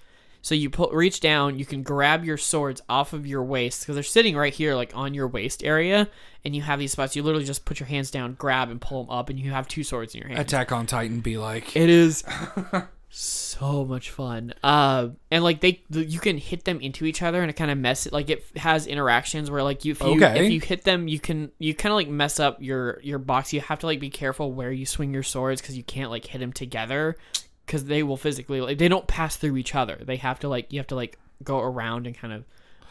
So 0.45 0.53
you 0.53 0.69
pull, 0.69 0.91
reach 0.91 1.21
down, 1.21 1.57
you 1.57 1.65
can 1.65 1.81
grab 1.81 2.23
your 2.23 2.37
swords 2.37 2.79
off 2.87 3.13
of 3.13 3.25
your 3.25 3.43
waist 3.43 3.81
because 3.81 3.95
they're 3.95 4.03
sitting 4.03 4.37
right 4.37 4.53
here, 4.53 4.75
like 4.75 4.95
on 4.95 5.15
your 5.15 5.27
waist 5.27 5.63
area, 5.63 6.07
and 6.43 6.55
you 6.55 6.61
have 6.61 6.77
these 6.77 6.91
spots. 6.91 7.15
You 7.15 7.23
literally 7.23 7.45
just 7.45 7.65
put 7.65 7.79
your 7.79 7.87
hands 7.87 8.11
down, 8.11 8.35
grab, 8.35 8.69
and 8.69 8.79
pull 8.79 9.03
them 9.03 9.09
up, 9.11 9.31
and 9.31 9.39
you 9.39 9.49
have 9.49 9.67
two 9.67 9.83
swords 9.83 10.13
in 10.13 10.21
your 10.21 10.27
hand. 10.27 10.39
Attack 10.41 10.71
on 10.71 10.85
Titan 10.85 11.21
be 11.21 11.39
like 11.39 11.75
It 11.75 11.89
is 11.89 12.23
so 13.09 13.85
much 13.85 14.11
fun. 14.11 14.53
Uh, 14.61 15.07
and 15.31 15.43
like 15.43 15.61
they, 15.61 15.81
the, 15.89 16.05
you 16.05 16.19
can 16.19 16.37
hit 16.37 16.63
them 16.63 16.79
into 16.79 17.05
each 17.05 17.23
other, 17.23 17.41
and 17.41 17.49
it 17.49 17.53
kind 17.53 17.71
of 17.71 17.79
mess 17.79 18.05
it. 18.05 18.13
Like 18.13 18.29
it 18.29 18.45
has 18.55 18.85
interactions 18.85 19.49
where 19.49 19.63
like 19.63 19.83
you, 19.83 19.93
if 19.93 20.01
you, 20.01 20.23
Okay. 20.23 20.45
if 20.45 20.51
you 20.51 20.59
hit 20.59 20.83
them, 20.83 21.07
you 21.07 21.19
can, 21.19 21.51
you 21.57 21.73
kind 21.73 21.91
of 21.91 21.95
like 21.95 22.07
mess 22.07 22.39
up 22.39 22.61
your 22.61 23.01
your 23.01 23.17
box. 23.17 23.51
You 23.51 23.61
have 23.61 23.79
to 23.79 23.87
like 23.87 23.99
be 23.99 24.11
careful 24.11 24.51
where 24.51 24.71
you 24.71 24.85
swing 24.85 25.11
your 25.11 25.23
swords 25.23 25.59
because 25.59 25.75
you 25.75 25.83
can't 25.83 26.11
like 26.11 26.25
hit 26.27 26.37
them 26.37 26.53
together 26.53 27.17
because 27.65 27.85
they 27.85 28.03
will 28.03 28.17
physically 28.17 28.61
like 28.61 28.77
they 28.77 28.87
don't 28.87 29.07
pass 29.07 29.35
through 29.35 29.57
each 29.57 29.75
other. 29.75 29.99
They 30.01 30.17
have 30.17 30.39
to 30.39 30.49
like 30.49 30.71
you 30.71 30.79
have 30.79 30.87
to 30.87 30.95
like 30.95 31.17
go 31.43 31.59
around 31.59 32.07
and 32.07 32.17
kind 32.17 32.33
of 32.33 32.43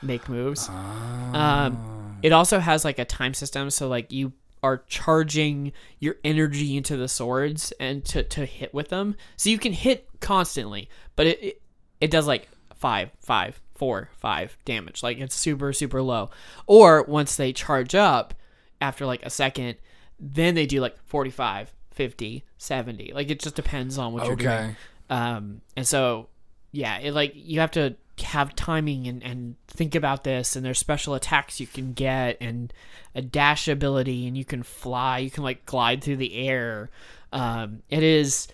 make 0.02 0.28
moves. 0.28 0.68
Um, 0.68 2.18
it 2.22 2.32
also 2.32 2.58
has 2.58 2.84
like 2.84 2.98
a 2.98 3.04
time 3.04 3.34
system, 3.34 3.70
so 3.70 3.88
like 3.88 4.12
you 4.12 4.32
are 4.62 4.82
charging 4.88 5.72
your 5.98 6.16
energy 6.24 6.76
into 6.76 6.96
the 6.96 7.06
swords 7.06 7.72
and 7.78 8.02
to, 8.06 8.22
to 8.22 8.46
hit 8.46 8.72
with 8.72 8.88
them. 8.88 9.14
So 9.36 9.50
you 9.50 9.58
can 9.58 9.74
hit 9.74 10.08
constantly, 10.20 10.88
but 11.16 11.26
it, 11.26 11.42
it 11.42 11.62
it 12.00 12.10
does 12.10 12.26
like 12.26 12.48
five, 12.74 13.10
five, 13.20 13.60
four, 13.74 14.10
five 14.16 14.56
damage. 14.64 15.02
Like 15.02 15.18
it's 15.18 15.34
super, 15.34 15.72
super 15.72 16.02
low. 16.02 16.30
Or 16.66 17.02
once 17.04 17.36
they 17.36 17.52
charge 17.52 17.94
up 17.94 18.34
after 18.80 19.06
like 19.06 19.24
a 19.24 19.30
second, 19.30 19.76
then 20.18 20.54
they 20.54 20.66
do 20.66 20.80
like 20.80 20.96
45, 21.06 21.72
50, 21.94 22.44
70. 22.58 23.12
Like 23.14 23.30
it 23.30 23.40
just 23.40 23.54
depends 23.54 23.98
on 23.98 24.12
what 24.12 24.24
you're 24.26 24.36
doing. 24.36 24.76
Um, 25.10 25.60
and 25.76 25.86
so, 25.86 26.28
yeah, 26.72 26.98
it 26.98 27.12
like 27.12 27.32
you 27.34 27.60
have 27.60 27.70
to 27.72 27.96
have 28.22 28.54
timing 28.54 29.06
and, 29.06 29.22
and 29.22 29.56
think 29.66 29.94
about 29.94 30.24
this. 30.24 30.56
And 30.56 30.64
there's 30.64 30.78
special 30.78 31.14
attacks 31.14 31.60
you 31.60 31.66
can 31.66 31.92
get, 31.92 32.36
and 32.40 32.72
a 33.14 33.22
dash 33.22 33.68
ability, 33.68 34.26
and 34.26 34.36
you 34.36 34.44
can 34.44 34.62
fly. 34.62 35.18
You 35.18 35.30
can 35.30 35.42
like 35.42 35.66
glide 35.66 36.02
through 36.02 36.16
the 36.16 36.34
air. 36.48 36.90
Um, 37.32 37.82
it 37.90 38.02
is, 38.02 38.48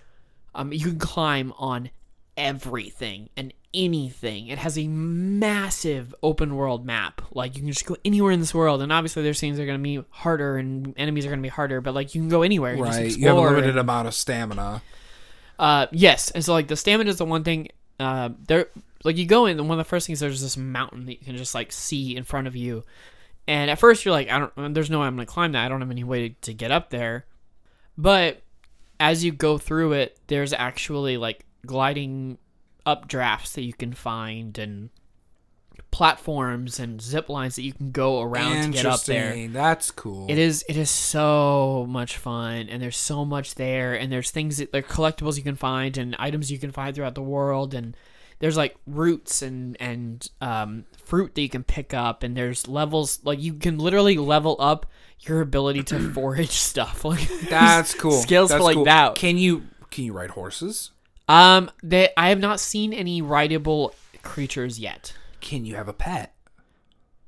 um, 0.54 0.72
you 0.72 0.86
can 0.86 0.98
climb 0.98 1.52
on 1.58 1.90
everything 2.40 3.28
and 3.36 3.52
anything. 3.72 4.48
It 4.48 4.58
has 4.58 4.76
a 4.78 4.88
massive 4.88 6.14
open 6.22 6.56
world 6.56 6.84
map. 6.84 7.20
Like 7.32 7.54
you 7.54 7.60
can 7.60 7.70
just 7.70 7.86
go 7.86 7.96
anywhere 8.04 8.32
in 8.32 8.40
this 8.40 8.54
world, 8.54 8.82
and 8.82 8.92
obviously 8.92 9.22
there's 9.22 9.38
things 9.38 9.58
that 9.58 9.62
are 9.62 9.66
going 9.66 9.78
to 9.78 9.82
be 9.82 10.02
harder 10.10 10.56
and 10.56 10.94
enemies 10.96 11.26
are 11.26 11.28
going 11.28 11.38
to 11.38 11.42
be 11.42 11.48
harder. 11.48 11.80
But 11.80 11.94
like 11.94 12.14
you 12.14 12.20
can 12.20 12.30
go 12.30 12.42
anywhere. 12.42 12.76
Right. 12.76 13.16
You 13.16 13.28
have 13.28 13.36
a 13.36 13.40
limited 13.40 13.70
and- 13.70 13.78
amount 13.78 14.08
of 14.08 14.14
stamina. 14.14 14.82
uh, 15.58 15.86
yes, 15.92 16.30
and 16.30 16.44
so 16.44 16.52
like 16.52 16.68
the 16.68 16.76
stamina 16.76 17.10
is 17.10 17.18
the 17.18 17.24
one 17.24 17.44
thing. 17.44 17.68
Uh, 18.00 18.30
there, 18.48 18.68
like 19.04 19.18
you 19.18 19.26
go 19.26 19.44
in, 19.46 19.58
and 19.58 19.68
one 19.68 19.78
of 19.78 19.84
the 19.84 19.88
first 19.88 20.06
things 20.06 20.20
there's 20.20 20.40
this 20.40 20.56
mountain 20.56 21.04
that 21.04 21.12
you 21.12 21.24
can 21.24 21.36
just 21.36 21.54
like 21.54 21.70
see 21.70 22.16
in 22.16 22.24
front 22.24 22.46
of 22.46 22.56
you, 22.56 22.82
and 23.46 23.70
at 23.70 23.78
first 23.78 24.04
you're 24.04 24.12
like, 24.12 24.30
I 24.30 24.38
don't, 24.38 24.74
there's 24.74 24.88
no 24.88 25.00
way 25.00 25.06
I'm 25.06 25.16
gonna 25.16 25.26
climb 25.26 25.52
that. 25.52 25.66
I 25.66 25.68
don't 25.68 25.82
have 25.82 25.90
any 25.90 26.04
way 26.04 26.30
to 26.40 26.54
get 26.54 26.70
up 26.70 26.88
there, 26.88 27.26
but 27.98 28.40
as 28.98 29.22
you 29.22 29.32
go 29.32 29.58
through 29.58 29.92
it, 29.92 30.18
there's 30.28 30.54
actually 30.54 31.18
like 31.18 31.44
gliding 31.66 32.38
up 32.86 33.08
drafts 33.08 33.52
that 33.54 33.62
you 33.62 33.72
can 33.72 33.92
find 33.92 34.58
and 34.58 34.90
platforms 35.90 36.78
and 36.78 37.00
zip 37.02 37.28
lines 37.28 37.56
that 37.56 37.62
you 37.62 37.72
can 37.72 37.90
go 37.90 38.20
around 38.20 38.62
to 38.62 38.70
get 38.70 38.86
up 38.86 39.02
there. 39.04 39.48
That's 39.48 39.90
cool. 39.90 40.26
It 40.28 40.38
is 40.38 40.64
it 40.68 40.76
is 40.76 40.90
so 40.90 41.86
much 41.88 42.16
fun 42.16 42.68
and 42.68 42.80
there's 42.82 42.96
so 42.96 43.24
much 43.24 43.56
there 43.56 43.94
and 43.94 44.12
there's 44.12 44.30
things 44.30 44.58
that 44.58 44.72
like 44.72 44.88
collectibles 44.88 45.36
you 45.36 45.42
can 45.42 45.56
find 45.56 45.96
and 45.98 46.14
items 46.18 46.50
you 46.50 46.58
can 46.58 46.70
find 46.70 46.94
throughout 46.94 47.14
the 47.14 47.22
world 47.22 47.74
and 47.74 47.96
there's 48.38 48.56
like 48.56 48.76
roots 48.86 49.42
and 49.42 49.76
and 49.80 50.28
um, 50.40 50.84
fruit 51.04 51.34
that 51.34 51.42
you 51.42 51.48
can 51.48 51.64
pick 51.64 51.92
up 51.92 52.22
and 52.22 52.36
there's 52.36 52.68
levels 52.68 53.20
like 53.24 53.40
you 53.40 53.54
can 53.54 53.78
literally 53.78 54.16
level 54.16 54.56
up 54.60 54.86
your 55.20 55.40
ability 55.40 55.82
to 55.84 55.98
forage 56.14 56.50
stuff 56.50 57.04
like 57.04 57.28
That's 57.48 57.94
cool. 57.94 58.12
skills 58.12 58.50
That's 58.50 58.60
for 58.60 58.64
like 58.64 58.74
cool. 58.76 58.84
that 58.84 59.14
Can 59.16 59.36
you 59.38 59.64
can 59.90 60.04
you 60.04 60.12
ride 60.12 60.30
horses? 60.30 60.92
Um 61.30 61.70
they 61.82 62.08
I 62.16 62.28
have 62.28 62.40
not 62.40 62.60
seen 62.60 62.92
any 62.92 63.22
rideable 63.22 63.94
creatures 64.22 64.78
yet 64.78 65.14
Can 65.40 65.64
you 65.64 65.76
have 65.76 65.88
a 65.88 65.92
pet? 65.94 66.34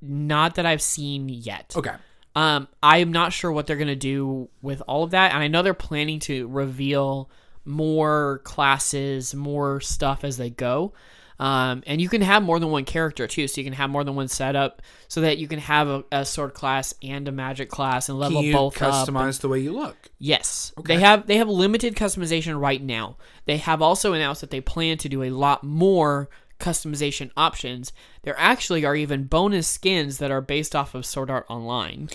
not 0.01 0.57
that 0.57 0.67
I've 0.67 0.83
seen 0.83 1.29
yet 1.29 1.73
Okay. 1.77 1.95
Um, 2.35 2.67
I 2.83 2.99
am 2.99 3.13
not 3.13 3.33
sure 3.35 3.53
what 3.53 3.67
they're 3.67 3.77
gonna 3.77 3.95
do 3.95 4.49
with 4.63 4.81
all 4.89 5.03
of 5.05 5.11
that, 5.11 5.33
and 5.35 5.43
I 5.43 5.49
know 5.49 5.61
they're 5.63 5.75
planning 5.75 6.19
to 6.21 6.49
reveal 6.49 7.31
more 7.67 8.41
classes, 8.45 9.35
more 9.35 9.81
stuff 9.83 10.25
as 10.25 10.39
they 10.39 10.49
go. 10.49 10.95
Um, 11.39 11.83
and 11.87 12.01
you 12.01 12.09
can 12.09 12.21
have 12.23 12.43
more 12.43 12.61
than 12.61 12.71
one 12.71 12.85
character 12.85 13.27
too, 13.27 13.49
so 13.49 13.61
you 13.61 13.65
can 13.65 13.73
have 13.73 13.91
more 13.91 14.05
than 14.05 14.15
one 14.15 14.29
setup, 14.29 14.81
so 15.09 15.23
that 15.23 15.39
you 15.39 15.49
can 15.49 15.59
have 15.59 15.89
a, 15.89 16.05
a 16.13 16.25
sword 16.25 16.55
class 16.55 16.95
and 17.03 17.27
a 17.27 17.33
magic 17.33 17.69
class 17.69 18.09
and 18.09 18.19
level 18.19 18.43
both 18.53 18.81
up. 18.81 18.93
customize 19.09 19.41
the 19.41 19.49
way 19.49 19.59
you 19.59 19.73
look? 19.73 19.97
Yes, 20.19 20.73
Okay. 20.79 20.95
they 20.97 21.01
have 21.01 21.27
they 21.27 21.39
have 21.39 21.49
limited 21.49 21.97
customization 21.97 22.61
right 22.61 22.83
now. 22.83 23.17
They 23.47 23.57
have 23.57 23.83
also 23.83 24.13
announced 24.13 24.41
that 24.43 24.51
they 24.51 24.61
plan 24.61 24.99
to 24.99 25.09
do 25.09 25.23
a 25.25 25.31
lot 25.31 25.65
more 25.65 26.29
customization 26.61 27.31
options. 27.37 27.93
There 28.23 28.37
actually 28.39 28.85
are 28.85 28.95
even 28.95 29.25
bonus 29.25 29.67
skins 29.67 30.19
that 30.19 30.31
are 30.31 30.41
based 30.41 30.77
off 30.77 30.95
of 30.95 31.05
Sword 31.05 31.29
Art 31.31 31.47
Online. 31.49 32.09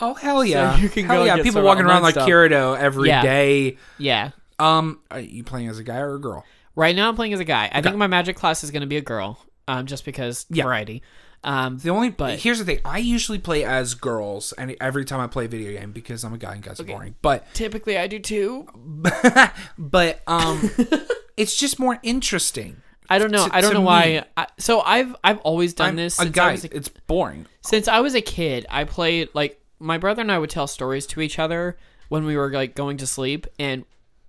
Oh 0.00 0.14
hell 0.14 0.44
yeah! 0.44 0.76
you 0.78 0.88
can 0.88 1.04
hell 1.06 1.18
go 1.20 1.24
yeah! 1.24 1.36
People 1.36 1.52
Sword 1.52 1.64
walking 1.66 1.84
Art 1.84 1.90
around 1.92 2.02
like 2.02 2.14
stuff. 2.14 2.28
Kirito 2.28 2.76
every 2.76 3.08
Yeah. 3.10 3.22
day. 3.22 3.76
Yeah, 3.98 4.30
Um, 4.58 4.98
are 5.10 5.20
you 5.20 5.44
playing 5.44 5.68
as 5.68 5.78
a 5.78 5.84
guy 5.84 5.98
or 5.98 6.14
a 6.16 6.18
girl? 6.20 6.44
Right 6.74 6.96
now, 6.96 7.08
I'm 7.08 7.16
playing 7.16 7.32
as 7.34 7.40
a 7.40 7.44
guy. 7.44 7.70
I 7.72 7.82
think 7.82 7.96
my 7.96 8.06
magic 8.06 8.36
class 8.36 8.64
is 8.64 8.70
going 8.70 8.80
to 8.82 8.86
be 8.86 8.96
a 8.96 9.02
girl, 9.02 9.38
um, 9.68 9.86
just 9.86 10.04
because 10.04 10.46
Yeah. 10.50 10.64
variety. 10.64 11.02
Um, 11.44 11.78
The 11.78 11.90
only 11.90 12.08
But- 12.10 12.38
here's 12.38 12.58
the 12.60 12.64
thing: 12.64 12.78
I 12.84 12.98
usually 12.98 13.38
play 13.38 13.64
as 13.64 13.94
girls, 13.94 14.52
and 14.52 14.76
every 14.80 15.04
time 15.04 15.20
I 15.20 15.26
play 15.26 15.46
a 15.46 15.48
video 15.48 15.72
game 15.78 15.90
because 15.92 16.22
I'm 16.24 16.32
a 16.32 16.38
guy 16.38 16.54
and 16.54 16.62
guys 16.62 16.78
are 16.80 16.84
boring. 16.84 17.16
But 17.20 17.52
typically, 17.52 17.98
I 17.98 18.06
do 18.06 18.18
too. 18.20 18.66
but 19.78 20.22
um, 20.26 20.70
it's 21.36 21.56
just 21.56 21.78
more 21.78 21.98
interesting. 22.02 22.76
I 23.10 23.18
don't 23.18 23.30
know. 23.30 23.46
To- 23.48 23.54
I 23.54 23.60
don't 23.60 23.74
know 23.74 23.80
me. 23.80 23.86
why. 23.86 24.24
I, 24.36 24.46
so 24.58 24.80
I've 24.80 25.14
I've 25.22 25.38
always 25.38 25.74
done 25.74 25.90
I'm 25.90 25.96
this 25.96 26.18
a 26.20 26.28
guy. 26.28 26.50
I 26.50 26.52
was 26.52 26.64
a, 26.64 26.76
it's 26.76 26.88
boring. 26.88 27.46
since 27.60 27.88
I 27.88 28.00
was 28.00 28.14
a 28.14 28.20
kid. 28.22 28.66
I 28.70 28.84
played 28.84 29.28
like 29.34 29.60
my 29.78 29.98
brother 29.98 30.22
and 30.22 30.30
I 30.32 30.38
would 30.38 30.50
tell 30.50 30.66
stories 30.66 31.06
to 31.08 31.20
each 31.20 31.38
other 31.38 31.76
when 32.08 32.24
we 32.24 32.36
were 32.36 32.50
like 32.52 32.74
going 32.74 32.98
to 32.98 33.06
sleep, 33.06 33.46
and 33.58 33.84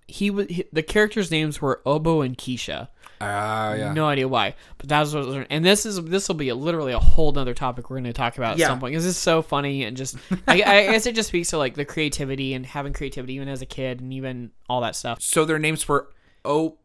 he 0.08 0.30
was 0.30 0.46
he, 0.48 0.64
the 0.72 0.82
characters' 0.82 1.30
names 1.30 1.60
were 1.62 1.80
Obo 1.86 2.20
and 2.20 2.36
Keisha. 2.36 2.88
Ah, 3.20 3.72
yeah. 3.74 3.92
No 3.92 4.06
idea 4.06 4.28
why, 4.28 4.54
but 4.76 4.88
that's 4.88 5.14
what. 5.14 5.24
was- 5.26 5.46
And 5.48 5.64
this 5.64 5.86
is 5.86 6.02
this 6.04 6.28
will 6.28 6.34
be 6.34 6.48
a, 6.50 6.54
literally 6.54 6.92
a 6.92 6.98
whole 6.98 7.32
nother 7.32 7.54
topic 7.54 7.88
we're 7.88 7.96
going 7.96 8.04
to 8.04 8.12
talk 8.12 8.36
about 8.36 8.58
Yeah. 8.58 8.66
at 8.66 8.68
some 8.70 8.80
point 8.80 8.92
because 8.92 9.06
it's 9.06 9.16
so 9.16 9.40
funny 9.40 9.84
and 9.84 9.96
just 9.96 10.16
I, 10.48 10.54
I 10.54 10.86
guess 10.90 11.06
it 11.06 11.14
just 11.14 11.28
speaks 11.28 11.50
to 11.50 11.58
like 11.58 11.74
the 11.74 11.84
creativity 11.84 12.52
and 12.54 12.66
having 12.66 12.92
creativity 12.92 13.34
even 13.34 13.48
as 13.48 13.62
a 13.62 13.66
kid 13.66 14.00
and 14.00 14.12
even 14.12 14.50
all 14.68 14.80
that 14.82 14.94
stuff. 14.96 15.22
So 15.22 15.44
their 15.44 15.58
names 15.58 15.88
were 15.88 16.08
oh, 16.44 16.76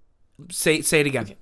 say 0.50 0.82
say 0.82 1.02
it 1.02 1.08
again. 1.08 1.36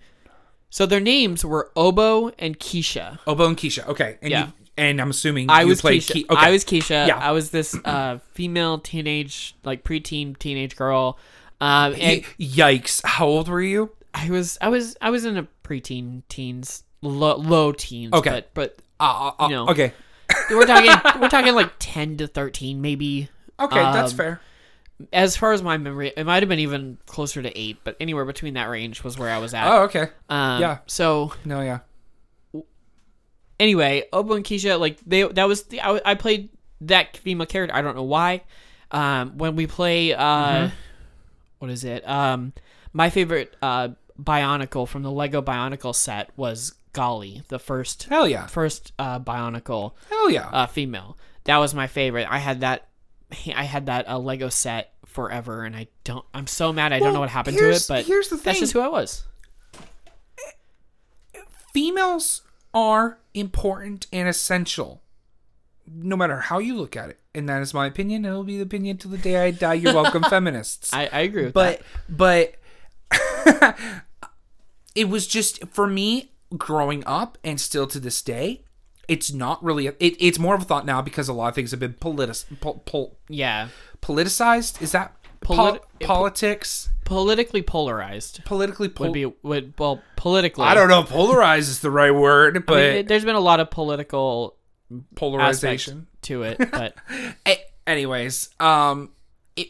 So 0.69 0.85
their 0.85 0.99
names 0.99 1.45
were 1.45 1.71
Obo 1.75 2.29
and 2.39 2.57
Keisha. 2.59 3.19
Obo 3.27 3.47
and 3.47 3.57
Keisha. 3.57 3.87
Okay, 3.87 4.17
and 4.21 4.31
Yeah. 4.31 4.47
you, 4.47 4.53
and 4.77 4.99
I'm 5.01 5.09
assuming 5.11 5.49
I 5.49 5.61
you 5.61 5.67
was 5.67 5.81
played 5.81 6.01
Keisha. 6.01 6.25
Ke- 6.27 6.31
okay. 6.31 6.45
I 6.45 6.51
was 6.51 6.65
Keisha. 6.65 7.07
Yeah. 7.07 7.17
I 7.17 7.31
was 7.31 7.51
this 7.51 7.75
uh, 7.85 8.19
female 8.33 8.79
teenage, 8.79 9.55
like 9.63 9.83
preteen 9.83 10.37
teenage 10.37 10.75
girl. 10.75 11.19
Um, 11.59 11.93
and 11.99 12.23
Y- 12.39 12.45
Yikes! 12.45 13.03
How 13.05 13.25
old 13.27 13.49
were 13.49 13.61
you? 13.61 13.91
I 14.13 14.29
was, 14.29 14.57
I 14.61 14.69
was, 14.69 14.95
I 15.01 15.09
was 15.09 15.25
in 15.25 15.37
a 15.37 15.47
preteen 15.63 16.23
teens, 16.29 16.83
low, 17.01 17.35
low 17.37 17.71
teens. 17.71 18.13
Okay. 18.13 18.43
but, 18.53 18.77
Uh, 18.99 19.31
uh, 19.39 19.43
uh, 19.43 19.47
No. 19.47 19.67
Okay. 19.69 19.93
we're 20.51 20.65
talking, 20.65 20.91
we're 21.21 21.29
talking 21.29 21.53
like 21.55 21.71
ten 21.79 22.17
to 22.17 22.27
thirteen, 22.27 22.81
maybe. 22.81 23.29
Okay, 23.59 23.79
that's 23.81 24.11
Um, 24.11 24.17
fair. 24.17 24.41
As 25.13 25.37
far 25.37 25.53
as 25.53 25.61
my 25.61 25.77
memory, 25.77 26.11
it 26.17 26.25
might 26.25 26.41
have 26.41 26.49
been 26.49 26.59
even 26.59 26.97
closer 27.05 27.41
to 27.41 27.55
eight, 27.59 27.77
but 27.83 27.95
anywhere 27.99 28.25
between 28.25 28.55
that 28.55 28.65
range 28.69 29.03
was 29.03 29.17
where 29.17 29.29
I 29.29 29.37
was 29.37 29.53
at. 29.53 29.67
Oh, 29.67 29.83
okay. 29.83 30.09
um, 30.29 30.59
yeah. 30.61 30.79
So 30.87 31.33
No, 31.45 31.61
yeah. 31.61 31.79
anyway, 33.59 34.03
Obo 34.13 34.33
and 34.35 34.45
Keisha, 34.45 34.79
like 34.79 34.97
they 35.05 35.23
that 35.23 35.47
was 35.47 35.63
the 35.63 35.81
I, 35.81 35.99
I 36.05 36.15
played 36.15 36.49
that 36.81 37.17
female 37.17 37.45
character. 37.47 37.75
I 37.75 37.81
don't 37.81 37.95
know 37.95 38.03
why. 38.03 38.43
Um, 38.91 39.37
when 39.37 39.55
we 39.55 39.67
play, 39.67 40.13
uh, 40.13 40.23
Mm-hmm. 40.23 40.75
What 41.59 41.71
is 41.71 41.83
it? 41.83 42.07
Um, 42.07 42.53
my 42.93 43.09
favorite 43.09 43.55
uh 43.61 43.89
Bionicle 44.21 44.87
from 44.87 45.03
the 45.03 45.11
Lego 45.11 45.41
Bionicle 45.41 45.93
set 45.93 46.31
was 46.35 46.73
Gali, 46.93 47.45
the 47.47 47.59
first 47.59 48.03
Hell 48.03 48.27
yeah. 48.27 48.47
first 48.47 48.93
uh 48.97 49.19
Bionicle 49.19 49.93
Hell 50.09 50.29
yeah. 50.31 50.49
uh 50.49 50.65
female. 50.67 51.17
That 51.43 51.57
was 51.57 51.73
my 51.73 51.87
favorite. 51.87 52.27
I 52.29 52.39
had 52.39 52.61
that. 52.61 52.87
I 53.55 53.63
had 53.63 53.87
that 53.87 54.07
uh, 54.07 54.17
Lego 54.19 54.49
set 54.49 54.93
forever, 55.05 55.63
and 55.63 55.75
I 55.75 55.87
don't. 56.03 56.25
I'm 56.33 56.47
so 56.47 56.71
mad. 56.73 56.93
I 56.93 56.99
don't 56.99 57.13
know 57.13 57.19
what 57.21 57.29
happened 57.29 57.57
to 57.57 57.69
it, 57.69 57.85
but 57.87 58.05
here's 58.05 58.29
the 58.29 58.37
thing. 58.37 58.43
that's 58.45 58.59
just 58.59 58.73
who 58.73 58.79
I 58.79 58.87
was. 58.87 59.23
Females 61.73 62.41
are 62.73 63.19
important 63.33 64.07
and 64.11 64.27
essential, 64.27 65.01
no 65.85 66.15
matter 66.15 66.39
how 66.39 66.59
you 66.59 66.75
look 66.75 66.95
at 66.95 67.09
it. 67.09 67.19
And 67.37 67.47
that 67.49 67.61
is 67.61 67.73
my 67.73 67.85
opinion. 67.85 68.25
It'll 68.25 68.43
be 68.43 68.57
the 68.57 68.63
opinion 68.63 68.97
till 68.97 69.11
the 69.11 69.17
day 69.17 69.37
I 69.37 69.51
die. 69.51 69.75
You're 69.75 69.93
welcome, 69.93 70.23
feminists. 70.29 70.93
I, 70.93 71.07
I 71.11 71.19
agree 71.21 71.45
with 71.45 71.53
but 71.53 71.81
that. 72.09 72.55
but 73.11 73.75
it 74.95 75.07
was 75.09 75.27
just 75.27 75.65
for 75.67 75.87
me 75.87 76.31
growing 76.57 77.03
up 77.05 77.37
and 77.43 77.59
still 77.59 77.87
to 77.87 77.99
this 77.99 78.21
day 78.21 78.63
it's 79.07 79.31
not 79.31 79.63
really 79.63 79.87
a, 79.87 79.91
it, 79.99 80.15
it's 80.19 80.37
more 80.39 80.55
of 80.55 80.61
a 80.61 80.65
thought 80.65 80.85
now 80.85 81.01
because 81.01 81.29
a 81.29 81.33
lot 81.33 81.47
of 81.47 81.55
things 81.55 81.71
have 81.71 81.79
been 81.79 81.93
politis, 81.93 82.43
pol, 82.59 82.79
pol, 82.85 83.17
Yeah, 83.29 83.69
politicized 84.01 84.81
is 84.81 84.91
that 84.91 85.13
Polit- 85.39 85.81
pol- 85.99 86.07
politics 86.07 86.89
politically 87.05 87.61
polarized. 87.61 88.43
politically 88.43 88.89
pol- 88.89 89.07
would 89.07 89.13
be 89.13 89.25
would 89.43 89.73
well 89.79 90.01
politically. 90.17 90.65
i 90.65 90.73
don't 90.73 90.89
know 90.89 91.03
polarized 91.03 91.69
is 91.69 91.79
the 91.79 91.91
right 91.91 92.11
word 92.11 92.65
but 92.65 92.77
I 92.77 92.81
mean, 92.81 92.95
it- 92.97 93.07
there's 93.07 93.23
been 93.23 93.35
a 93.35 93.39
lot 93.39 93.59
of 93.61 93.69
political 93.69 94.55
polarization. 95.15 96.07
To 96.23 96.43
it, 96.43 96.57
but 96.71 96.95
anyways 97.85 98.49
um 98.59 99.11
it, 99.55 99.69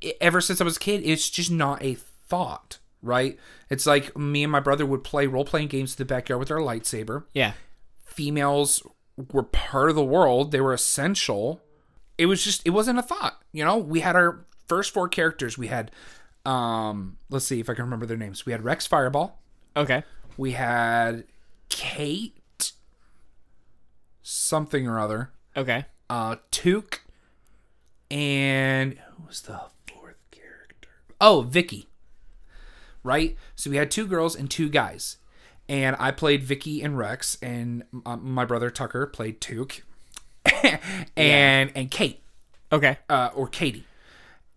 it 0.00 0.16
ever 0.22 0.40
since 0.40 0.58
i 0.58 0.64
was 0.64 0.78
a 0.78 0.80
kid 0.80 1.02
it's 1.04 1.28
just 1.28 1.50
not 1.50 1.82
a 1.82 1.94
thought 1.94 2.78
right? 3.02 3.38
It's 3.70 3.86
like 3.86 4.16
me 4.16 4.42
and 4.42 4.50
my 4.50 4.60
brother 4.60 4.84
would 4.84 5.04
play 5.04 5.26
role-playing 5.26 5.68
games 5.68 5.92
in 5.92 5.98
the 5.98 6.04
backyard 6.04 6.40
with 6.40 6.50
our 6.50 6.58
lightsaber. 6.58 7.24
Yeah, 7.32 7.52
females 8.04 8.82
were 9.32 9.44
part 9.44 9.90
of 9.90 9.96
the 9.96 10.04
world. 10.04 10.52
They 10.52 10.60
were 10.60 10.72
essential. 10.72 11.62
It 12.16 12.26
was 12.26 12.42
just 12.42 12.62
it 12.66 12.70
wasn't 12.70 12.98
a 12.98 13.02
thought 13.02 13.40
you 13.52 13.64
know? 13.64 13.76
We 13.76 14.00
had 14.00 14.16
our 14.16 14.44
first 14.66 14.92
four 14.92 15.08
characters. 15.08 15.56
We 15.58 15.68
had 15.68 15.90
um 16.44 17.18
let's 17.30 17.44
see 17.44 17.60
if 17.60 17.68
i 17.68 17.74
can 17.74 17.84
remember 17.84 18.06
their 18.06 18.16
names. 18.16 18.46
We 18.46 18.52
had 18.52 18.64
rex 18.64 18.86
fireball. 18.86 19.40
Okay, 19.76 20.02
we 20.36 20.52
had 20.52 21.24
kate 21.68 22.37
something 24.28 24.86
or 24.86 24.98
other. 24.98 25.30
Okay, 25.56 25.86
uh 26.10 26.36
took 26.50 27.02
and 28.10 28.94
who 29.16 29.26
was 29.26 29.42
the 29.42 29.60
fourth 29.86 30.16
character? 30.30 30.88
Oh 31.20 31.42
vicky. 31.42 31.88
Right? 33.02 33.36
So 33.54 33.70
we 33.70 33.76
had 33.76 33.90
two 33.90 34.06
girls 34.06 34.34
and 34.36 34.50
two 34.50 34.68
guys. 34.68 35.16
And 35.70 35.96
i 35.98 36.10
played 36.10 36.42
vicky 36.42 36.80
and 36.82 36.96
rex 36.96 37.36
and 37.42 37.84
uh, 38.06 38.16
my 38.16 38.44
brother 38.46 38.70
tucker 38.70 39.06
played 39.06 39.40
took. 39.40 39.82
And 41.16 41.70
and 41.74 41.90
kate. 41.90 42.22
Okay, 42.72 42.98
uh, 43.08 43.30
or 43.34 43.48
katie. 43.48 43.84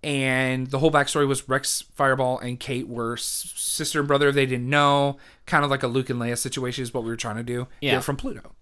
And 0.03 0.67
the 0.67 0.79
whole 0.79 0.91
backstory 0.91 1.27
was 1.27 1.47
rex 1.47 1.84
fireball 1.93 2.39
and 2.39 2.60
kate 2.60 2.88
were 2.88 3.13
s- 3.13 3.53
sister 3.55 3.99
and 3.99 4.07
brother. 4.07 4.32
They 4.32 4.45
didn't 4.45 4.69
know. 4.69 5.17
Kind 5.45 5.63
of 5.63 5.69
like 5.72 5.84
a 5.84 5.88
luke 5.88 6.09
and 6.09 6.19
leia 6.19 6.38
situation 6.38 6.82
is 6.84 6.93
what 6.93 7.03
we 7.03 7.09
were 7.09 7.15
trying 7.17 7.36
to 7.38 7.43
do. 7.43 7.67
Yeah. 7.82 7.91
they're 7.91 8.01
from 8.01 8.17
pluto 8.17 8.53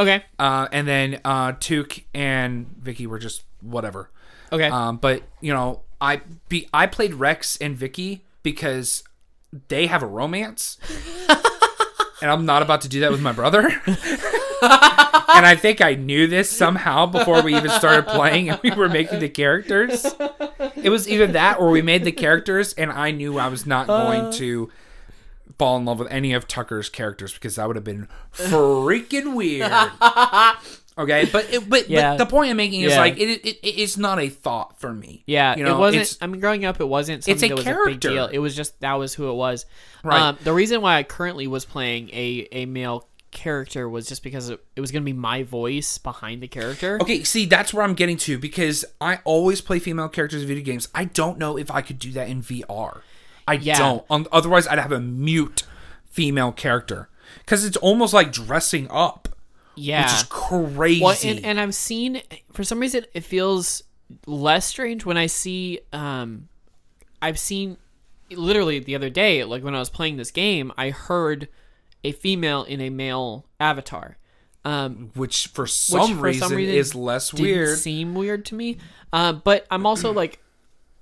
okay, 0.00 0.24
uh, 0.38 0.66
and 0.72 0.88
then 0.88 1.20
uh, 1.24 1.52
Took 1.60 2.00
and 2.12 2.66
Vicky 2.80 3.06
were 3.06 3.18
just 3.20 3.44
whatever. 3.60 4.10
okay. 4.52 4.68
Um, 4.68 4.96
but 4.96 5.22
you 5.40 5.52
know, 5.52 5.82
I 6.00 6.22
be 6.48 6.68
I 6.74 6.86
played 6.86 7.14
Rex 7.14 7.56
and 7.58 7.76
Vicky 7.76 8.24
because 8.42 9.04
they 9.68 9.86
have 9.86 10.02
a 10.02 10.06
romance, 10.06 10.78
and 12.22 12.30
I'm 12.30 12.44
not 12.46 12.62
about 12.62 12.80
to 12.82 12.88
do 12.88 13.00
that 13.00 13.10
with 13.10 13.20
my 13.20 13.32
brother. 13.32 13.68
and 14.62 15.46
I 15.46 15.56
think 15.58 15.80
I 15.80 15.94
knew 15.94 16.26
this 16.26 16.50
somehow 16.50 17.06
before 17.06 17.42
we 17.42 17.56
even 17.56 17.70
started 17.70 18.06
playing 18.06 18.50
and 18.50 18.60
we 18.62 18.70
were 18.72 18.88
making 18.88 19.20
the 19.20 19.28
characters. 19.28 20.04
it 20.76 20.90
was 20.90 21.08
either 21.08 21.26
that 21.28 21.58
or 21.58 21.70
we 21.70 21.82
made 21.82 22.04
the 22.04 22.12
characters, 22.12 22.72
and 22.74 22.90
I 22.92 23.10
knew 23.10 23.38
I 23.38 23.48
was 23.48 23.66
not 23.66 23.88
Uh. 23.88 24.04
going 24.04 24.32
to 24.34 24.70
fall 25.60 25.76
in 25.76 25.84
love 25.84 25.98
with 25.98 26.10
any 26.10 26.32
of 26.32 26.48
Tucker's 26.48 26.88
characters 26.88 27.34
because 27.34 27.56
that 27.56 27.66
would 27.66 27.76
have 27.76 27.84
been 27.84 28.08
freaking 28.32 29.34
weird. 29.36 29.70
Okay, 30.98 31.26
but 31.32 31.50
it, 31.50 31.66
but, 31.70 31.88
Yeah. 31.88 32.10
but 32.10 32.18
the 32.18 32.26
point 32.26 32.50
I'm 32.50 32.58
making 32.58 32.82
is 32.82 32.90
Yeah. 32.92 32.98
like 33.00 33.16
it, 33.16 33.40
it, 33.46 33.58
it's 33.62 33.96
not 33.96 34.18
a 34.20 34.28
thought 34.28 34.78
for 34.78 34.92
me. 34.92 35.22
Yeah, 35.26 35.56
you 35.56 35.64
know, 35.64 35.76
it 35.76 35.78
wasn't. 35.78 36.18
I 36.20 36.26
mean, 36.26 36.40
growing 36.42 36.66
up, 36.66 36.78
it 36.78 36.84
wasn't. 36.88 37.24
Something 37.24 37.34
It's 37.34 37.42
a 37.44 37.48
that 37.48 37.54
was 37.56 37.64
a 37.66 37.68
big 37.70 37.74
character. 38.00 38.08
deal. 38.10 38.26
It 38.26 38.38
was 38.38 38.54
just 38.54 38.78
that 38.80 38.94
was 38.94 39.14
who 39.14 39.30
it 39.30 39.34
was. 39.34 39.64
Right. 40.04 40.20
Um, 40.20 40.38
the 40.44 40.52
reason 40.52 40.82
why 40.82 40.96
I 40.98 41.02
currently 41.04 41.46
was 41.46 41.64
playing 41.64 42.10
a 42.10 42.48
a 42.52 42.66
male 42.66 43.06
character 43.30 43.88
was 43.88 44.08
just 44.08 44.22
because 44.22 44.50
it, 44.50 44.60
it 44.76 44.80
was 44.82 44.90
going 44.90 45.02
to 45.02 45.06
be 45.10 45.16
my 45.16 45.42
voice 45.42 45.96
behind 45.96 46.42
the 46.42 46.48
character. 46.48 46.98
Okay, 47.00 47.22
see, 47.22 47.46
that's 47.46 47.72
where 47.72 47.84
I'm 47.84 47.94
getting 47.94 48.18
to 48.18 48.36
because 48.38 48.84
I 49.00 49.20
always 49.24 49.62
play 49.62 49.78
female 49.78 50.08
characters 50.08 50.42
in 50.42 50.48
video 50.48 50.64
games. 50.64 50.88
I 50.94 51.04
don't 51.04 51.38
know 51.38 51.56
if 51.56 51.70
I 51.70 51.80
could 51.80 51.98
do 51.98 52.10
that 52.12 52.28
in 52.28 52.42
VR. 52.42 53.00
I 53.50 53.54
Yeah. 53.54 53.78
don't. 54.08 54.26
Otherwise, 54.32 54.66
I'd 54.68 54.78
have 54.78 54.92
a 54.92 55.00
mute 55.00 55.64
female 56.04 56.52
character 56.52 57.08
because 57.38 57.64
it's 57.64 57.76
almost 57.78 58.12
like 58.14 58.32
dressing 58.32 58.88
up, 58.90 59.28
Yeah. 59.76 60.02
which 60.04 60.12
is 60.14 60.22
crazy. 60.28 61.02
Well, 61.02 61.16
and, 61.24 61.44
and 61.44 61.60
I've 61.60 61.74
seen 61.74 62.22
for 62.52 62.64
some 62.64 62.80
reason 62.80 63.04
it 63.14 63.24
feels 63.24 63.82
less 64.26 64.66
strange 64.66 65.04
when 65.04 65.16
I 65.16 65.26
see. 65.26 65.80
Um, 65.92 66.48
I've 67.22 67.38
seen 67.38 67.76
literally 68.30 68.78
the 68.78 68.94
other 68.94 69.10
day, 69.10 69.44
like 69.44 69.62
when 69.62 69.74
I 69.74 69.78
was 69.78 69.90
playing 69.90 70.16
this 70.16 70.30
game, 70.30 70.72
I 70.76 70.90
heard 70.90 71.48
a 72.04 72.12
female 72.12 72.62
in 72.64 72.80
a 72.80 72.90
male 72.90 73.46
avatar. 73.58 74.16
Um, 74.62 75.10
which 75.14 75.46
for 75.48 75.62
which 75.62 75.70
some, 75.72 76.16
for 76.18 76.22
reason, 76.24 76.48
some 76.48 76.56
reason 76.56 76.74
is 76.74 76.94
less 76.94 77.30
didn't 77.30 77.42
weird. 77.46 77.78
Seem 77.78 78.14
weird 78.14 78.44
to 78.46 78.54
me. 78.54 78.76
Uh, 79.12 79.32
but 79.32 79.66
I'm 79.70 79.86
also 79.86 80.12
like, 80.12 80.38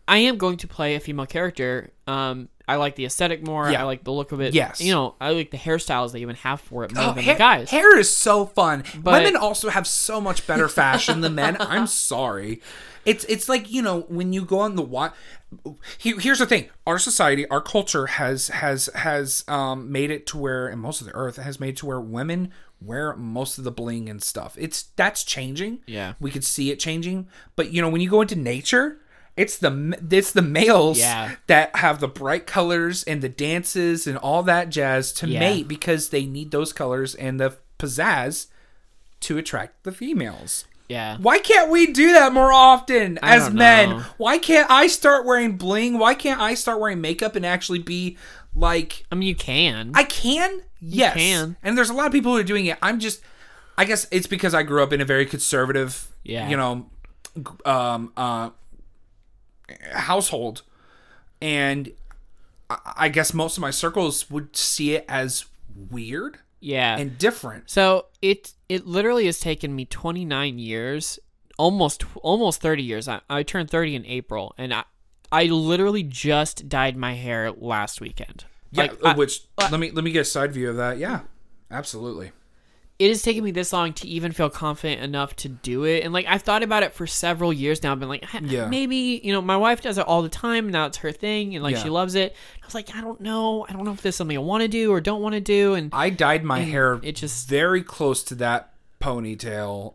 I 0.07 0.19
am 0.19 0.39
going 0.39 0.59
to 0.59 0.69
play 0.69 0.95
a 0.95 1.01
female 1.01 1.27
character. 1.27 1.91
Um, 2.09 2.49
I 2.67 2.77
like 2.77 2.97
the 2.97 3.05
aesthetic 3.07 3.43
more. 3.47 3.71
Yeah. 3.71 3.81
I 3.83 3.85
like 3.85 4.05
the 4.05 4.13
look 4.13 4.33
of 4.33 4.41
it. 4.41 4.53
Yes. 4.55 4.81
You 4.81 4.93
know, 4.93 5.15
I 5.21 5.31
like 5.31 5.51
the 5.51 5.57
hairstyles 5.57 6.13
they 6.13 6.21
even 6.21 6.37
have 6.37 6.61
for 6.61 6.85
it 6.85 6.95
more 6.95 7.05
Oh, 7.05 7.13
than 7.15 7.25
hair, 7.25 7.35
the 7.35 7.39
guys. 7.39 7.71
hair 7.71 7.99
is 7.99 8.11
so 8.11 8.45
fun. 8.47 8.85
But- 8.97 9.23
Women 9.23 9.37
also 9.37 9.71
have 9.71 9.87
so 9.87 10.21
much 10.21 10.47
better 10.47 10.69
fashion 10.69 11.21
than 11.23 11.35
men. 11.35 11.57
I'm 11.61 11.87
sorry. 11.87 12.61
It's 13.05 13.25
it's 13.25 13.49
like 13.49 13.71
you 13.71 13.81
know 13.81 14.01
when 14.09 14.33
you 14.35 14.45
go 14.45 14.59
on 14.59 14.77
the 14.77 14.83
what. 14.83 15.15
Here's 15.99 16.41
the 16.41 16.47
thing: 16.47 16.69
our 16.87 16.99
society, 16.99 17.49
our 17.49 17.63
culture 17.63 18.07
has 18.07 18.49
has 18.49 18.91
has 18.95 19.45
um, 19.49 19.91
made 19.91 20.11
it 20.11 20.27
to 20.27 20.37
where, 20.39 20.69
and 20.69 20.79
most 20.81 21.01
of 21.01 21.07
the 21.07 21.15
earth 21.15 21.37
has 21.37 21.59
made 21.59 21.71
it 21.71 21.77
to 21.79 21.87
where 21.87 22.01
women 22.01 22.53
wear 22.83 23.17
most 23.17 23.57
of 23.57 23.65
the 23.65 23.71
bling 23.71 24.11
and 24.11 24.23
stuff. 24.23 24.57
It's 24.59 24.85
that's 24.97 25.25
changing. 25.25 25.79
Yeah. 25.87 26.15
we 26.21 26.31
could 26.31 26.45
see 26.45 26.71
it 26.71 26.79
changing. 26.79 27.29
But 27.57 27.73
you 27.73 27.81
know 27.81 27.89
when 27.89 28.01
you 28.03 28.11
go 28.11 28.21
into 28.21 28.37
nature. 28.37 28.99
It's 29.39 29.57
the 29.59 29.99
it's 30.11 30.33
the 30.33 30.43
males 30.43 30.99
Yeah. 30.99 31.37
that 31.47 31.75
have 31.77 32.01
the 32.01 32.09
bright 32.09 32.47
colors 32.47 33.03
and 33.05 33.23
the 33.23 33.29
dances 33.29 34.07
and 34.07 34.19
all 34.19 34.43
that 34.43 34.69
jazz 34.69 35.13
to 35.15 35.29
Yeah. 35.29 35.41
mate 35.41 35.69
because 35.69 36.09
they 36.11 36.27
need 36.27 36.51
those 36.51 36.73
colors 36.73 37.15
and 37.15 37.39
the 37.41 37.57
pizzazz 37.79 38.47
to 39.21 39.39
attract 39.39 39.85
the 39.85 39.93
females. 39.93 40.65
yeah. 40.89 41.17
Why 41.19 41.39
can't 41.39 41.71
we 41.71 41.93
do 41.93 42.13
that 42.15 42.33
more 42.33 42.53
often 42.53 43.19
as 43.23 43.51
men? 43.51 44.05
Why 44.17 44.39
can't 44.39 44.71
I 44.71 44.87
start 44.87 45.27
wearing 45.27 45.57
bling? 45.57 45.99
Why 45.99 46.15
can't 46.15 46.41
I 46.41 46.55
start 46.55 46.81
wearing 46.81 47.01
makeup 47.01 47.37
and 47.37 47.45
actually 47.45 47.81
be 47.81 48.17
like 48.55 49.05
I 49.13 49.15
mean, 49.15 49.29
you 49.29 49.35
can. 49.35 49.93
I 49.95 50.05
can? 50.05 50.63
Yes. 50.81 51.15
You 51.17 51.21
can. 51.23 51.57
And 51.63 51.77
there's 51.77 51.91
a 51.91 51.95
lot 51.95 52.07
of 52.07 52.13
people 52.13 52.33
who 52.33 52.39
are 52.41 52.45
doing 52.45 52.67
it. 52.67 52.79
I'm 52.83 52.99
just 53.01 53.21
I 53.77 53.85
guess 53.85 54.07
it's 54.11 54.27
because 54.27 54.55
I 54.55 54.63
grew 54.65 54.83
up 54.83 54.93
in 54.93 55.01
a 55.01 55.05
very 55.05 55.27
conservative, 55.27 56.09
Yeah. 56.25 56.49
you 56.49 56.57
know, 56.57 56.87
um 57.65 58.13
uh 58.17 58.51
household 59.93 60.63
and 61.41 61.93
I- 62.71 62.93
I 62.97 63.09
guess 63.09 63.33
most 63.33 63.57
of 63.57 63.61
my 63.61 63.71
circles 63.71 64.31
would 64.31 64.57
see 64.57 64.95
it 64.95 65.05
as 65.09 65.47
weird 65.91 66.39
yeah. 66.61 66.99
and 66.99 67.17
different. 67.19 67.71
So 67.71 68.07
it 68.21 68.53
it 68.69 68.87
literally 68.87 69.27
has 69.27 69.41
taken 69.41 69.75
me 69.75 69.85
29 69.87 70.59
years, 70.59 71.19
almost 71.57 72.05
almost 72.23 72.61
30 72.61 72.83
years. 72.83 73.09
I, 73.09 73.21
I 73.31 73.43
turned 73.43 73.71
30 73.71 73.95
in 73.95 74.07
April, 74.07 74.55
and 74.59 74.75
I 74.75 74.85
I 75.31 75.45
literally 75.45 76.03
just 76.03 76.69
dyed 76.69 76.97
my 76.97 77.15
hair 77.15 77.53
last 77.53 78.01
weekend. 78.01 78.45
Yeah, 78.71 78.83
Like, 78.83 79.05
I- 79.05 79.15
which 79.15 79.43
let 79.59 79.79
me 79.81 79.91
let 79.91 80.05
me 80.05 80.11
get 80.11 80.21
a 80.21 80.25
side 80.25 80.53
view 80.53 80.69
of 80.71 80.77
that. 80.77 80.99
Yeah, 80.99 81.21
absolutely. 81.71 82.33
It 82.99 83.09
has 83.09 83.23
taken 83.23 83.45
me 83.45 83.53
this 83.53 83.73
long 83.73 83.93
to 83.93 84.09
even 84.09 84.33
feel 84.33 84.51
confident 84.51 85.01
enough 85.03 85.37
to 85.37 85.49
do 85.49 85.85
it. 85.85 86.03
And 86.03 86.13
like 86.13 86.27
I've 86.27 86.43
thought 86.43 86.63
about 86.65 86.83
it 86.83 86.93
for 86.93 87.07
several 87.07 87.53
years 87.53 87.83
now. 87.83 87.93
I've 87.93 88.01
been 88.01 88.09
like, 88.09 88.25
Yeah. 88.43 88.67
maybe 88.69 89.21
you 89.23 89.33
know, 89.33 89.41
my 89.41 89.57
wife 89.57 89.81
does 89.83 89.99
it 89.99 90.07
all 90.07 90.23
the 90.23 90.29
time. 90.29 90.69
Now 90.71 90.87
it's 90.87 90.97
her 90.99 91.13
thing, 91.13 91.55
and 91.55 91.63
like 91.63 91.77
Yeah. 91.77 91.83
she 91.85 91.91
loves 91.91 92.15
it. 92.17 92.35
I 92.61 92.67
was 92.67 92.75
like, 92.75 92.95
I 92.97 93.01
don't 93.01 93.21
know. 93.21 93.65
I 93.69 93.73
don't 93.73 93.85
know 93.85 93.93
if 93.93 94.03
this 94.03 94.15
is 94.15 94.17
something 94.17 94.37
I 94.37 94.41
want 94.41 94.63
to 94.63 94.69
do 94.69 94.91
or 94.93 95.01
don't 95.01 95.23
want 95.23 95.35
to 95.35 95.41
do. 95.41 95.75
And 95.75 95.91
I 95.93 96.11
dyed 96.11 96.43
my 96.43 96.61
hair 96.61 96.99
it 97.03 97.15
just- 97.17 97.49
very 97.49 97.83
close 97.83 98.25
to 98.25 98.35
that 98.37 98.75
ponytail 99.01 99.95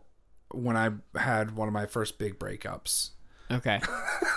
when 0.50 0.76
I 0.76 0.90
had 1.18 1.56
one 1.56 1.68
of 1.68 1.74
my 1.74 1.84
first 1.86 2.16
big 2.18 2.38
breakups. 2.38 3.10
okay, 3.50 3.80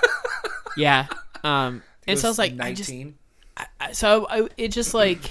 yeah. 0.78 1.08
Um, 1.44 1.84
and 2.08 2.18
It 2.18 2.20
so 2.20 2.28
I 2.28 2.32
was 2.32 2.38
like, 2.38 2.54
I 2.60 2.74
just 2.74 2.90
nineteen. 2.90 3.16
I- 3.80 3.92
so 3.94 4.28
I, 4.30 4.48
it 4.58 4.70
just 4.70 4.94
like 4.94 5.22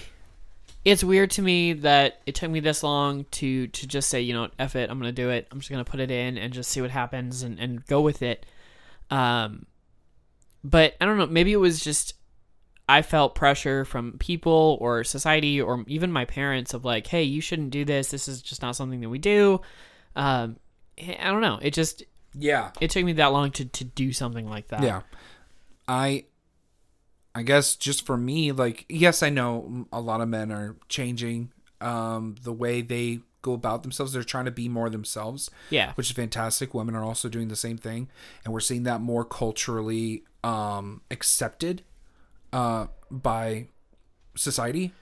it's 0.87 1.03
weird 1.03 1.33
to 1.33 1.43
me 1.43 1.73
that 1.73 2.21
it 2.27 2.37
took 2.37 2.49
me 2.49 2.61
this 2.61 2.85
long 2.85 3.25
to 3.33 3.67
to 3.67 3.87
just 3.89 4.09
say 4.09 4.21
you 4.21 4.33
know 4.33 4.49
f 4.57 4.77
it 4.77 4.89
i'm 4.89 4.99
gonna 4.99 5.11
do 5.11 5.31
it. 5.31 5.49
I'm 5.51 5.59
just 5.59 5.69
gonna 5.69 5.85
put 5.85 5.99
it 5.99 6.13
in 6.13 6.39
and 6.39 6.53
just 6.53 6.71
see 6.71 6.81
what 6.81 6.93
happens 6.93 7.43
and, 7.43 7.59
and 7.59 7.85
go 7.87 8.01
with 8.01 8.23
it. 8.23 8.47
Um 9.11 9.67
but 10.63 10.95
i 11.01 11.05
don't 11.05 11.19
know 11.19 11.27
maybe 11.27 11.53
it 11.53 11.59
was 11.59 11.81
just 11.81 12.15
i 12.89 13.03
felt 13.03 13.35
pressure 13.35 13.85
from 13.85 14.17
people 14.19 14.79
or 14.81 15.03
society 15.05 15.61
or 15.61 15.85
even 15.89 16.13
my 16.13 16.25
parents 16.25 16.73
of 16.73 16.85
like 16.85 17.09
hey 17.09 17.25
you 17.25 17.41
shouldn't 17.41 17.71
do 17.71 17.85
this. 17.85 18.09
This 18.11 18.29
is 18.29 18.41
just 18.41 18.63
not 18.63 18.77
something 18.77 19.01
that 19.01 19.09
we 19.09 19.19
do. 19.19 19.61
Um 20.15 20.57
i 20.99 21.25
don't 21.25 21.43
know. 21.43 21.59
It 21.61 21.75
just 21.75 22.05
yeah, 22.39 22.71
it 22.81 22.91
took 22.91 23.05
me 23.05 23.15
that 23.15 23.33
long 23.33 23.51
to 23.53 23.65
to 23.65 23.83
do 23.83 24.13
something 24.13 24.49
like 24.49 24.69
that. 24.69 24.83
Yeah. 24.83 25.01
I, 25.89 26.25
I 27.37 27.43
guess 27.43 27.77
just 27.77 28.07
for 28.07 28.17
me, 28.17 28.51
like 28.51 28.87
yes, 28.89 29.23
I 29.23 29.29
know 29.29 29.87
a 29.93 30.01
lot 30.01 30.23
of 30.23 30.29
men 30.29 30.51
are 30.51 30.77
changing 30.89 31.53
um, 31.83 32.37
the 32.43 32.53
way 32.53 32.81
they 32.81 33.21
go 33.43 33.53
about 33.53 33.83
themselves. 33.83 34.15
They're 34.15 34.23
trying 34.23 34.47
to 34.47 34.51
be 34.51 34.71
more 34.71 34.89
themselves. 34.89 35.51
yeah 35.69 35.93
which 35.95 36.07
is 36.07 36.17
fantastic. 36.17 36.73
Women 36.73 36.95
are 36.95 37.05
also 37.05 37.29
doing 37.29 37.49
the 37.49 37.57
same 37.57 37.77
thing, 37.77 38.09
and 38.43 38.55
we're 38.55 38.61
seeing 38.61 38.85
that 38.85 39.03
more 39.03 39.23
culturally 39.23 40.25
um, 40.43 41.03
accepted 41.11 41.83
uh, 42.55 42.87
by 43.11 43.67
society 44.35 44.93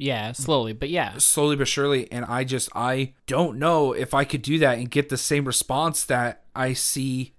yeah 0.00 0.30
slowly 0.32 0.72
but 0.72 0.88
yeah 0.88 1.18
slowly 1.18 1.54
but 1.54 1.68
surely. 1.68 2.10
And 2.10 2.24
I 2.24 2.42
just 2.42 2.70
I 2.74 3.12
don't 3.26 3.58
know 3.58 3.92
if 3.92 4.14
I 4.14 4.24
could 4.24 4.42
do 4.42 4.58
that 4.58 4.78
and 4.78 4.90
get 4.90 5.10
the 5.10 5.16
same 5.16 5.44
response 5.44 6.04
that 6.06 6.42
I 6.56 6.72
see 6.72 7.34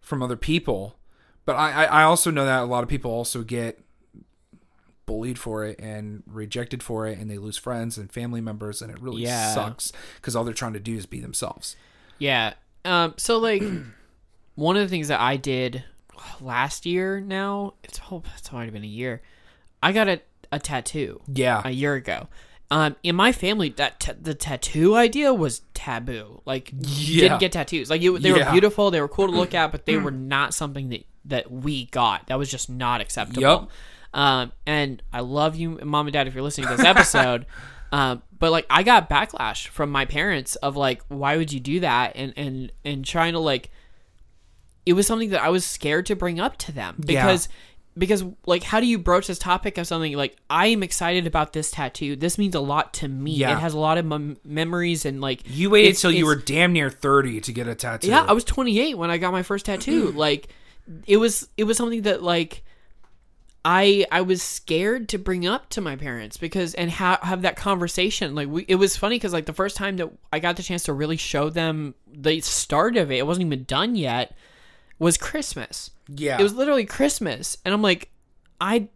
from 0.00 0.22
other 0.22 0.36
people. 0.36 0.96
But 1.44 1.56
I, 1.56 1.84
I 1.84 1.84
I 1.84 2.02
also 2.04 2.30
know 2.30 2.44
that 2.46 2.62
a 2.62 2.64
lot 2.66 2.82
of 2.82 2.88
people 2.88 3.10
also 3.10 3.42
get 3.42 3.80
bullied 5.06 5.38
for 5.38 5.64
it 5.66 5.78
and 5.78 6.22
rejected 6.26 6.82
for 6.82 7.06
it 7.06 7.18
and 7.18 7.30
they 7.30 7.36
lose 7.36 7.58
friends 7.58 7.98
and 7.98 8.10
family 8.10 8.40
members 8.40 8.80
and 8.80 8.90
it 8.90 8.98
really 9.00 9.22
Yeah. 9.22 9.52
sucks 9.52 9.92
because 10.16 10.34
all 10.34 10.44
they're 10.44 10.54
trying 10.54 10.72
to 10.72 10.80
do 10.80 10.96
is 10.96 11.04
be 11.06 11.20
themselves 11.20 11.76
Yeah. 12.18 12.54
Um. 12.86 13.14
So 13.18 13.38
like, 13.38 13.62
one 14.54 14.76
of 14.76 14.82
the 14.82 14.88
things 14.88 15.08
that 15.08 15.20
I 15.20 15.36
did 15.36 15.84
last 16.40 16.86
year. 16.86 17.20
Now 17.20 17.74
it's 17.82 18.00
oh, 18.10 18.22
it's 18.38 18.52
already 18.52 18.70
been 18.70 18.84
a 18.84 18.86
year. 18.86 19.20
I 19.82 19.92
got 19.92 20.08
a 20.08 20.20
a 20.52 20.58
tattoo 20.58 21.20
yeah 21.26 21.60
a 21.64 21.70
year 21.70 21.94
ago. 21.94 22.28
Um, 22.70 22.96
in 23.02 23.14
my 23.14 23.30
family, 23.32 23.68
that 23.70 24.00
ta- 24.00 24.14
the 24.20 24.32
tattoo 24.34 24.96
idea 24.96 25.32
was 25.34 25.60
taboo. 25.74 26.40
Like, 26.46 26.72
you 26.72 26.78
Yeah. 27.16 27.20
didn't 27.28 27.40
get 27.40 27.52
tattoos. 27.52 27.90
Like, 27.90 28.00
you, 28.02 28.18
they 28.18 28.32
were 28.32 28.50
beautiful, 28.50 28.90
they 28.90 29.00
were 29.02 29.06
cool 29.08 29.26
to 29.26 29.32
look 29.36 29.54
at, 29.54 29.70
but 29.70 29.84
they 29.86 29.96
were 29.98 30.10
not 30.10 30.54
something 30.54 30.88
that 30.88 31.04
that 31.24 31.50
we 31.50 31.86
got. 31.86 32.26
That 32.28 32.38
was 32.38 32.50
just 32.50 32.68
not 32.68 33.00
acceptable. 33.00 33.42
Yup. 33.42 33.70
Um, 34.12 34.52
and 34.66 35.02
I 35.12 35.20
love 35.20 35.56
you, 35.56 35.80
mom 35.82 36.06
and 36.06 36.12
dad, 36.12 36.28
if 36.28 36.34
you're 36.34 36.42
listening 36.42 36.68
to 36.68 36.76
this 36.76 36.86
episode. 36.86 37.46
um, 37.92 38.22
but 38.38 38.52
like, 38.52 38.66
I 38.70 38.82
got 38.82 39.10
backlash 39.10 39.68
from 39.68 39.90
my 39.90 40.04
parents 40.04 40.54
of 40.56 40.76
like, 40.76 41.02
why 41.08 41.36
would 41.36 41.52
you 41.52 41.60
do 41.60 41.80
that? 41.80 42.12
And 42.14 42.32
and 42.36 42.72
and 42.84 43.04
trying 43.04 43.32
to 43.32 43.40
like, 43.40 43.70
it 44.86 44.92
was 44.92 45.06
something 45.06 45.30
that 45.30 45.42
I 45.42 45.48
was 45.48 45.64
scared 45.64 46.06
to 46.06 46.16
bring 46.16 46.38
up 46.38 46.56
to 46.58 46.72
them 46.72 46.96
because 47.04 47.48
because 47.96 48.24
like 48.46 48.62
how 48.62 48.80
do 48.80 48.86
you 48.86 48.98
broach 48.98 49.26
this 49.28 49.38
topic 49.38 49.78
of 49.78 49.86
something 49.86 50.16
like 50.16 50.36
I 50.50 50.66
am 50.66 50.82
excited 50.82 51.26
about 51.26 51.52
this 51.52 51.70
tattoo. 51.70 52.16
This 52.16 52.38
means 52.38 52.54
a 52.54 52.60
lot 52.60 52.92
to 52.94 53.08
me. 53.08 53.32
Yeah. 53.32 53.56
It 53.56 53.60
has 53.60 53.74
a 53.74 53.78
lot 53.78 53.98
of 53.98 54.04
mem- 54.04 54.36
memories 54.44 55.04
and 55.04 55.20
like 55.20 55.42
You 55.46 55.70
waited 55.70 55.96
till 55.96 56.10
you 56.10 56.26
were 56.26 56.36
damn 56.36 56.72
near 56.72 56.90
30 56.90 57.40
to 57.42 57.52
get 57.52 57.68
a 57.68 57.74
tattoo. 57.74 58.08
yeah, 58.08 58.24
I 58.26 58.32
was 58.32 58.44
28 58.44 58.98
when 58.98 59.10
I 59.10 59.18
got 59.18 59.32
my 59.32 59.42
first 59.42 59.66
tattoo. 59.66 60.10
like 60.16 60.48
it 61.06 61.16
was 61.18 61.48
it 61.56 61.64
was 61.64 61.76
something 61.76 62.02
that 62.02 62.22
like 62.22 62.62
I 63.64 64.04
I 64.12 64.20
was 64.20 64.42
scared 64.42 65.08
to 65.10 65.18
bring 65.18 65.46
up 65.46 65.70
to 65.70 65.80
my 65.80 65.96
parents 65.96 66.36
because 66.36 66.74
and 66.74 66.90
ha- 66.90 67.20
have 67.22 67.42
that 67.42 67.56
conversation. 67.56 68.34
Like 68.34 68.48
we, 68.48 68.64
it 68.68 68.74
was 68.74 68.96
funny 68.96 69.16
because 69.16 69.32
like 69.32 69.46
the 69.46 69.54
first 69.54 69.76
time 69.76 69.96
that 69.96 70.10
I 70.32 70.38
got 70.38 70.56
the 70.56 70.62
chance 70.62 70.82
to 70.84 70.92
really 70.92 71.16
show 71.16 71.48
them 71.48 71.94
the 72.06 72.40
start 72.42 72.96
of 72.96 73.10
it, 73.10 73.16
it 73.16 73.26
wasn't 73.26 73.46
even 73.46 73.64
done 73.64 73.96
yet. 73.96 74.36
was 74.98 75.16
Christmas. 75.16 75.90
Yeah. 76.08 76.38
It 76.38 76.42
was 76.42 76.52
literally 76.54 76.84
Christmas, 76.84 77.56
and 77.64 77.72
I'm 77.72 77.80
like, 77.82 78.10
I, 78.60 78.88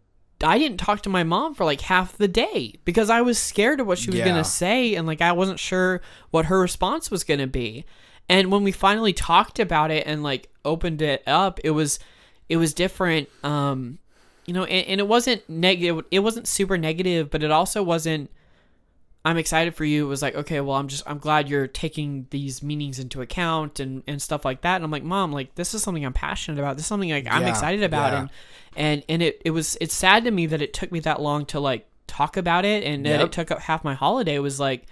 I 0.43 0.59
didn't 0.59 0.77
talk 0.77 1.01
to 1.01 1.09
my 1.09 1.23
mom 1.23 1.55
for 1.55 1.65
like 1.65 1.81
half 1.81 2.15
the 2.17 2.27
day 2.27 2.75
because 2.85 3.09
I 3.09 3.21
was 3.21 3.39
scared 3.39 3.79
of 3.79 3.87
what 3.87 3.97
she 3.97 4.11
was 4.11 4.19
Yeah. 4.19 4.25
gonna 4.27 4.43
say, 4.43 4.93
and 4.93 5.07
like 5.07 5.21
I 5.21 5.31
wasn't 5.31 5.59
sure 5.59 6.01
what 6.29 6.45
her 6.45 6.59
response 6.59 7.09
was 7.09 7.23
gonna 7.23 7.47
be. 7.47 7.85
And 8.29 8.51
when 8.51 8.63
we 8.63 8.71
finally 8.71 9.11
talked 9.11 9.59
about 9.59 9.89
it 9.91 10.05
and 10.05 10.21
like 10.23 10.49
opened 10.63 11.01
it 11.01 11.23
up, 11.27 11.59
it 11.63 11.71
was, 11.71 11.99
it 12.47 12.57
was 12.57 12.73
different. 12.73 13.27
Um, 13.43 13.97
you 14.45 14.53
know, 14.53 14.63
and, 14.63 14.87
and 14.87 14.99
it 14.99 15.07
wasn't 15.07 15.47
negative. 15.49 16.05
It 16.11 16.19
wasn't 16.19 16.47
super 16.47 16.77
negative, 16.77 17.29
but 17.29 17.43
it 17.43 17.51
also 17.51 17.83
wasn't. 17.83 18.29
I'm 19.25 19.35
excited 19.37 19.75
for 19.75 19.83
you. 19.83 20.05
It 20.05 20.07
was 20.07 20.21
like, 20.21 20.33
okay, 20.35 20.61
well, 20.61 20.77
I'm 20.77 20.87
just, 20.87 21.03
I'm 21.05 21.17
glad 21.17 21.49
you're 21.49 21.67
taking 21.67 22.25
these 22.29 22.63
meanings 22.63 22.99
into 22.99 23.21
account 23.21 23.81
and, 23.81 24.01
and 24.07 24.21
stuff 24.21 24.45
like 24.45 24.61
that. 24.61 24.77
And 24.77 24.85
I'm 24.85 24.91
like, 24.91 25.03
mom, 25.03 25.33
like, 25.33 25.55
this 25.55 25.73
is 25.73 25.83
something 25.83 26.05
I'm 26.05 26.13
passionate 26.13 26.57
about. 26.57 26.77
This 26.77 26.85
is 26.85 26.87
something 26.87 27.09
like 27.09 27.27
I'm 27.29 27.41
Yeah, 27.41 27.49
excited 27.49 27.83
about. 27.83 28.13
yeah. 28.13 28.19
And, 28.21 28.29
and, 28.77 29.03
and 29.09 29.21
it, 29.21 29.41
it 29.43 29.49
was, 29.51 29.77
it's 29.81 29.93
sad 29.93 30.23
to 30.23 30.31
me 30.31 30.45
that 30.45 30.61
it 30.61 30.73
took 30.73 30.91
me 30.91 31.01
that 31.01 31.21
long 31.21 31.45
to 31.47 31.59
like 31.59 31.85
talk 32.07 32.37
about 32.37 32.63
it 32.63 32.85
and 32.85 33.05
that 33.05 33.19
it 33.19 33.31
took 33.33 33.51
up 33.51 33.59
half 33.59 33.83
my 33.83 33.93
holiday 33.93 34.35
It 34.35 34.39
was 34.39 34.57
like 34.57 34.85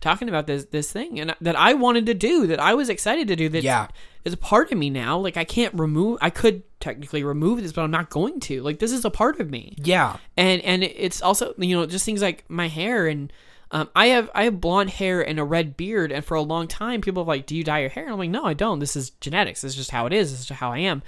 talking 0.00 0.28
about 0.28 0.46
this, 0.46 0.66
this 0.66 0.92
thing 0.92 1.18
and 1.20 1.34
that 1.40 1.56
I 1.56 1.74
wanted 1.74 2.06
to 2.06 2.14
do, 2.14 2.46
that 2.46 2.60
I 2.60 2.74
was 2.74 2.88
excited 2.88 3.28
to 3.28 3.36
do 3.36 3.48
that 3.50 3.62
Yeah. 3.62 3.88
is 4.24 4.32
a 4.32 4.36
part 4.38 4.70
of 4.72 4.78
me 4.78 4.90
now. 4.90 5.18
Like 5.18 5.36
I 5.36 5.44
can't 5.44 5.74
remove, 5.74 6.18
I 6.20 6.30
could 6.30 6.62
technically 6.80 7.24
remove 7.24 7.62
this, 7.62 7.72
but 7.72 7.82
I'm 7.82 7.90
not 7.90 8.10
going 8.10 8.40
to. 8.40 8.62
Like 8.62 8.78
this 8.78 8.92
is 8.92 9.04
a 9.04 9.10
part 9.10 9.40
of 9.40 9.50
me 9.50 9.74
yeah. 9.78 10.16
and 10.36 10.62
and 10.62 10.84
it's 10.84 11.20
also 11.22 11.54
you 11.58 11.76
know 11.76 11.86
just 11.86 12.04
things 12.04 12.22
like 12.22 12.44
my 12.48 12.68
hair 12.68 13.06
and 13.06 13.32
um, 13.70 13.90
I 13.94 14.06
have 14.06 14.30
I 14.34 14.44
have 14.44 14.60
blonde 14.60 14.90
hair 14.90 15.20
and 15.20 15.38
a 15.38 15.44
red 15.44 15.76
beard 15.76 16.10
and 16.12 16.24
for 16.24 16.36
a 16.36 16.42
long 16.42 16.68
time 16.68 17.00
people 17.00 17.22
have 17.22 17.28
like 17.28 17.44
do 17.46 17.54
you 17.54 17.64
dye 17.64 17.80
your 17.80 17.90
hair 17.90 18.04
and 18.04 18.12
I'm 18.12 18.18
like 18.18 18.30
no 18.30 18.44
I 18.44 18.54
don't 18.54 18.78
this 18.78 18.96
is 18.96 19.10
genetics 19.10 19.60
this 19.60 19.72
is 19.72 19.76
just 19.76 19.90
how 19.90 20.06
it 20.06 20.12
is 20.14 20.30
this 20.30 20.40
is 20.40 20.46
just 20.46 20.60
how 20.60 20.72
I 20.72 20.78
am 20.78 21.02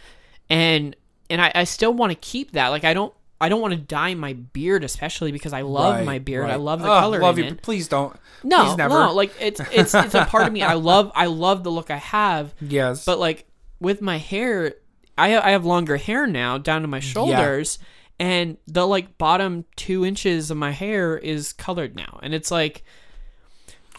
and 0.51 0.95
and 1.31 1.41
I, 1.41 1.53
I 1.55 1.65
still 1.65 1.95
want 1.95 2.11
to 2.13 2.17
keep 2.17 2.53
that 2.53 2.69
like 2.69 2.85
I 2.85 2.93
don't 2.93 3.15
I 3.41 3.49
don't 3.49 3.61
want 3.61 3.73
to 3.73 3.81
dye 3.81 4.15
my 4.15 4.35
beard 4.35 4.85
especially 4.85 5.33
because 5.33 5.53
I 5.53 5.63
love 5.63 5.97
Right, 5.97 6.05
my 6.05 6.19
beard 6.19 6.51
I 6.51 6.57
love 6.57 6.81
the 6.83 6.91
Ugh, 6.91 7.01
color 7.03 7.21
Love 7.21 7.39
in 7.39 7.45
you. 7.47 7.51
it 7.53 7.63
Please 7.63 7.89
don't. 7.89 8.15
no 8.45 8.65
Please 8.65 8.77
never. 8.77 8.95
no 8.95 9.15
like 9.15 9.33
it's 9.41 9.61
it's 9.73 9.95
it's 9.95 10.15
a 10.15 10.25
part 10.27 10.47
of 10.47 10.53
me 10.53 10.63
I 10.63 10.75
love 10.93 11.11
I 11.15 11.27
love 11.27 11.65
the 11.65 11.71
look 11.71 11.91
I 11.91 11.97
have 11.97 12.55
yes. 12.61 13.05
but 13.05 13.19
like 13.19 13.47
with 13.81 14.03
my 14.03 14.19
hair, 14.19 14.75
I 15.17 15.39
I 15.39 15.51
have 15.53 15.65
longer 15.65 15.97
hair 15.97 16.27
now 16.27 16.59
down 16.59 16.83
to 16.83 16.89
my 16.89 17.01
shoulders, 17.01 17.79
and 18.19 18.59
the 18.67 18.87
like 18.87 19.17
bottom 19.17 19.65
two 19.75 20.05
inches 20.05 20.51
of 20.51 20.59
my 20.59 20.71
hair 20.73 21.17
is 21.17 21.53
colored 21.55 21.97
now, 21.97 22.21
and 22.23 22.35
it's 22.35 22.51
like. 22.51 22.85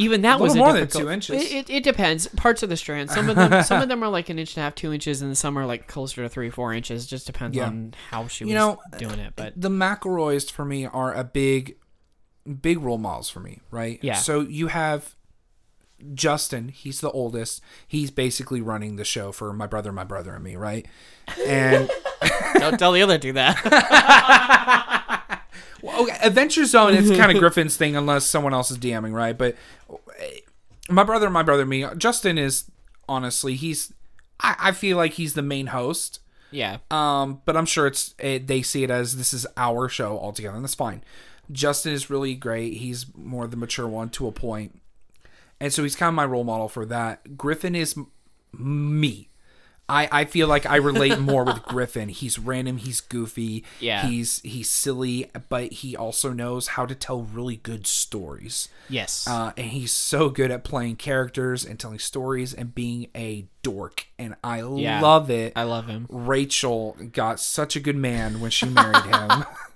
Even 0.02 0.22
that 0.24 0.40
A 0.40 0.44
was 0.44 0.56
a 0.56 0.58
more 0.58 0.74
than 0.74 0.88
two 0.88 1.10
inches. 1.10 1.44
It, 1.44 1.52
it, 1.52 1.70
it 1.70 1.84
depends. 1.84 2.28
Parts 2.28 2.64
of 2.64 2.70
the 2.70 2.78
strand. 2.78 3.10
Some 3.12 3.30
of 3.30 3.36
them, 3.36 3.64
some 3.64 3.82
of 3.82 3.88
them 3.90 4.04
are 4.04 4.10
like 4.10 4.30
an 4.30 4.40
inch 4.40 4.56
and 4.56 4.62
a 4.62 4.64
half, 4.66 4.76
two 4.76 4.92
inches, 4.92 5.22
and 5.22 5.38
some 5.38 5.58
are 5.58 5.66
like 5.66 5.88
closer 5.88 6.24
to 6.24 6.30
three, 6.30 6.50
four 6.50 6.74
inches. 6.74 7.06
Just 7.06 7.28
depends 7.28 7.56
Yeah. 7.56 7.68
on 7.68 7.94
how 8.10 8.28
she 8.28 8.44
was 8.44 8.50
You 8.50 8.56
know, 8.56 8.80
doing 8.98 9.20
it. 9.20 9.34
But 9.36 9.54
the 9.60 9.70
McElroys 9.70 10.50
for 10.52 10.66
me 10.66 10.86
are 10.86 11.14
a 11.14 11.24
big, 11.24 11.76
big 12.62 12.80
role 12.80 12.98
models 12.98 13.30
for 13.30 13.40
me, 13.42 13.60
right? 13.70 14.00
Yeah. 14.02 14.16
So 14.16 14.40
you 14.42 14.68
have 14.68 15.16
Justin. 16.16 16.70
He's 16.70 17.00
the 17.00 17.12
oldest. 17.12 17.62
He's 17.88 18.10
basically 18.10 18.60
running 18.62 18.96
the 18.96 19.06
show 19.06 19.32
for 19.32 19.54
my 19.54 19.68
brother, 19.68 19.92
my 19.92 20.04
brother, 20.04 20.34
and 20.34 20.44
me, 20.44 20.56
right? 20.56 20.88
And 21.46 21.90
don't 22.56 22.80
tell 22.80 22.92
the 22.92 23.04
other 23.04 23.20
two 23.20 23.34
that. 23.34 23.58
well, 25.82 26.04
okay, 26.04 26.18
Adventure 26.22 26.66
Zone, 26.66 26.94
it's 26.94 27.10
kind 27.10 27.32
of 27.32 27.38
Griffin's 27.40 27.78
thing, 27.78 27.96
unless 27.96 28.26
someone 28.26 28.54
else 28.54 28.72
is 28.72 28.78
DMing, 28.78 29.14
right? 29.14 29.38
But 29.38 29.56
eh, 30.20 30.40
my 30.90 31.04
brother, 31.04 31.30
my 31.30 31.44
brother, 31.44 31.66
me. 31.66 31.86
Justin 31.98 32.38
is 32.38 32.70
honestly, 33.08 33.56
he's. 33.56 33.94
I, 34.40 34.56
I 34.60 34.72
feel 34.72 34.98
like 34.98 35.14
he's 35.14 35.34
the 35.36 35.42
main 35.44 35.68
host. 35.68 36.20
yeah, 36.52 36.78
Um, 36.90 37.42
but 37.46 37.56
I'm 37.56 37.66
sure 37.66 37.88
it's 37.88 38.16
it, 38.20 38.48
they 38.48 38.62
see 38.62 38.84
it 38.84 38.90
as 38.92 39.18
this 39.18 39.34
is 39.34 39.46
our 39.58 39.88
show 39.90 40.18
altogether, 40.18 40.56
and 40.56 40.64
that's 40.66 40.76
fine. 40.76 41.04
Justin 41.52 41.94
is 41.94 42.10
really 42.10 42.34
great. 42.36 42.74
He's 42.78 43.06
more 43.16 43.46
the 43.48 43.58
mature 43.58 43.88
one 43.88 44.10
to 44.12 44.28
a 44.28 44.32
point, 44.32 44.82
and 45.60 45.72
so 45.74 45.84
he's 45.84 45.96
kind 45.96 46.08
of 46.10 46.16
my 46.16 46.26
role 46.26 46.44
model 46.44 46.68
for 46.70 46.86
that. 46.86 47.38
Griffin 47.38 47.76
is 47.76 47.96
m- 47.98 48.08
me. 48.58 49.30
I, 49.92 50.08
I 50.12 50.26
feel 50.26 50.48
like 50.48 50.66
I 50.66 50.78
relate 50.78 51.20
more 51.20 51.44
with 51.44 51.62
Griffin. 51.64 52.10
He's 52.10 52.40
random. 52.40 52.78
He's 52.78 53.02
goofy. 53.02 53.66
Yeah. 53.80 54.08
He's 54.08 54.40
he's 54.42 54.70
silly, 54.70 55.30
but 55.50 55.72
he 55.74 55.96
also 55.96 56.32
knows 56.32 56.70
how 56.70 56.86
to 56.86 56.96
tell 56.96 57.24
really 57.24 57.58
good 57.58 57.86
stories. 57.86 58.70
yes, 58.90 59.28
Uh, 59.28 59.52
and 59.58 59.68
he's 59.72 59.92
so 59.92 60.30
good 60.30 60.50
at 60.52 60.64
playing 60.64 60.96
characters 60.96 61.66
and 61.66 61.80
telling 61.80 62.00
stories 62.00 62.54
and 62.54 62.74
being 62.74 63.08
a 63.16 63.46
dork. 63.64 64.08
And 64.18 64.36
I 64.44 64.60
Yeah. 64.64 65.02
love 65.02 65.30
it. 65.30 65.54
I 65.56 65.64
love 65.64 65.88
him. 65.88 66.08
Rachel 66.10 66.96
got 67.12 67.40
such 67.40 67.76
a 67.76 67.80
good 67.80 67.96
man 67.98 68.40
when 68.40 68.52
she 68.52 68.66
married 68.68 69.04
him. 69.04 69.46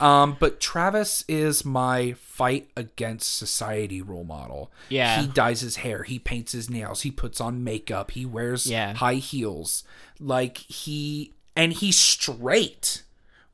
um, 0.00 0.36
but 0.40 0.60
Travis 0.60 1.24
is 1.28 1.64
my 1.64 2.12
fight 2.12 2.68
against 2.76 3.36
society 3.36 4.00
role 4.02 4.24
model. 4.24 4.70
Yeah. 4.88 5.20
He 5.22 5.26
dyes 5.28 5.60
his 5.60 5.76
hair, 5.76 6.02
he 6.04 6.18
paints 6.18 6.52
his 6.52 6.70
nails, 6.70 7.02
he 7.02 7.10
puts 7.10 7.40
on 7.40 7.62
makeup, 7.64 8.10
he 8.12 8.24
wears 8.26 8.66
Yeah. 8.66 8.94
high 8.94 9.14
heels. 9.16 9.84
Like 10.18 10.58
he 10.58 11.32
and 11.56 11.72
he's 11.72 11.98
straight, 11.98 13.02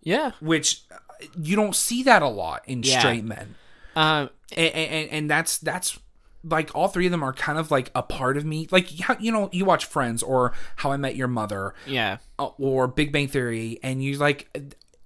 Yeah, 0.02 0.32
which 0.40 0.82
you 1.36 1.56
don't 1.56 1.74
see 1.74 2.02
that 2.04 2.22
a 2.22 2.28
lot 2.28 2.62
in 2.66 2.82
Yeah. 2.82 2.98
straight 3.00 3.24
men. 3.24 3.54
um, 3.96 4.30
And, 4.56 4.74
and 4.74 5.10
and 5.10 5.30
that's 5.30 5.58
that's 5.58 5.98
like 6.44 6.70
all 6.76 6.86
three 6.86 7.06
of 7.06 7.10
them 7.10 7.24
are 7.24 7.32
kind 7.32 7.58
of 7.58 7.72
like 7.72 7.90
a 7.94 8.02
part 8.04 8.36
of 8.36 8.44
me. 8.44 8.68
Like 8.70 8.88
you 9.20 9.32
know, 9.32 9.48
you 9.52 9.64
watch 9.64 9.84
Friends 9.86 10.22
or 10.22 10.52
How 10.76 10.92
I 10.92 10.96
Met 10.96 11.16
Your 11.16 11.26
Mother 11.28 11.74
yeah, 11.86 12.18
or 12.38 12.86
Big 12.86 13.10
Bang 13.10 13.26
Theory, 13.26 13.80
and 13.82 14.04
you 14.04 14.16
like, 14.18 14.56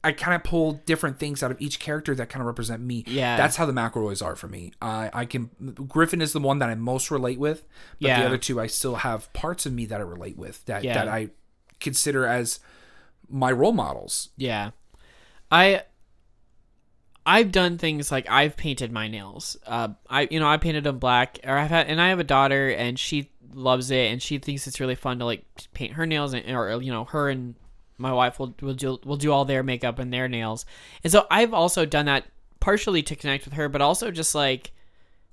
I 0.02 0.12
kind 0.12 0.34
of 0.34 0.42
pull 0.44 0.80
different 0.86 1.18
things 1.18 1.42
out 1.42 1.50
of 1.50 1.60
each 1.60 1.78
character 1.78 2.14
that 2.14 2.30
kind 2.30 2.40
of 2.40 2.46
represent 2.46 2.80
me. 2.82 3.04
Yeah. 3.06 3.36
that's 3.36 3.56
how 3.56 3.66
the 3.66 3.72
McElroys 3.72 4.24
are 4.24 4.34
for 4.34 4.48
me. 4.48 4.72
I 4.80 5.10
I 5.12 5.24
can 5.26 5.50
Griffin 5.88 6.22
is 6.22 6.32
the 6.32 6.40
one 6.40 6.58
that 6.60 6.70
I 6.70 6.74
most 6.74 7.10
relate 7.10 7.38
with, 7.38 7.64
but 8.00 8.08
Yeah. 8.08 8.20
the 8.20 8.26
other 8.26 8.38
two 8.38 8.58
I 8.60 8.66
still 8.66 8.96
have 8.96 9.30
parts 9.34 9.66
of 9.66 9.72
me 9.74 9.84
that 9.86 10.00
I 10.00 10.04
relate 10.04 10.38
with 10.38 10.64
that 10.64 10.84
Yeah. 10.84 10.94
that 10.94 11.08
I 11.08 11.30
consider 11.80 12.26
as 12.26 12.60
my 13.28 13.52
role 13.52 13.72
models. 13.72 14.30
Yeah. 14.36 14.70
I 15.50 15.82
I've 17.26 17.52
done 17.52 17.76
things 17.78 18.10
like 18.10 18.28
I've 18.30 18.56
painted 18.56 18.90
my 18.92 19.06
nails. 19.08 19.56
Uh 19.66 19.88
I 20.08 20.28
you 20.30 20.40
know, 20.40 20.48
I 20.48 20.56
painted 20.56 20.84
them 20.84 20.98
black 20.98 21.38
or 21.44 21.56
I've 21.58 21.70
had 21.70 21.86
and 21.88 22.00
I 22.00 22.08
have 22.08 22.18
a 22.20 22.24
daughter 22.24 22.70
and 22.70 22.98
she 22.98 23.30
loves 23.52 23.90
it 23.90 24.10
and 24.10 24.22
she 24.22 24.38
thinks 24.38 24.66
it's 24.66 24.80
really 24.80 24.94
fun 24.94 25.18
to 25.18 25.24
like 25.24 25.44
paint 25.74 25.94
her 25.94 26.06
nails 26.06 26.32
and 26.32 26.48
or 26.56 26.80
you 26.80 26.90
know, 26.90 27.04
her 27.04 27.28
and 27.28 27.54
my 28.00 28.12
wife 28.12 28.38
will 28.38 28.54
will 28.60 28.74
do 28.74 28.98
will 29.04 29.16
do 29.16 29.30
all 29.32 29.44
their 29.44 29.62
makeup 29.62 29.98
and 29.98 30.12
their 30.12 30.28
nails. 30.28 30.64
And 31.04 31.12
so 31.12 31.26
I've 31.30 31.54
also 31.54 31.84
done 31.86 32.06
that 32.06 32.24
partially 32.58 33.02
to 33.04 33.14
connect 33.16 33.44
with 33.44 33.54
her, 33.54 33.68
but 33.68 33.80
also 33.80 34.10
just 34.10 34.34
like 34.34 34.72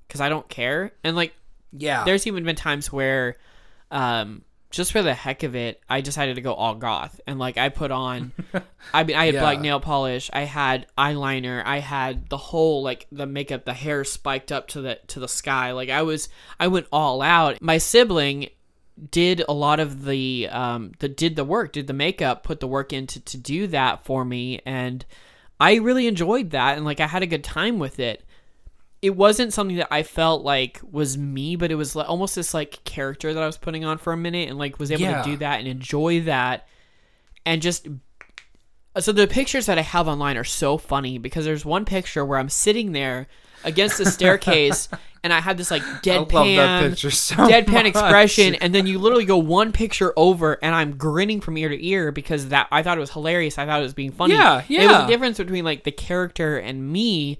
cuz 0.10 0.22
I 0.22 0.30
don't 0.30 0.48
care. 0.50 0.92
And 1.04 1.16
like 1.16 1.34
Yeah, 1.72 2.04
there's 2.06 2.28
even 2.28 2.44
been 2.44 2.56
times 2.56 2.92
where 2.92 3.38
um 3.92 4.44
just 4.70 4.92
for 4.92 5.02
the 5.02 5.14
heck 5.14 5.44
of 5.44 5.56
it 5.56 5.82
i 5.90 6.02
decided 6.02 6.36
to 6.36 6.42
go 6.42 6.54
all 6.54 6.76
goth 6.76 7.22
and 7.26 7.40
like 7.40 7.58
i 7.58 7.70
put 7.70 7.90
on 7.90 8.34
i 8.94 9.02
mean 9.06 9.16
i 9.16 9.26
had 9.26 9.36
Yeah. 9.36 9.40
black 9.40 9.62
nail 9.62 9.80
polish 9.80 10.30
i 10.34 10.42
had 10.42 10.88
eyeliner 10.98 11.64
i 11.66 11.80
had 11.80 12.28
the 12.28 12.36
whole 12.36 12.84
like 12.84 13.08
the 13.10 13.26
makeup 13.26 13.64
the 13.64 13.74
hair 13.74 14.04
spiked 14.04 14.52
up 14.52 14.68
to 14.70 14.82
the 14.82 15.00
to 15.08 15.22
the 15.22 15.28
sky 15.30 15.72
like 15.72 15.90
i 15.90 16.02
was 16.02 16.28
i 16.60 16.68
went 16.68 16.86
all 16.92 17.22
out 17.22 17.62
my 17.62 17.78
sibling 17.78 18.50
did 19.12 19.44
a 19.48 19.54
lot 19.54 19.80
of 19.80 20.06
the 20.06 20.48
um 20.52 20.92
the 21.00 21.08
did 21.08 21.36
the 21.36 21.44
work 21.44 21.72
did 21.74 21.86
the 21.88 21.94
makeup 21.94 22.44
put 22.44 22.60
the 22.60 22.68
work 22.68 22.92
into 22.92 23.20
to, 23.20 23.38
do 23.38 23.68
that 23.68 24.04
for 24.06 24.26
me. 24.26 24.60
And 24.66 25.06
i 25.60 25.76
really 25.76 26.08
enjoyed 26.08 26.50
that. 26.52 26.78
And 26.78 26.86
like 26.86 27.00
i 27.00 27.08
had 27.08 27.24
a 27.24 27.28
good 27.28 27.44
time 27.44 27.80
with 27.80 28.00
it. 28.00 28.24
It 29.02 29.16
wasn't 29.16 29.54
something 29.54 29.76
that 29.78 29.90
I 29.94 30.02
felt 30.02 30.44
like 30.44 30.82
was 30.90 31.20
me, 31.20 31.56
but 31.56 31.72
it 31.72 31.76
was 31.76 31.96
like, 31.96 32.10
almost 32.10 32.34
this 32.36 32.54
like 32.56 32.84
character 32.84 33.32
that 33.32 33.44
I 33.44 33.46
was 33.46 33.58
putting 33.58 33.86
on 33.86 34.00
for 34.00 34.12
a 34.12 34.18
minute 34.18 34.50
and 34.50 34.58
like 34.58 34.80
was 34.80 34.90
able 34.92 35.02
Yeah. 35.04 35.22
to 35.22 35.30
do 35.30 35.38
that 35.38 35.60
and 35.60 35.68
enjoy 35.68 36.22
that. 36.22 36.68
And 37.46 37.62
just 37.62 37.88
so 39.00 39.12
the 39.12 39.28
pictures 39.28 39.68
that 39.68 39.78
I 39.78 39.82
have 39.84 40.08
online 40.08 40.38
are 40.38 40.44
so 40.44 40.80
funny 40.80 41.20
because 41.20 41.46
there's 41.46 41.64
one 41.64 41.86
picture 41.86 42.26
where 42.26 42.40
I'm 42.40 42.50
sitting 42.50 42.94
there 42.94 43.28
against 43.64 44.00
the 44.00 44.06
staircase 44.12 44.90
and 45.24 45.34
I 45.34 45.40
had 45.40 45.58
this 45.58 45.72
like 45.72 45.84
deadpan 46.04 46.98
so 47.12 47.36
deadpan 47.36 47.74
much. 47.74 47.86
expression 47.88 48.56
and 48.56 48.74
then 48.74 48.88
you 48.88 49.00
literally 49.00 49.26
go 49.26 49.38
one 49.38 49.72
picture 49.72 50.14
over 50.16 50.58
and 50.62 50.74
I'm 50.74 50.98
grinning 50.98 51.42
from 51.42 51.58
ear 51.58 51.70
to 51.70 51.86
ear 51.86 52.12
because 52.12 52.50
that 52.50 52.68
I 52.72 52.84
thought 52.84 52.98
it 52.98 53.02
was 53.02 53.12
hilarious. 53.12 53.58
I 53.58 53.66
thought 53.66 53.80
it 53.80 53.84
was 53.84 53.94
being 53.94 54.12
funny. 54.12 54.36
Yeah, 54.36 54.64
yeah. 54.68 54.84
It 54.84 54.88
was 54.88 55.04
a 55.04 55.08
difference 55.08 55.38
between 55.38 55.66
like 55.66 55.84
the 55.84 55.92
character 55.92 56.58
and 56.58 56.92
me 56.92 57.40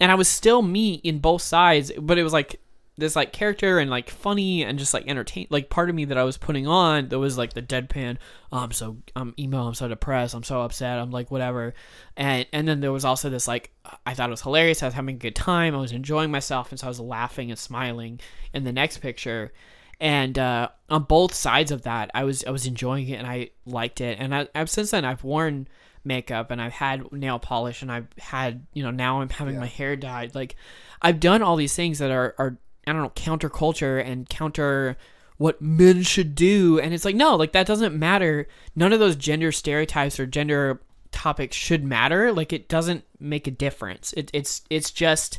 and 0.00 0.12
I 0.12 0.14
was 0.14 0.28
still 0.28 0.62
me 0.62 0.94
in 0.94 1.18
both 1.18 1.42
sides, 1.42 1.92
but 1.98 2.18
it 2.18 2.22
was 2.22 2.32
like 2.32 2.60
this 2.98 3.16
like 3.16 3.32
character 3.32 3.78
and 3.78 3.90
like 3.90 4.10
funny 4.10 4.64
and 4.64 4.78
just 4.78 4.92
like 4.92 5.06
entertain 5.06 5.46
like 5.50 5.70
part 5.70 5.88
of 5.88 5.94
me 5.94 6.04
that 6.04 6.18
I 6.18 6.24
was 6.24 6.36
putting 6.36 6.66
on 6.66 7.08
that 7.08 7.18
was 7.18 7.38
like 7.38 7.54
the 7.54 7.62
deadpan 7.62 8.18
oh, 8.52 8.58
I'm 8.58 8.72
so 8.72 8.98
I'm 9.16 9.34
emo 9.38 9.66
I'm 9.66 9.74
so 9.74 9.88
depressed 9.88 10.34
I'm 10.34 10.42
so 10.42 10.60
upset 10.62 10.98
I'm 10.98 11.10
like 11.10 11.30
whatever 11.30 11.74
and 12.16 12.44
and 12.52 12.68
then 12.68 12.80
there 12.80 12.92
was 12.92 13.04
also 13.04 13.30
this 13.30 13.48
like 13.48 13.72
I 14.04 14.14
thought 14.14 14.28
it 14.28 14.32
was 14.32 14.42
hilarious 14.42 14.82
I 14.82 14.86
was 14.86 14.94
having 14.94 15.14
a 15.14 15.18
good 15.18 15.36
time 15.36 15.74
I 15.74 15.78
was 15.78 15.92
enjoying 15.92 16.30
myself 16.30 16.70
and 16.70 16.78
so 16.78 16.86
I 16.86 16.90
was 16.90 17.00
laughing 17.00 17.50
and 17.50 17.58
smiling 17.58 18.20
in 18.52 18.64
the 18.64 18.72
next 18.72 18.98
picture 18.98 19.52
and 20.00 20.38
uh, 20.38 20.68
on 20.88 21.04
both 21.04 21.34
sides 21.34 21.72
of 21.72 21.82
that, 21.82 22.10
I 22.14 22.24
was 22.24 22.44
I 22.44 22.50
was 22.50 22.66
enjoying 22.66 23.08
it 23.08 23.16
and 23.16 23.26
I 23.26 23.50
liked 23.66 24.00
it. 24.00 24.18
And 24.20 24.34
I, 24.34 24.48
I've 24.54 24.70
since 24.70 24.92
then 24.92 25.04
I've 25.04 25.24
worn 25.24 25.66
makeup 26.04 26.50
and 26.50 26.62
I've 26.62 26.72
had 26.72 27.10
nail 27.12 27.38
polish 27.38 27.82
and 27.82 27.90
I've 27.90 28.06
had 28.16 28.64
you 28.72 28.82
know 28.82 28.92
now 28.92 29.20
I'm 29.20 29.28
having 29.28 29.58
my 29.58 29.66
hair 29.66 29.96
dyed. 29.96 30.34
Like 30.34 30.54
I've 31.02 31.18
done 31.18 31.42
all 31.42 31.56
these 31.56 31.74
things 31.74 31.98
that 31.98 32.10
are 32.10 32.34
are 32.38 32.58
I 32.88 32.92
don't 32.92 33.02
know 33.02 33.10
counterculture 33.10 34.04
and 34.04 34.28
counter 34.28 34.96
what 35.36 35.62
men 35.62 36.02
should 36.02 36.34
do. 36.34 36.80
And 36.80 36.92
it's 36.92 37.04
like 37.04 37.16
no 37.16 37.36
like 37.36 37.52
that 37.52 37.66
doesn't 37.66 37.98
matter. 37.98 38.48
None 38.74 38.92
of 38.92 39.00
those 39.00 39.16
gender 39.16 39.52
stereotypes 39.52 40.18
or 40.18 40.26
gender 40.26 40.80
topics 41.12 41.56
should 41.56 41.84
matter. 41.84 42.32
Like 42.32 42.52
it 42.52 42.68
doesn't 42.68 43.04
make 43.20 43.46
a 43.46 43.52
difference. 43.52 44.12
It, 44.14 44.30
it's 44.32 44.62
it's 44.70 44.90
just 44.90 45.38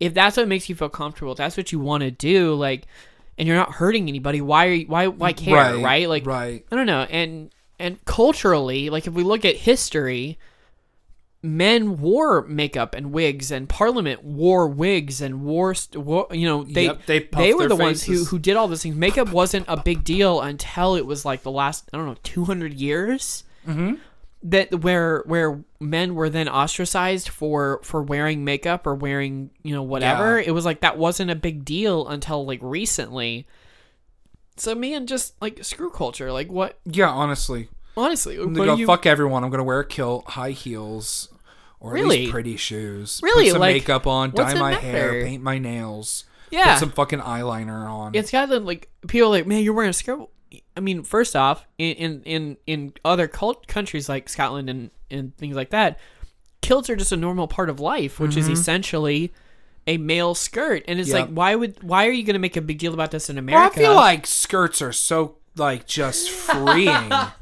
if 0.00 0.14
that's 0.14 0.36
what 0.36 0.48
makes 0.48 0.68
you 0.68 0.74
feel 0.74 0.88
comfortable 0.88 1.32
if 1.32 1.38
that's 1.38 1.56
what 1.56 1.72
you 1.72 1.80
want 1.80 2.02
to 2.02 2.10
do 2.10 2.54
like 2.54 2.86
and 3.36 3.48
you're 3.48 3.56
not 3.56 3.72
hurting 3.72 4.08
anybody 4.08 4.40
why 4.40 4.66
are 4.66 4.72
you, 4.72 4.86
why 4.86 5.08
why 5.08 5.32
care 5.32 5.76
right, 5.78 6.08
like 6.08 6.26
right. 6.26 6.64
I 6.70 6.76
don't 6.76 6.86
know, 6.86 7.02
and 7.02 7.50
and 7.78 8.04
culturally, 8.04 8.90
like 8.90 9.06
if 9.06 9.14
we 9.14 9.22
look 9.22 9.44
at 9.44 9.56
history, 9.56 10.38
men 11.42 11.98
wore 11.98 12.42
makeup 12.46 12.94
and 12.94 13.12
wigs, 13.12 13.50
and 13.50 13.68
Parliament 13.68 14.24
wore 14.24 14.66
wigs 14.66 15.20
and 15.20 15.42
wore, 15.42 15.74
st- 15.74 16.04
wore 16.04 16.26
you 16.32 16.46
know, 16.46 16.64
they 16.64 16.86
Yep, 16.86 17.06
they 17.06 17.18
they, 17.32 17.54
were 17.54 17.68
the 17.68 17.76
ones 17.76 18.02
who 18.04 18.24
who 18.24 18.38
did 18.38 18.56
all 18.56 18.68
those 18.68 18.82
things. 18.82 18.96
Makeup 18.96 19.30
wasn't 19.30 19.66
a 19.68 19.76
big 19.76 20.04
deal 20.04 20.40
until 20.40 20.96
it 20.96 21.06
was 21.06 21.24
like 21.24 21.42
the 21.42 21.50
last 21.50 21.88
I 21.92 21.96
don't 21.96 22.06
know 22.06 22.16
two 22.22 22.44
hundred 22.44 22.74
years. 22.74 23.44
Mm-hmm. 23.66 23.94
That 24.44 24.82
where 24.82 25.22
where 25.26 25.62
men 25.80 26.14
were 26.14 26.30
then 26.30 26.48
ostracized 26.48 27.28
for 27.28 27.80
for 27.82 28.02
wearing 28.02 28.44
makeup 28.44 28.86
or 28.86 28.94
wearing 28.94 29.50
you 29.62 29.74
know 29.74 29.82
whatever. 29.82 30.40
Yeah. 30.40 30.48
It 30.48 30.52
was 30.52 30.64
like 30.64 30.80
that 30.80 30.98
wasn't 30.98 31.30
a 31.30 31.36
big 31.36 31.64
deal 31.64 32.06
until 32.06 32.44
like 32.46 32.60
recently. 32.62 33.46
So 34.56 34.74
man, 34.74 35.06
just 35.06 35.40
like 35.40 35.64
screw 35.64 35.90
culture. 35.90 36.32
Like 36.32 36.50
what 36.50 36.78
Yeah, 36.84 37.10
honestly. 37.10 37.68
Honestly, 37.98 38.36
I'm 38.36 38.52
gonna 38.52 38.66
go 38.66 38.76
you, 38.76 38.86
fuck 38.86 39.06
everyone. 39.06 39.44
I'm 39.44 39.50
gonna 39.50 39.64
wear 39.64 39.80
a 39.80 39.86
kilt, 39.86 40.30
high 40.30 40.52
heels, 40.52 41.28
or 41.80 41.90
at 41.90 41.94
Really? 42.02 42.18
least 42.20 42.32
pretty 42.32 42.56
shoes. 42.56 43.20
Really? 43.22 43.44
Put 43.46 43.52
some 43.52 43.60
Like, 43.60 43.74
makeup 43.74 44.06
on, 44.06 44.30
dye 44.30 44.54
my 44.54 44.70
matter? 44.72 44.86
hair, 44.86 45.24
paint 45.24 45.42
my 45.42 45.58
nails. 45.58 46.24
yeah, 46.50 46.74
Put 46.74 46.80
some 46.80 46.90
fucking 46.92 47.20
eyeliner 47.20 47.88
on. 47.90 48.14
it's 48.14 48.30
got 48.30 48.46
to 48.46 48.60
like 48.60 48.88
people 49.06 49.28
are 49.28 49.38
like, 49.38 49.46
man, 49.46 49.62
you're 49.62 49.74
wearing 49.74 49.90
a 49.90 49.94
skirt. 49.94 50.20
I 50.76 50.80
mean, 50.80 51.02
first 51.02 51.34
off, 51.36 51.66
in 51.76 51.94
in 51.96 52.22
in, 52.24 52.56
in 52.66 52.92
other 53.04 53.28
cult- 53.28 53.66
countries 53.66 54.08
like 54.08 54.28
Scotland 54.28 54.70
and 54.70 54.90
and 55.10 55.36
things 55.36 55.56
like 55.56 55.70
that, 55.70 55.98
kilts 56.62 56.88
are 56.88 56.96
just 56.96 57.12
a 57.12 57.16
normal 57.16 57.48
part 57.48 57.68
of 57.68 57.80
life, 57.80 58.18
which 58.20 58.36
is 58.36 58.44
mm-hmm. 58.44 58.52
essentially 58.54 59.32
a 59.86 59.96
male 59.98 60.34
skirt. 60.34 60.84
And 60.86 61.00
it's 61.00 61.08
Yep. 61.08 61.20
like, 61.20 61.30
why 61.30 61.54
would 61.54 61.82
why 61.82 62.06
are 62.06 62.10
you 62.12 62.22
going 62.24 62.34
to 62.34 62.38
make 62.40 62.56
a 62.56 62.60
big 62.62 62.78
deal 62.78 62.94
about 62.94 63.10
this 63.10 63.28
in 63.28 63.44
Well, 63.44 63.56
I 63.66 63.70
feel 63.70 63.94
like 63.94 64.26
skirts 64.26 64.80
are 64.80 64.92
so 64.92 65.36
like 65.56 65.86
just 65.86 66.30
freeing. 66.30 67.10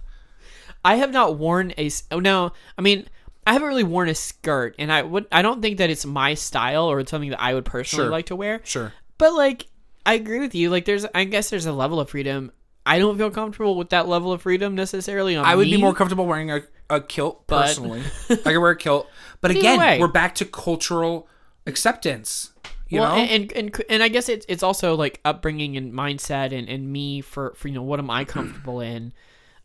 I 0.87 0.97
have 0.97 1.11
not 1.13 1.37
worn 1.39 1.73
a. 1.77 1.91
Oh 2.11 2.21
no, 2.21 2.53
I 2.79 2.83
mean. 2.83 3.09
I 3.49 3.53
haven't 3.53 3.69
really 3.69 3.85
worn 3.85 4.09
a 4.09 4.15
skirt, 4.17 4.75
and 4.77 4.91
I 4.93 5.03
would. 5.03 5.27
I 5.31 5.41
don't 5.41 5.63
think 5.63 5.79
that 5.79 5.89
it's 5.89 6.05
my 6.05 6.35
style 6.35 6.87
or 6.91 6.99
it's 6.99 7.13
something 7.13 7.31
that 7.31 7.41
I 7.41 7.55
would 7.55 7.65
personally 7.65 8.07
Sure. 8.07 8.11
like 8.11 8.27
to 8.27 8.35
wear. 8.35 8.61
sure. 8.65 8.93
But 9.19 9.35
like, 9.35 9.69
I 10.05 10.15
agree 10.15 10.41
with 10.41 10.53
you. 10.53 10.69
Like, 10.69 10.85
there's, 10.85 11.07
I 11.15 11.23
guess 11.23 11.49
there's 11.51 11.65
a 11.65 11.73
level 11.73 12.01
of 12.01 12.11
freedom. 12.11 12.51
I 12.85 12.99
don't 12.99 13.17
feel 13.17 13.31
comfortable 13.31 13.77
with 13.77 13.91
that 13.91 14.09
level 14.09 14.33
of 14.33 14.43
freedom 14.43 14.75
necessarily. 14.75 15.37
On 15.37 15.45
I 15.45 15.55
would 15.55 15.67
be 15.71 15.77
more 15.77 15.95
comfortable 15.95 16.27
wearing 16.27 16.51
a, 16.51 16.63
a 16.91 17.01
kilt 17.01 17.47
But- 17.47 17.67
personally. 17.67 18.03
I 18.31 18.35
could 18.35 18.59
wear 18.59 18.73
a 18.73 18.77
kilt, 18.77 19.09
but 19.41 19.53
Either 19.53 19.61
again, 19.61 19.79
way. 19.79 20.01
we're 20.01 20.09
back 20.09 20.35
to 20.37 20.45
cultural 20.45 21.29
acceptance. 21.69 22.51
You 22.89 22.99
well, 23.01 23.15
know, 23.17 23.23
and, 23.23 23.53
and 23.53 23.75
and 23.77 23.85
and 23.91 24.03
I 24.03 24.09
guess 24.09 24.29
it's 24.29 24.45
it's 24.49 24.65
also 24.65 24.97
like 24.97 25.21
upbringing 25.25 25.77
and 25.77 25.93
mindset 25.93 26.53
and 26.57 26.69
and 26.69 26.91
me 26.93 27.21
for 27.21 27.55
for 27.57 27.69
you 27.69 27.75
know 27.75 27.83
what 27.83 28.01
am 28.01 28.11
I 28.11 28.25
comfortable 28.25 28.81
in, 28.81 29.13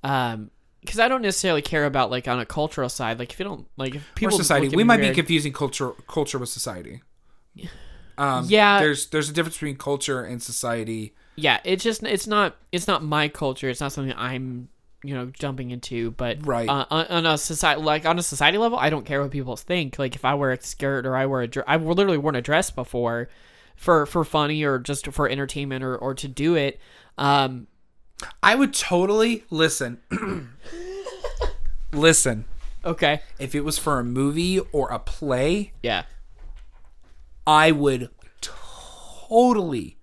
um. 0.04 0.52
Because 0.82 1.00
I 1.00 1.08
don't 1.08 1.22
necessarily 1.22 1.62
care 1.62 1.86
about 1.86 2.10
like 2.12 2.28
on 2.28 2.40
a 2.40 2.46
cultural 2.46 2.90
side. 2.90 3.20
Like 3.20 3.32
if 3.32 3.40
you 3.40 3.46
don't 3.46 3.68
like 3.78 3.96
if 3.96 4.02
or 4.02 4.16
people 4.16 4.38
society. 4.38 4.76
We 4.76 4.84
might 4.84 4.98
be 4.98 5.12
confusing 5.12 5.54
culture 5.54 5.92
culture 6.08 6.38
with 6.40 6.50
society. 6.50 7.02
Um, 8.18 8.46
Yeah. 8.50 8.80
there's 8.80 9.08
there's 9.08 9.30
a 9.30 9.34
difference 9.34 9.56
between 9.56 9.78
culture 9.78 10.22
and 10.24 10.44
society. 10.44 11.16
yeah 11.38 11.60
it's 11.64 11.84
just 11.84 12.04
it's 12.04 12.28
not 12.28 12.56
it's 12.72 12.88
not 12.88 13.04
my 13.04 13.30
culture 13.30 13.70
it's 13.70 13.80
not 13.80 13.92
something 13.94 14.14
i'm 14.18 14.68
you 15.04 15.16
know 15.16 15.28
jumping 15.28 15.72
into 15.72 16.12
but 16.12 16.46
Right. 16.46 16.68
uh, 16.70 16.86
on, 16.92 17.06
on 17.08 17.26
a 17.26 17.38
society 17.38 17.82
like 17.82 18.06
on 18.06 18.20
a 18.20 18.22
society 18.22 18.58
level 18.58 18.78
i 18.78 18.90
don't 18.90 19.06
care 19.06 19.22
what 19.22 19.32
people 19.32 19.56
think 19.56 19.98
like 19.98 20.16
if 20.16 20.26
i 20.26 20.34
wear 20.36 20.52
a 20.52 20.62
skirt 20.62 21.06
or 21.08 21.16
i 21.16 21.26
wear 21.26 21.42
a 21.42 21.48
dress 21.48 21.66
i've 21.70 21.84
literally 21.84 22.18
worn 22.18 22.36
a 22.36 22.42
dress 22.42 22.70
before 22.70 23.30
for 23.78 24.06
for 24.06 24.24
funny 24.26 24.62
or 24.64 24.78
just 24.78 25.08
for 25.08 25.28
entertainment 25.30 25.84
or 25.84 25.96
or 25.98 26.14
to 26.14 26.28
do 26.28 26.56
it 26.56 26.80
um 27.18 27.66
I 28.44 28.56
would 28.56 28.74
totally 28.74 29.44
listen. 29.50 30.00
listen, 31.94 32.46
okay 32.86 33.22
if 33.40 33.54
it 33.56 33.62
was 33.62 33.78
for 33.78 34.00
a 34.00 34.04
movie 34.04 34.60
or 34.72 34.90
a 34.90 35.00
play, 35.00 35.72
yeah 35.84 36.04
I 37.46 37.72
would 37.72 38.10
totally 38.42 39.98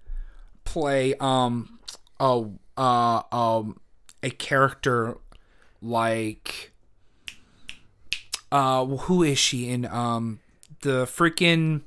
play 0.65 1.15
um 1.21 1.79
a 2.21 2.45
uh 2.77 3.23
um 3.33 3.81
a 4.23 4.31
character 4.31 5.17
like 5.81 6.73
uh 8.53 8.85
who 8.85 9.23
is 9.23 9.39
she 9.39 9.69
in 9.69 9.85
um 9.87 10.41
the 10.83 11.05
freaking 11.07 11.83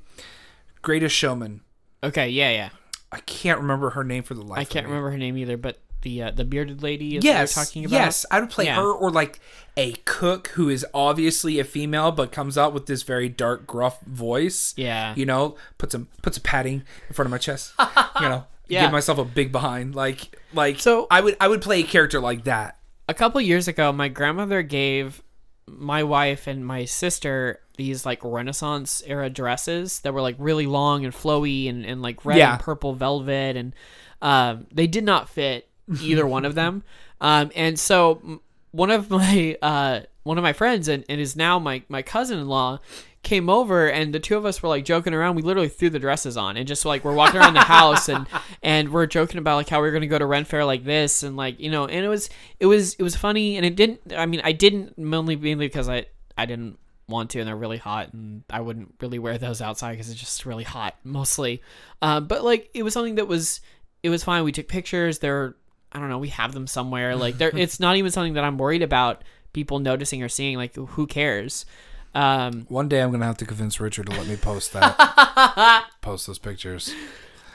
Greatest 0.82 1.14
Showman. 1.14 1.60
okay 2.02 2.28
yeah 2.28 2.50
yeah 2.50 2.68
I 3.12 3.18
can't 3.20 3.60
remember 3.60 3.90
her 3.90 4.02
name 4.04 4.22
for 4.22 4.34
the 4.34 4.42
life. 4.42 4.58
i 4.58 4.62
of 4.62 4.68
can't 4.68 4.86
me. 4.86 4.90
remember 4.90 5.10
her 5.10 5.18
name 5.18 5.36
either 5.36 5.56
but 5.56 5.78
the 6.02 6.22
uh, 6.24 6.30
the 6.30 6.44
bearded 6.44 6.82
lady 6.82 7.16
is 7.16 7.24
Yes, 7.24 7.54
talking 7.54 7.84
about 7.84 7.96
yes, 7.96 8.26
I 8.30 8.40
would 8.40 8.50
play 8.50 8.66
Yeah. 8.66 8.76
her 8.76 8.92
or 8.92 9.10
like 9.10 9.40
a 9.76 9.92
cook 10.04 10.48
who 10.48 10.68
is 10.68 10.84
obviously 10.92 11.58
a 11.58 11.64
female 11.64 12.12
but 12.12 12.30
comes 12.30 12.58
out 12.58 12.74
with 12.74 12.86
this 12.86 13.02
very 13.02 13.28
dark, 13.28 13.66
gruff 13.66 14.00
voice. 14.02 14.74
Yeah. 14.76 15.14
you 15.16 15.24
know, 15.26 15.56
put 15.78 15.90
some 15.92 16.08
put 16.22 16.34
some 16.34 16.42
padding 16.42 16.82
in 17.08 17.14
front 17.14 17.26
of 17.26 17.30
my 17.30 17.38
chest. 17.38 17.72
you 18.20 18.28
know, 18.28 18.44
Yeah. 18.68 18.82
give 18.82 18.92
myself 18.92 19.18
a 19.18 19.24
big 19.24 19.50
behind. 19.52 19.94
Like, 19.94 20.36
like 20.52 20.78
So- 20.80 21.06
I 21.10 21.20
would 21.20 21.36
I 21.40 21.48
would 21.48 21.62
play 21.62 21.80
a 21.80 21.84
character 21.84 22.20
like 22.20 22.44
that. 22.44 22.78
a 23.08 23.14
couple 23.14 23.40
years 23.40 23.66
ago, 23.68 23.92
my 23.92 24.08
grandmother 24.08 24.62
gave 24.62 25.22
my 25.66 26.02
wife 26.02 26.46
and 26.46 26.66
my 26.66 26.84
sister 26.84 27.60
these 27.78 28.04
like 28.04 28.20
Renaissance 28.22 29.02
era 29.06 29.30
dresses 29.30 30.00
that 30.00 30.12
were 30.12 30.20
like 30.20 30.36
really 30.38 30.66
long 30.66 31.04
and 31.06 31.14
flowy 31.14 31.70
and, 31.70 31.86
and 31.86 32.02
like 32.02 32.24
red 32.26 32.36
Yeah. 32.38 32.52
and 32.54 32.60
purple 32.62 32.94
velvet, 32.94 33.56
and 33.56 33.74
um, 34.20 34.66
they 34.72 34.86
did 34.86 35.04
not 35.04 35.28
fit 35.30 35.68
either 36.00 36.26
one 36.26 36.44
of 36.44 36.54
them. 36.54 36.82
Um, 37.20 37.50
and 37.54 37.78
so 37.78 38.40
one 38.72 38.90
of 38.90 39.10
my 39.10 39.56
uh, 39.62 40.00
one 40.24 40.38
of 40.38 40.42
my 40.42 40.52
friends 40.52 40.88
and, 40.88 41.04
and 41.08 41.20
is 41.20 41.36
now 41.36 41.58
my 41.58 41.82
my 41.88 42.02
cousin 42.02 42.38
in 42.38 42.48
law 42.48 42.80
came 43.22 43.48
over 43.48 43.88
and 43.88 44.12
the 44.12 44.18
two 44.18 44.36
of 44.36 44.44
us 44.44 44.62
were 44.62 44.68
like 44.68 44.84
joking 44.84 45.14
around. 45.14 45.36
We 45.36 45.42
literally 45.42 45.68
threw 45.68 45.90
the 45.90 46.00
dresses 46.00 46.36
on 46.36 46.56
and 46.56 46.66
just 46.66 46.84
like 46.84 47.04
we're 47.04 47.14
walking 47.14 47.40
around 47.40 47.54
the 47.54 47.60
house 47.60 48.08
and 48.08 48.26
and 48.62 48.92
we're 48.92 49.06
joking 49.06 49.38
about 49.38 49.56
like 49.56 49.68
how 49.68 49.80
we 49.80 49.88
are 49.88 49.92
going 49.92 50.02
to 50.02 50.08
go 50.08 50.18
to 50.18 50.26
Ren 50.26 50.44
Fair 50.44 50.64
like 50.64 50.84
this 50.84 51.22
and 51.22 51.36
like 51.36 51.60
you 51.60 51.70
know 51.70 51.86
and 51.86 52.04
it 52.04 52.08
was 52.08 52.28
it 52.58 52.66
was 52.66 52.94
it 52.94 53.02
was 53.02 53.14
funny 53.14 53.56
and 53.56 53.64
it 53.64 53.76
didn't 53.76 54.00
I 54.16 54.26
mean 54.26 54.40
I 54.42 54.52
didn't 54.52 54.98
mainly 54.98 55.36
mainly 55.36 55.66
because 55.66 55.88
I 55.88 56.06
I 56.36 56.46
didn't 56.46 56.78
want 57.08 57.30
to 57.30 57.40
and 57.40 57.46
they're 57.46 57.56
really 57.56 57.78
hot 57.78 58.12
and 58.12 58.42
I 58.50 58.60
wouldn't 58.60 58.94
really 59.00 59.18
wear 59.18 59.38
those 59.38 59.60
outside 59.60 59.92
because 59.92 60.10
it's 60.10 60.18
just 60.18 60.44
really 60.46 60.64
hot 60.64 60.96
mostly. 61.04 61.62
Uh, 62.00 62.20
but 62.20 62.42
like 62.42 62.70
it 62.74 62.82
was 62.82 62.92
something 62.94 63.16
that 63.16 63.28
was 63.28 63.60
it 64.02 64.10
was 64.10 64.24
fine. 64.24 64.42
We 64.42 64.52
took 64.52 64.66
pictures. 64.66 65.20
They're 65.20 65.54
I 65.92 65.98
don't 65.98 66.08
know 66.08 66.18
we 66.18 66.28
have 66.28 66.52
them 66.52 66.66
somewhere 66.66 67.14
like 67.24 67.38
there 67.38 67.50
it's 67.56 67.78
not 67.78 67.96
even 67.96 68.10
something 68.10 68.34
that 68.34 68.44
I'm 68.44 68.58
worried 68.58 68.82
about 68.82 69.22
people 69.52 69.78
noticing 69.78 70.22
or 70.22 70.28
seeing 70.28 70.56
like 70.56 70.74
who 70.74 71.06
cares 71.06 71.66
um 72.14 72.66
One 72.68 72.88
day 72.88 73.00
I'm 73.02 73.10
gonna 73.10 73.26
have 73.26 73.38
to 73.38 73.46
convince 73.46 73.80
Richard 73.80 74.06
to 74.06 74.12
let 74.12 74.26
me 74.26 74.36
post 74.36 74.72
that. 74.74 75.86
post 76.00 76.26
those 76.26 76.38
pictures. 76.38 76.94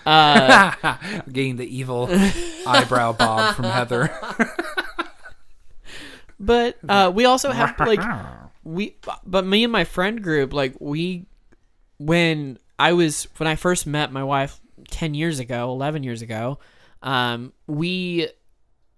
uh 0.06 0.72
Getting 1.32 1.58
the 1.58 1.66
evil 1.78 2.08
eyebrow 2.66 3.14
bob 3.14 3.56
from 3.56 3.66
Heather. 3.66 4.10
But 6.40 6.78
uh, 6.88 7.12
we 7.14 7.26
also 7.26 7.52
have 7.52 7.80
like 7.80 8.00
we, 8.64 8.96
but 9.26 9.46
me 9.46 9.64
and 9.64 9.72
my 9.72 9.86
friend 9.86 10.22
group, 10.22 10.54
like 10.54 10.76
we, 10.80 11.26
when 11.98 12.60
I 12.78 12.94
was 12.94 13.28
when 13.38 13.48
I 13.48 13.56
first 13.56 13.88
met 13.88 14.12
my 14.12 14.24
wife 14.24 14.60
ten 14.90 15.14
years 15.14 15.40
ago, 15.40 15.72
eleven 15.72 16.04
years 16.04 16.22
ago, 16.22 16.60
um, 17.02 17.54
we 17.68 18.30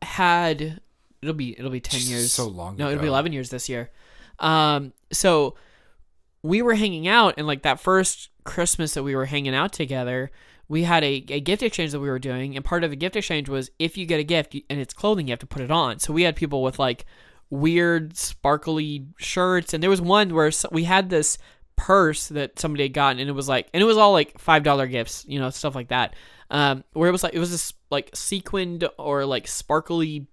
had 0.02 0.80
it'll 1.22 1.36
be 1.36 1.58
it'll 1.58 1.72
be 1.72 1.82
ten 1.82 2.02
years. 2.02 2.32
so 2.32 2.48
long 2.48 2.78
No, 2.78 2.90
it'll 2.90 3.02
be 3.02 3.08
eleven 3.08 3.34
years 3.34 3.50
this 3.50 3.70
year. 3.70 3.90
Um, 4.40 4.94
so 5.12 5.56
we 6.42 6.62
were 6.62 6.76
hanging 6.76 7.08
out, 7.08 7.36
and 7.38 7.46
like 7.46 7.64
that 7.64 7.80
first 7.80 8.30
Christmas 8.44 8.94
that 8.94 9.04
we 9.04 9.16
were 9.16 9.26
hanging 9.26 9.54
out 9.54 9.74
together, 9.74 10.32
we 10.68 10.84
had 10.84 11.04
a, 11.04 11.26
a 11.30 11.40
gift 11.42 11.62
exchange 11.64 11.92
that 11.92 12.00
we 12.00 12.10
were 12.10 12.20
doing, 12.20 12.56
and 12.56 12.64
part 12.64 12.84
of 12.84 12.90
the 12.90 12.96
gift 12.96 13.16
exchange 13.16 13.50
was 13.50 13.70
if 13.80 13.98
you 13.98 14.06
get 14.06 14.20
a 14.20 14.24
gift 14.24 14.56
and 14.70 14.80
it's 14.80 14.94
clothing, 14.94 15.28
you 15.28 15.32
have 15.32 15.40
to 15.40 15.48
put 15.48 15.62
it 15.62 15.72
on. 15.72 16.00
So 16.00 16.14
we 16.14 16.24
had 16.24 16.36
people 16.36 16.64
with 16.64 16.80
like 16.80 17.06
weird 17.50 18.16
sparkly 18.16 19.08
shirts, 19.18 19.74
and 19.74 19.84
there 19.84 19.90
was 19.90 20.02
one 20.02 20.34
where 20.34 20.52
we 20.72 20.86
had 20.86 21.10
this 21.10 21.38
purse 21.80 22.28
that 22.28 22.60
somebody 22.60 22.84
had 22.84 22.94
gotten, 22.94 23.20
and 23.20 23.30
it 23.30 23.34
was 23.34 23.48
like, 23.48 23.68
and 23.74 23.82
it 23.82 23.86
was 23.86 23.98
all 23.98 24.12
like 24.12 24.38
five 24.40 24.64
dollar 24.64 24.86
gifts, 24.88 25.26
you 25.28 25.40
know, 25.40 25.50
stuff 25.50 25.76
like 25.76 25.88
that. 25.90 26.14
Um, 26.52 26.84
where 26.94 27.08
it 27.08 27.12
was 27.12 27.24
like 27.24 27.34
it 27.34 27.40
was 27.40 27.52
this 27.52 27.74
like 27.90 28.10
sequined 28.14 28.88
or 28.98 29.24
like 29.26 29.48
sparkly, 29.48 30.28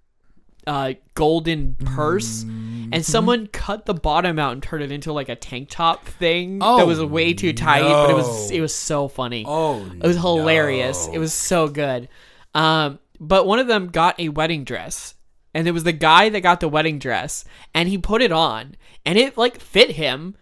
uh, 0.67 0.95
golden 1.15 1.75
purse, 1.77 2.45
Mm-hmm. 2.45 2.91
and 2.93 3.05
someone 3.05 3.47
cut 3.49 3.85
the 3.87 3.95
bottom 3.95 4.39
out 4.39 4.53
and 4.53 4.63
turned 4.63 4.83
it 4.85 4.93
into 4.93 5.13
like 5.13 5.29
a 5.29 5.35
tank 5.37 5.69
top 5.71 6.07
thing 6.07 6.59
Oh, 6.63 6.79
that 6.79 6.87
was 6.87 7.03
way 7.03 7.35
too 7.35 7.53
tight, 7.53 7.83
but 7.83 8.11
it 8.11 8.15
was 8.15 8.51
it 8.51 8.61
was 8.61 8.75
so 8.75 9.09
funny. 9.09 9.45
Oh, 9.47 9.85
It 9.85 10.07
was 10.07 10.17
hilarious. 10.17 11.09
It 11.13 11.19
was 11.19 11.33
so 11.33 11.69
good. 11.69 12.09
Um, 12.55 12.99
but 13.21 13.47
one 13.47 13.59
of 13.59 13.67
them 13.67 13.89
got 13.89 14.19
a 14.21 14.29
wedding 14.31 14.65
dress, 14.65 15.15
and 15.55 15.67
it 15.69 15.73
was 15.73 15.85
the 15.85 15.93
guy 15.93 16.29
that 16.31 16.41
got 16.41 16.61
the 16.61 16.69
wedding 16.69 16.99
dress, 16.99 17.45
and 17.75 17.89
he 17.89 17.99
put 17.99 18.23
it 18.23 18.33
on, 18.33 18.77
and 19.05 19.19
it 19.19 19.37
like 19.37 19.61
fit 19.61 19.91
him, 19.93 20.35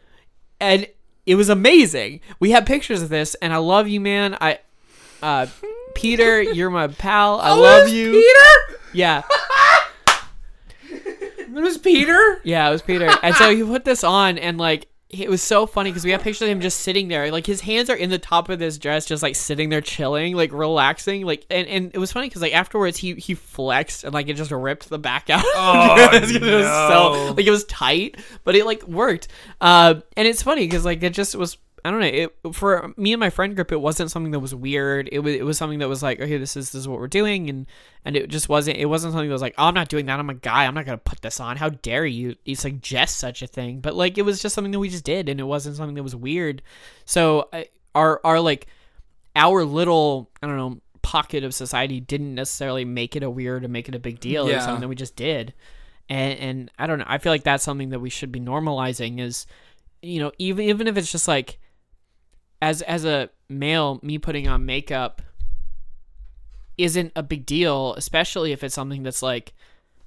and 0.60 0.86
it 1.26 1.34
was 1.36 1.48
amazing. 1.48 2.20
We 2.40 2.50
have 2.52 2.66
pictures 2.66 3.02
of 3.02 3.08
this, 3.08 3.34
and 3.36 3.52
I 3.52 3.56
love 3.58 3.88
you, 3.88 4.00
man. 4.00 4.36
I, 4.40 4.58
uh, 5.22 5.46
Peter, 5.94 6.42
you're 6.42 6.70
my 6.70 6.88
pal. 6.88 7.40
I 7.40 7.50
Oh, 7.52 7.60
love 7.60 7.88
you. 7.88 8.12
Peter. 8.12 8.78
Yeah, 8.92 9.22
It 10.90 11.50
was 11.62 11.78
Peter. 11.78 12.40
yeah, 12.42 12.68
it 12.68 12.72
was 12.72 12.82
Peter. 12.82 13.08
And 13.22 13.34
so 13.36 13.54
he 13.54 13.62
put 13.62 13.84
this 13.84 14.02
on, 14.04 14.38
and 14.38 14.58
like 14.58 14.86
it 15.10 15.28
was 15.30 15.42
so 15.42 15.66
funny 15.66 15.90
because 15.90 16.04
we 16.04 16.10
have 16.10 16.22
pictures 16.22 16.42
of 16.42 16.48
him 16.48 16.60
just 16.60 16.80
sitting 16.80 17.08
there, 17.08 17.30
like 17.30 17.46
his 17.46 17.60
hands 17.60 17.88
are 17.88 17.94
in 17.96 18.10
the 18.10 18.18
top 18.18 18.48
of 18.48 18.58
this 18.58 18.78
dress, 18.78 19.06
just 19.06 19.22
like 19.22 19.36
sitting 19.36 19.68
there 19.68 19.80
chilling, 19.80 20.34
like 20.34 20.52
relaxing, 20.52 21.24
like. 21.24 21.46
And, 21.50 21.68
and 21.68 21.90
it 21.94 21.98
was 21.98 22.10
funny 22.10 22.28
because 22.28 22.42
like 22.42 22.54
afterwards 22.54 22.96
he 22.96 23.14
he 23.14 23.34
flexed 23.34 24.04
and 24.04 24.12
like 24.12 24.28
it 24.28 24.34
just 24.34 24.50
ripped 24.50 24.88
the 24.88 24.98
back 24.98 25.30
out. 25.30 25.44
Oh, 25.56 26.08
It 26.12 26.22
was 26.42 26.66
so 26.66 27.34
like 27.34 27.46
it 27.46 27.50
was 27.50 27.64
tight, 27.66 28.16
but 28.44 28.56
it 28.56 28.66
like 28.66 28.82
worked. 28.88 29.28
Uh, 29.60 29.96
and 30.16 30.26
it's 30.26 30.42
funny 30.42 30.66
because 30.66 30.84
like 30.84 31.02
it 31.02 31.10
just 31.10 31.36
was. 31.36 31.56
I 31.86 31.90
don't 31.90 32.00
know. 32.00 32.06
It 32.06 32.34
for 32.54 32.94
me 32.96 33.12
and 33.12 33.20
my 33.20 33.28
friend 33.28 33.54
group, 33.54 33.70
it 33.70 33.80
wasn't 33.80 34.10
something 34.10 34.32
that 34.32 34.40
was 34.40 34.54
weird. 34.54 35.08
It 35.12 35.18
was 35.18 35.34
it 35.34 35.44
was 35.44 35.58
something 35.58 35.80
that 35.80 35.88
was 35.88 36.02
like, 36.02 36.18
okay, 36.18 36.38
this 36.38 36.56
is 36.56 36.72
this 36.72 36.80
is 36.80 36.88
what 36.88 36.98
we're 36.98 37.08
doing, 37.08 37.50
and 37.50 37.66
and 38.06 38.16
it 38.16 38.28
just 38.30 38.48
wasn't. 38.48 38.78
It 38.78 38.86
wasn't 38.86 39.12
something 39.12 39.28
that 39.28 39.32
was 39.34 39.42
like, 39.42 39.54
oh, 39.58 39.64
I'm 39.66 39.74
not 39.74 39.88
doing 39.88 40.06
that. 40.06 40.18
I'm 40.18 40.30
a 40.30 40.34
guy. 40.34 40.64
I'm 40.64 40.74
not 40.74 40.86
gonna 40.86 40.96
put 40.96 41.20
this 41.20 41.40
on. 41.40 41.58
How 41.58 41.68
dare 41.68 42.06
you? 42.06 42.36
You 42.46 42.54
suggest 42.54 43.18
such 43.18 43.42
a 43.42 43.46
thing? 43.46 43.80
But 43.80 43.94
like, 43.94 44.16
it 44.16 44.22
was 44.22 44.40
just 44.40 44.54
something 44.54 44.72
that 44.72 44.78
we 44.78 44.88
just 44.88 45.04
did, 45.04 45.28
and 45.28 45.38
it 45.38 45.44
wasn't 45.44 45.76
something 45.76 45.94
that 45.96 46.02
was 46.02 46.16
weird. 46.16 46.62
So 47.04 47.48
I, 47.52 47.66
our 47.94 48.18
our 48.24 48.40
like 48.40 48.66
our 49.36 49.62
little 49.64 50.30
I 50.42 50.46
don't 50.46 50.56
know 50.56 50.80
pocket 51.02 51.44
of 51.44 51.52
society 51.54 52.00
didn't 52.00 52.34
necessarily 52.34 52.86
make 52.86 53.14
it 53.14 53.22
a 53.22 53.28
weird 53.28 53.62
or 53.62 53.68
make 53.68 53.90
it 53.90 53.94
a 53.94 53.98
big 53.98 54.20
deal. 54.20 54.46
It 54.46 54.52
Yeah. 54.52 54.56
was 54.56 54.64
something 54.64 54.80
that 54.80 54.88
we 54.88 54.94
just 54.94 55.16
did, 55.16 55.52
and 56.08 56.38
and 56.38 56.70
I 56.78 56.86
don't 56.86 56.98
know. 56.98 57.04
I 57.06 57.18
feel 57.18 57.30
like 57.30 57.44
that's 57.44 57.62
something 57.62 57.90
that 57.90 58.00
we 58.00 58.08
should 58.08 58.32
be 58.32 58.40
normalizing. 58.40 59.20
Is 59.20 59.46
you 60.00 60.20
know 60.20 60.32
even 60.38 60.64
even 60.64 60.86
if 60.86 60.96
it's 60.96 61.12
just 61.12 61.28
like 61.28 61.58
as 62.64 62.80
as 62.82 63.04
a 63.04 63.28
male, 63.48 64.00
me 64.02 64.16
putting 64.16 64.48
on 64.48 64.64
makeup 64.64 65.20
isn't 66.78 67.12
a 67.14 67.22
big 67.22 67.44
deal, 67.44 67.94
especially 67.94 68.52
if 68.52 68.64
it's 68.64 68.74
something 68.74 69.02
that's 69.02 69.22
like 69.22 69.52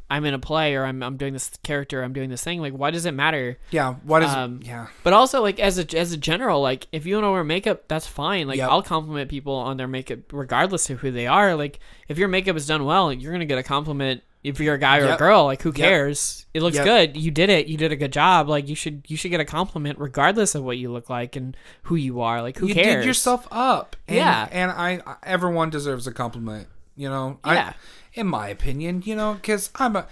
I'm 0.10 0.26
in 0.26 0.34
a 0.34 0.40
play 0.40 0.74
or 0.76 0.84
I'm 0.84 1.04
I'm 1.04 1.18
doing 1.18 1.34
this 1.34 1.52
character, 1.64 2.02
I'm 2.02 2.14
doing 2.14 2.32
this 2.32 2.44
thing. 2.44 2.60
Like, 2.60 2.74
why 2.74 2.90
does 2.90 3.06
it 3.06 3.12
matter? 3.12 3.60
Yeah. 3.70 3.94
What 4.04 4.24
is? 4.24 4.32
Um, 4.32 4.62
yeah. 4.64 4.88
But 5.04 5.14
also, 5.14 5.42
like 5.44 5.60
as 5.60 5.78
a 5.78 5.98
as 5.98 6.14
a 6.14 6.18
general, 6.18 6.60
like 6.62 6.88
if 6.92 7.06
you 7.06 7.16
want 7.16 7.26
to 7.26 7.32
wear 7.32 7.44
makeup, 7.44 7.88
that's 7.88 8.08
fine. 8.08 8.48
Like 8.48 8.58
Yep. 8.58 8.70
I'll 8.72 8.82
compliment 8.82 9.30
people 9.30 9.54
on 9.54 9.78
their 9.78 9.88
makeup 9.88 10.34
regardless 10.34 10.90
of 10.90 11.00
who 11.02 11.12
they 11.12 11.28
are. 11.28 11.56
Like 11.56 11.80
if 12.08 12.18
your 12.18 12.28
makeup 12.28 12.56
is 12.56 12.66
done 12.66 12.86
well, 12.86 13.14
you're 13.14 13.32
gonna 13.32 13.46
get 13.46 13.60
a 13.60 13.64
compliment. 13.64 14.24
If 14.48 14.60
you're 14.60 14.76
a 14.76 14.80
guy 14.80 15.00
or 15.00 15.10
a 15.14 15.18
girl, 15.18 15.46
like 15.46 15.62
who 15.62 15.72
cares? 15.72 16.46
It 16.54 16.62
looks 16.62 16.76
Yep. 16.78 16.86
good. 16.86 17.18
You 17.18 17.30
did 17.32 17.50
it. 17.50 17.68
You 17.68 17.78
did 17.78 17.92
a 17.92 17.96
good 17.96 18.12
job. 18.14 18.48
Like 18.50 18.68
you 18.68 18.76
should 18.76 19.04
you 19.08 19.18
should 19.18 19.30
get 19.32 19.40
a 19.40 19.46
compliment 19.46 20.00
regardless 20.00 20.56
of 20.56 20.64
what 20.64 20.78
you 20.78 20.92
look 20.92 21.10
like 21.10 21.36
and 21.36 21.56
who 21.84 21.96
you 21.96 22.22
are. 22.22 22.42
Like 22.42 22.58
who 22.58 22.68
you 22.68 22.74
cares? 22.74 23.04
did 23.04 23.08
yourself 23.08 23.48
up. 23.52 23.96
And, 24.08 24.18
Yeah. 24.18 24.48
And 24.52 24.72
I, 24.72 25.02
I- 25.06 25.16
everyone 25.24 25.70
deserves 25.70 26.08
a 26.08 26.12
compliment. 26.12 26.68
You 26.96 27.10
know. 27.10 27.40
Yeah. 27.46 27.74
I, 27.74 28.20
in 28.20 28.26
my 28.28 28.48
opinion, 28.48 29.04
you 29.06 29.16
know, 29.16 29.34
because 29.36 29.70
I'm 29.76 29.96
a. 29.96 30.08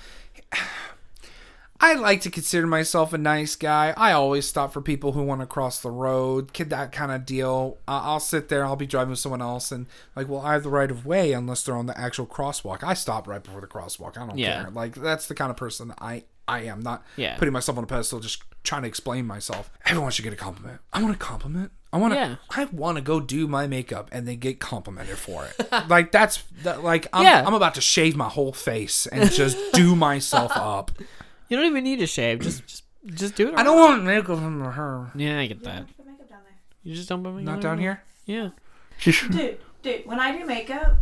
I 1.86 1.94
like 1.94 2.22
to 2.22 2.32
consider 2.32 2.66
myself 2.66 3.14
a 3.14 3.18
nice 3.20 3.56
guy. 3.56 3.94
I 3.96 4.12
always 4.14 4.48
stop 4.48 4.74
for 4.74 4.82
people 4.82 5.12
who 5.12 5.22
want 5.22 5.42
to 5.42 5.48
cross 5.48 5.80
the 5.82 5.92
road, 5.92 6.52
kid, 6.52 6.72
that 6.72 6.92
kind 6.92 7.12
of 7.12 7.28
deal. 7.28 7.78
Uh, 7.88 8.02
I'll 8.04 8.20
sit 8.20 8.50
there, 8.50 8.66
I'll 8.66 8.76
be 8.76 8.88
driving 8.88 9.12
with 9.12 9.20
someone 9.20 9.42
else, 9.42 9.72
and 9.72 9.86
like, 10.16 10.28
well, 10.28 10.42
I 10.42 10.54
have 10.54 10.64
the 10.64 10.70
right 10.70 10.90
of 10.90 11.06
way 11.06 11.32
unless 11.34 11.62
they're 11.62 11.76
on 11.76 11.86
the 11.86 11.96
actual 11.96 12.26
crosswalk. 12.26 12.84
I 12.84 12.96
stop 12.96 13.28
right 13.28 13.44
before 13.44 13.62
the 13.62 13.68
crosswalk. 13.68 14.18
I 14.18 14.26
don't 14.26 14.38
Yeah. 14.38 14.64
care. 14.64 14.72
Like, 14.72 14.96
that's 14.96 15.28
the 15.28 15.36
kind 15.36 15.52
of 15.52 15.58
person 15.58 15.94
I 16.00 16.24
I 16.48 16.62
am. 16.62 16.80
Not 16.82 17.04
Yeah. 17.18 17.38
putting 17.38 17.54
myself 17.54 17.78
on 17.78 17.84
a 17.84 17.88
pedestal, 17.88 18.20
just 18.20 18.44
trying 18.64 18.84
to 18.84 18.88
explain 18.88 19.26
myself. 19.28 19.72
Everyone 19.86 20.12
should 20.12 20.24
get 20.24 20.34
a 20.34 20.36
compliment. 20.36 20.80
I 20.94 21.02
want 21.02 21.16
a 21.16 21.18
compliment. 21.18 21.72
I 21.94 21.98
want 21.98 22.14
to. 22.14 22.20
Yeah. 22.20 22.36
I 22.52 22.66
want 22.66 22.98
to 22.98 23.02
go 23.02 23.20
do 23.20 23.48
my 23.48 23.66
makeup 23.68 24.10
and 24.12 24.28
then 24.28 24.38
get 24.38 24.60
complimented 24.60 25.18
for 25.18 25.46
it. 25.46 25.72
like 25.90 26.12
that's 26.12 26.44
that, 26.64 26.84
like 26.84 27.08
I'm, 27.14 27.24
Yeah. 27.24 27.44
I'm 27.46 27.54
about 27.56 27.74
to 27.76 27.82
shave 27.82 28.16
my 28.16 28.30
whole 28.30 28.54
face 28.54 29.08
and 29.08 29.32
just 29.32 29.58
do 29.74 29.96
myself 29.96 30.52
up. 30.56 30.92
You 31.50 31.58
don't 31.58 31.66
even 31.68 31.84
need 31.84 32.00
to 32.00 32.08
shave. 32.08 32.40
Just 32.40 32.66
just 32.66 32.84
just 33.06 33.36
do 33.36 33.50
it. 33.50 33.56
I 33.56 33.64
don't 33.64 33.78
want 33.78 34.04
makeup 34.04 34.40
from 34.40 34.62
her. 34.62 35.12
Yeah, 35.16 35.40
I 35.40 35.46
get 35.48 35.64
that. 35.64 35.86
Put 35.96 36.06
makeup 36.08 36.30
down 36.30 36.40
there. 36.44 36.58
You 36.84 36.96
just 36.96 37.08
don't 37.10 37.24
put 37.24 37.34
makeup 37.34 37.46
Not 37.56 37.62
down 37.62 37.80
here. 37.80 38.04
Yeah. 38.26 38.50
Dude, 39.04 39.60
dude, 39.84 40.06
when 40.06 40.20
I 40.20 40.38
do 40.38 40.46
makeup, 40.46 40.96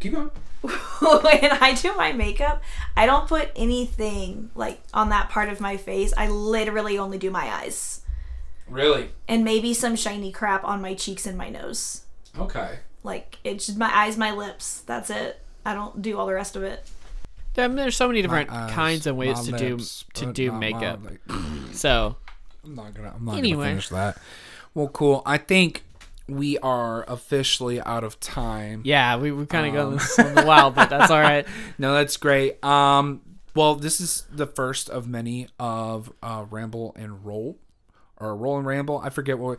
Keep 0.00 0.14
going. 0.14 0.30
when 0.62 1.50
I 1.60 1.74
do 1.80 1.94
my 1.96 2.12
makeup, 2.12 2.60
I 2.96 3.06
don't 3.06 3.28
put 3.28 3.50
anything 3.54 4.50
like 4.56 4.80
on 4.92 5.10
that 5.10 5.28
part 5.28 5.48
of 5.48 5.60
my 5.60 5.76
face. 5.76 6.12
I 6.16 6.28
literally 6.28 6.98
only 6.98 7.18
do 7.18 7.30
my 7.30 7.44
eyes 7.46 8.00
Really? 8.68 9.10
and 9.28 9.44
maybe 9.44 9.74
some 9.74 9.94
shiny 9.94 10.32
crap 10.32 10.64
on 10.64 10.80
my 10.80 10.94
cheeks 10.94 11.24
and 11.26 11.38
my 11.38 11.50
nose. 11.50 12.02
Okay. 12.36 12.78
Like 13.04 13.38
it's 13.44 13.66
just 13.66 13.78
my 13.78 13.90
eyes, 13.96 14.16
my 14.16 14.32
lips. 14.32 14.82
That's 14.86 15.10
it. 15.10 15.40
I 15.64 15.74
don't 15.74 16.02
do 16.02 16.18
all 16.18 16.26
the 16.26 16.34
rest 16.34 16.56
of 16.56 16.64
it. 16.64 16.88
I 17.58 17.66
mean, 17.68 17.76
there's 17.76 17.96
so 17.96 18.08
many 18.08 18.22
different 18.22 18.50
eyes, 18.50 18.72
kinds 18.72 19.06
and 19.06 19.16
ways 19.18 19.40
to 19.46 19.52
lips, 19.52 20.04
do 20.14 20.26
to 20.26 20.32
do 20.32 20.52
makeup. 20.52 21.00
like- 21.04 21.20
So 21.72 22.16
I'm 22.64 22.74
not 22.74 22.94
gonna. 22.94 23.12
I'm 23.16 23.24
not 23.24 23.36
Anyway. 23.38 23.56
gonna 23.64 23.70
finish 23.70 23.88
that. 23.90 24.18
Well, 24.74 24.88
cool. 24.88 25.22
I 25.26 25.36
think 25.38 25.84
we 26.28 26.56
are 26.58 27.04
officially 27.08 27.80
out 27.80 28.04
of 28.04 28.18
time. 28.20 28.82
yeah, 28.84 29.16
we 29.16 29.32
we 29.32 29.44
kind 29.46 29.76
of 29.76 29.86
Um. 29.92 29.98
one 30.34 30.38
a 30.38 30.46
while, 30.46 30.70
but 30.70 30.88
that's 30.90 31.10
all 31.10 31.20
right. 31.20 31.46
No, 31.78 31.94
that's 31.94 32.16
great. 32.16 32.62
Um, 32.64 33.20
well, 33.54 33.74
this 33.74 34.00
is 34.00 34.26
the 34.30 34.46
first 34.46 34.88
of 34.88 35.06
many 35.08 35.48
of 35.58 36.10
uh, 36.22 36.44
Ramble 36.48 36.94
and 36.96 37.24
Roll, 37.24 37.58
or 38.16 38.34
Roll 38.36 38.56
and 38.58 38.66
Ramble. 38.66 38.98
I 38.98 39.10
forget 39.10 39.38
what 39.38 39.58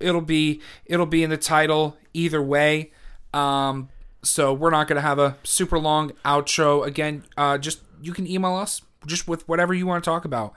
it'll 0.00 0.20
be. 0.22 0.60
It'll 0.86 1.04
be 1.06 1.22
in 1.22 1.30
the 1.30 1.36
title 1.36 1.96
either 2.14 2.40
way. 2.42 2.92
Um, 3.34 3.88
so 4.22 4.52
we're 4.52 4.70
not 4.70 4.88
gonna 4.88 5.00
have 5.00 5.18
a 5.18 5.36
super 5.42 5.78
long 5.78 6.12
outro. 6.24 6.86
Again, 6.86 7.24
uh, 7.36 7.58
just 7.58 7.80
you 8.00 8.12
can 8.12 8.26
email 8.26 8.54
us 8.56 8.82
just 9.06 9.28
with 9.28 9.48
whatever 9.48 9.74
you 9.74 9.86
want 9.86 10.02
to 10.02 10.08
talk 10.08 10.24
about. 10.24 10.54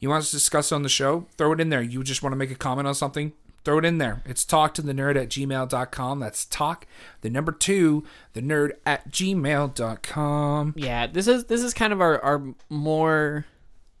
You 0.00 0.10
want 0.10 0.22
us 0.22 0.30
to 0.30 0.36
discuss 0.36 0.72
on 0.72 0.82
the 0.82 0.88
show? 0.88 1.26
Throw 1.38 1.52
it 1.52 1.60
in 1.60 1.70
there. 1.70 1.82
You 1.82 2.02
just 2.02 2.22
want 2.22 2.32
to 2.32 2.36
make 2.36 2.50
a 2.50 2.54
comment 2.54 2.86
on 2.86 2.94
something? 2.94 3.32
Throw 3.64 3.78
it 3.78 3.84
in 3.84 3.98
there. 3.98 4.22
It's 4.24 4.44
talk 4.44 4.74
to 4.74 4.82
the 4.82 4.92
nerd 4.92 5.16
at 5.16 5.28
gmail.com. 5.28 6.20
That's 6.20 6.44
talk, 6.44 6.86
the 7.22 7.30
number 7.30 7.50
two, 7.50 8.04
the 8.32 8.40
nerd 8.40 8.72
at 8.84 9.10
gmail.com. 9.10 10.74
Yeah, 10.76 11.06
this 11.08 11.26
is 11.26 11.46
this 11.46 11.62
is 11.62 11.74
kind 11.74 11.92
of 11.92 12.00
our 12.00 12.22
our 12.22 12.42
more 12.68 13.46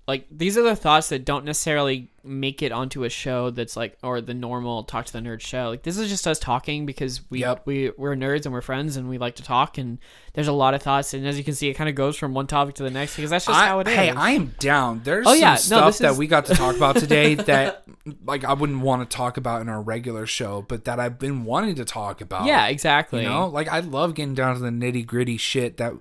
like 0.06 0.26
these 0.30 0.56
are 0.56 0.62
the 0.62 0.76
thoughts 0.76 1.08
that 1.08 1.24
don't 1.24 1.44
necessarily 1.44 2.12
make 2.26 2.62
it 2.62 2.72
onto 2.72 3.04
a 3.04 3.08
show 3.08 3.50
that's 3.50 3.76
like 3.76 3.96
or 4.02 4.20
the 4.20 4.34
normal 4.34 4.84
talk 4.84 5.06
to 5.06 5.12
the 5.12 5.20
nerd 5.20 5.40
show. 5.40 5.68
Like 5.70 5.82
this 5.82 5.96
is 5.98 6.08
just 6.08 6.26
us 6.26 6.38
talking 6.38 6.84
because 6.86 7.20
we 7.30 7.40
Yep. 7.40 7.62
we 7.66 7.90
we're 7.96 8.14
nerds 8.16 8.44
and 8.44 8.52
we're 8.52 8.60
friends 8.60 8.96
and 8.96 9.08
we 9.08 9.18
like 9.18 9.36
to 9.36 9.42
talk 9.42 9.78
and 9.78 9.98
there's 10.34 10.48
a 10.48 10.52
lot 10.52 10.74
of 10.74 10.82
thoughts 10.82 11.14
and 11.14 11.26
as 11.26 11.38
you 11.38 11.44
can 11.44 11.54
see 11.54 11.68
it 11.68 11.74
kind 11.74 11.88
of 11.88 11.94
goes 11.94 12.16
from 12.16 12.34
one 12.34 12.46
topic 12.46 12.74
to 12.76 12.82
the 12.82 12.90
next 12.90 13.16
because 13.16 13.30
that's 13.30 13.46
just 13.46 13.58
I- 13.58 13.66
how 13.68 13.80
it 13.80 13.88
is. 13.88 13.94
Hey, 13.94 14.10
I 14.10 14.30
am 14.32 14.54
down. 14.58 15.00
There's 15.04 15.26
Oh, 15.26 15.30
some 15.30 15.40
yeah. 15.40 15.50
No, 15.52 15.56
stuff 15.56 15.98
that 15.98 16.16
we 16.16 16.26
got 16.26 16.46
to 16.46 16.54
talk 16.54 16.76
about 16.76 16.96
today 16.96 17.34
that 17.46 17.84
like 18.24 18.44
I 18.44 18.52
wouldn't 18.52 18.80
want 18.80 19.08
to 19.08 19.16
talk 19.16 19.36
about 19.36 19.60
in 19.62 19.68
our 19.68 19.80
regular 19.80 20.26
show, 20.26 20.62
but 20.68 20.84
that 20.84 20.98
I've 21.00 21.18
been 21.18 21.44
wanting 21.44 21.74
to 21.76 21.84
talk 21.84 22.20
about. 22.20 22.46
yeah, 22.46 22.66
exactly. 22.66 23.22
You 23.22 23.28
know, 23.28 23.46
like 23.46 23.68
I 23.68 23.80
love 23.80 24.14
getting 24.14 24.34
down 24.34 24.54
to 24.54 24.60
the 24.60 24.70
nitty 24.70 25.06
gritty 25.06 25.36
shit 25.36 25.76
that 25.78 25.92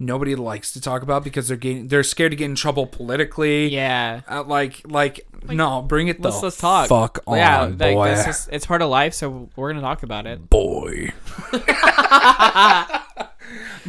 nobody 0.00 0.34
likes 0.34 0.72
to 0.72 0.80
talk 0.80 1.02
about 1.02 1.22
because 1.22 1.46
they're 1.46 1.56
getting 1.56 1.86
they're 1.88 2.02
scared 2.02 2.32
to 2.32 2.36
get 2.36 2.46
in 2.46 2.54
trouble 2.56 2.86
politically. 2.86 3.68
Yeah. 3.68 4.22
Uh, 4.28 4.42
like, 4.42 4.80
like, 4.90 5.26
no, 5.48 5.82
bring 5.82 6.08
it. 6.08 6.20
Let's 6.20 6.38
the 6.40 6.46
let's 6.46 6.56
talk. 6.56 6.88
Fuck 6.88 7.20
on, 7.26 7.36
yeah, 7.36 7.60
like, 7.64 7.76
boy. 7.94 8.06
that's 8.08 8.24
just 8.24 8.48
it's 8.50 8.66
part 8.66 8.82
of 8.82 8.88
life, 8.88 9.14
so 9.14 9.48
we're 9.54 9.70
gonna 9.70 9.82
talk 9.82 10.02
about 10.02 10.26
it. 10.26 10.50
boy. 10.50 11.12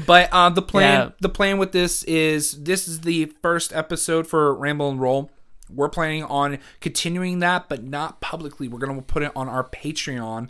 but 0.06 0.30
uh, 0.32 0.50
the 0.50 0.62
plan, 0.62 1.08
Yeah. 1.08 1.10
the 1.20 1.30
plan 1.30 1.58
with 1.58 1.72
this 1.72 2.04
is 2.04 2.62
this 2.64 2.88
is 2.88 3.02
the 3.02 3.26
first 3.42 3.74
episode 3.74 4.28
for 4.28 4.54
Ramble 4.54 4.90
and 4.90 5.00
Roll. 5.02 5.32
We're 5.70 5.90
planning 5.90 6.24
on 6.24 6.60
continuing 6.82 7.40
that, 7.40 7.70
but 7.70 7.84
not 7.84 8.20
publicly. 8.22 8.68
We're 8.68 8.80
gonna 8.80 9.02
put 9.02 9.24
it 9.24 9.32
on 9.36 9.48
our 9.48 9.64
Patreon. 9.64 10.50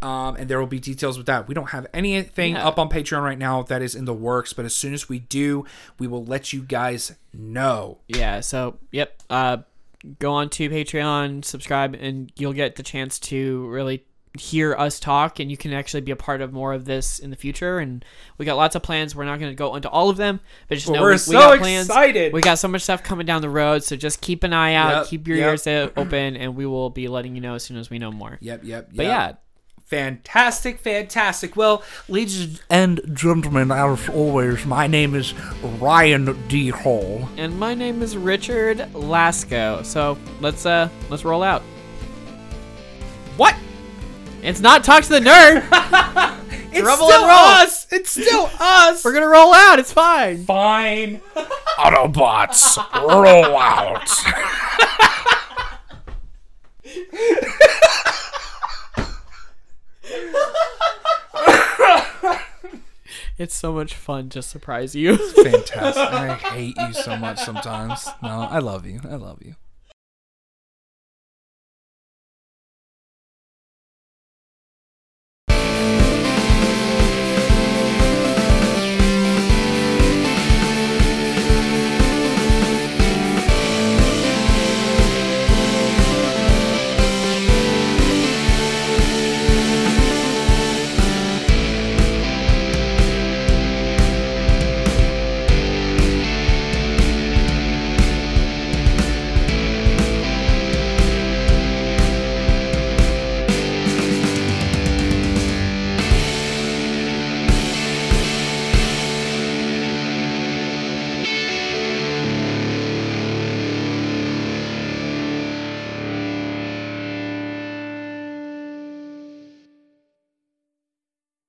Um, 0.00 0.36
and 0.36 0.48
there 0.48 0.60
will 0.60 0.68
be 0.68 0.78
details 0.78 1.16
with 1.18 1.26
that. 1.26 1.48
We 1.48 1.54
don't 1.54 1.70
have 1.70 1.86
anything 1.92 2.54
Yeah. 2.54 2.68
up 2.68 2.78
on 2.78 2.88
Patreon 2.88 3.22
right 3.22 3.38
now 3.38 3.62
that 3.64 3.82
is 3.82 3.96
in 3.96 4.04
the 4.04 4.14
works, 4.14 4.52
but 4.52 4.64
as 4.64 4.72
soon 4.74 4.94
as 4.94 5.08
we 5.08 5.18
do, 5.18 5.64
we 5.98 6.06
will 6.06 6.24
let 6.24 6.52
you 6.52 6.62
guys 6.62 7.16
know. 7.32 7.98
Yeah. 8.06 8.38
So 8.40 8.78
yep. 8.92 9.20
Uh, 9.28 9.58
go 10.20 10.32
on 10.34 10.50
to 10.50 10.70
Patreon, 10.70 11.44
subscribe, 11.44 11.96
and 11.98 12.30
you'll 12.36 12.52
get 12.52 12.76
the 12.76 12.84
chance 12.84 13.18
to 13.18 13.66
really 13.68 14.04
hear 14.38 14.74
us 14.76 15.00
talk 15.00 15.40
and 15.40 15.50
you 15.50 15.56
can 15.56 15.72
actually 15.72 16.02
be 16.02 16.12
a 16.12 16.16
part 16.16 16.40
of 16.40 16.52
more 16.52 16.72
of 16.72 16.84
this 16.84 17.18
in 17.18 17.30
the 17.30 17.36
future 17.36 17.80
and 17.80 18.04
we 18.36 18.44
got 18.44 18.56
lots 18.56 18.76
of 18.76 18.82
plans 18.82 19.16
we're 19.16 19.24
not 19.24 19.40
going 19.40 19.50
to 19.50 19.56
go 19.56 19.74
into 19.74 19.88
all 19.88 20.10
of 20.10 20.16
them 20.16 20.38
but 20.68 20.76
just 20.76 20.88
know 20.88 21.00
we're 21.00 21.08
we, 21.08 21.12
we 21.14 21.18
so 21.18 21.32
got 21.32 21.58
plans 21.58 21.86
excited. 21.88 22.32
we 22.32 22.40
got 22.40 22.56
so 22.56 22.68
much 22.68 22.82
stuff 22.82 23.02
coming 23.02 23.26
down 23.26 23.40
the 23.42 23.50
road 23.50 23.82
so 23.82 23.96
just 23.96 24.20
keep 24.20 24.44
an 24.44 24.52
eye 24.52 24.74
out 24.74 24.90
Yep, 24.98 25.06
keep 25.06 25.26
your 25.28 25.38
yep. 25.38 25.46
ears 25.48 25.66
open 25.96 26.36
and 26.36 26.54
we 26.54 26.66
will 26.66 26.90
be 26.90 27.08
letting 27.08 27.34
you 27.34 27.40
know 27.40 27.54
as 27.54 27.64
soon 27.64 27.78
as 27.78 27.90
we 27.90 27.98
know 27.98 28.12
more 28.12 28.38
Yep, 28.40 28.62
yep, 28.62 28.88
yep. 28.88 28.90
but 28.94 29.06
yeah 29.06 29.32
Fantastic, 29.88 30.80
fantastic. 30.80 31.56
Well, 31.56 31.82
Ladies 32.10 32.60
and 32.68 33.00
gentlemen, 33.14 33.70
as 33.72 34.08
always, 34.10 34.66
my 34.66 34.86
name 34.86 35.14
is 35.14 35.32
Ryan 35.80 36.36
D. 36.46 36.68
Hall. 36.68 37.26
and 37.38 37.58
my 37.58 37.72
name 37.74 38.02
is 38.02 38.16
richard 38.16 38.78
lasco 38.94 39.82
so 39.82 40.18
let's 40.40 40.66
uh 40.66 40.88
let's 41.08 41.24
roll 41.24 41.42
out 41.42 41.62
what? 43.36 43.54
it's 44.42 44.60
not 44.60 44.84
talk 44.84 45.02
to 45.04 45.08
the 45.10 45.20
nerd 45.20 45.64
It's 46.70 46.86
Rumble 46.86 47.06
still 47.08 47.22
roll. 47.22 47.30
us. 47.30 47.86
It's 47.90 48.10
still 48.10 48.50
us. 48.60 49.02
we're 49.02 49.14
gonna 49.14 49.26
roll 49.26 49.54
out 49.54 49.78
it's 49.78 49.92
fine 49.92 50.44
fine. 50.44 51.20
Autobots, 51.78 52.76
roll 52.94 53.56
out. 53.56 54.06
it's 63.38 63.54
so 63.54 63.72
much 63.72 63.94
fun 63.94 64.28
to 64.30 64.42
surprise 64.42 64.94
you 64.94 65.16
Fantastic. 65.16 66.08
I 66.08 66.34
hate 66.34 66.76
you 66.76 66.92
so 66.92 67.16
much 67.16 67.38
sometimes. 67.38 68.08
No, 68.22 68.48
I 68.50 68.58
love 68.58 68.86
you. 68.86 69.00
I 69.08 69.16
love 69.16 69.42
you. 69.42 69.54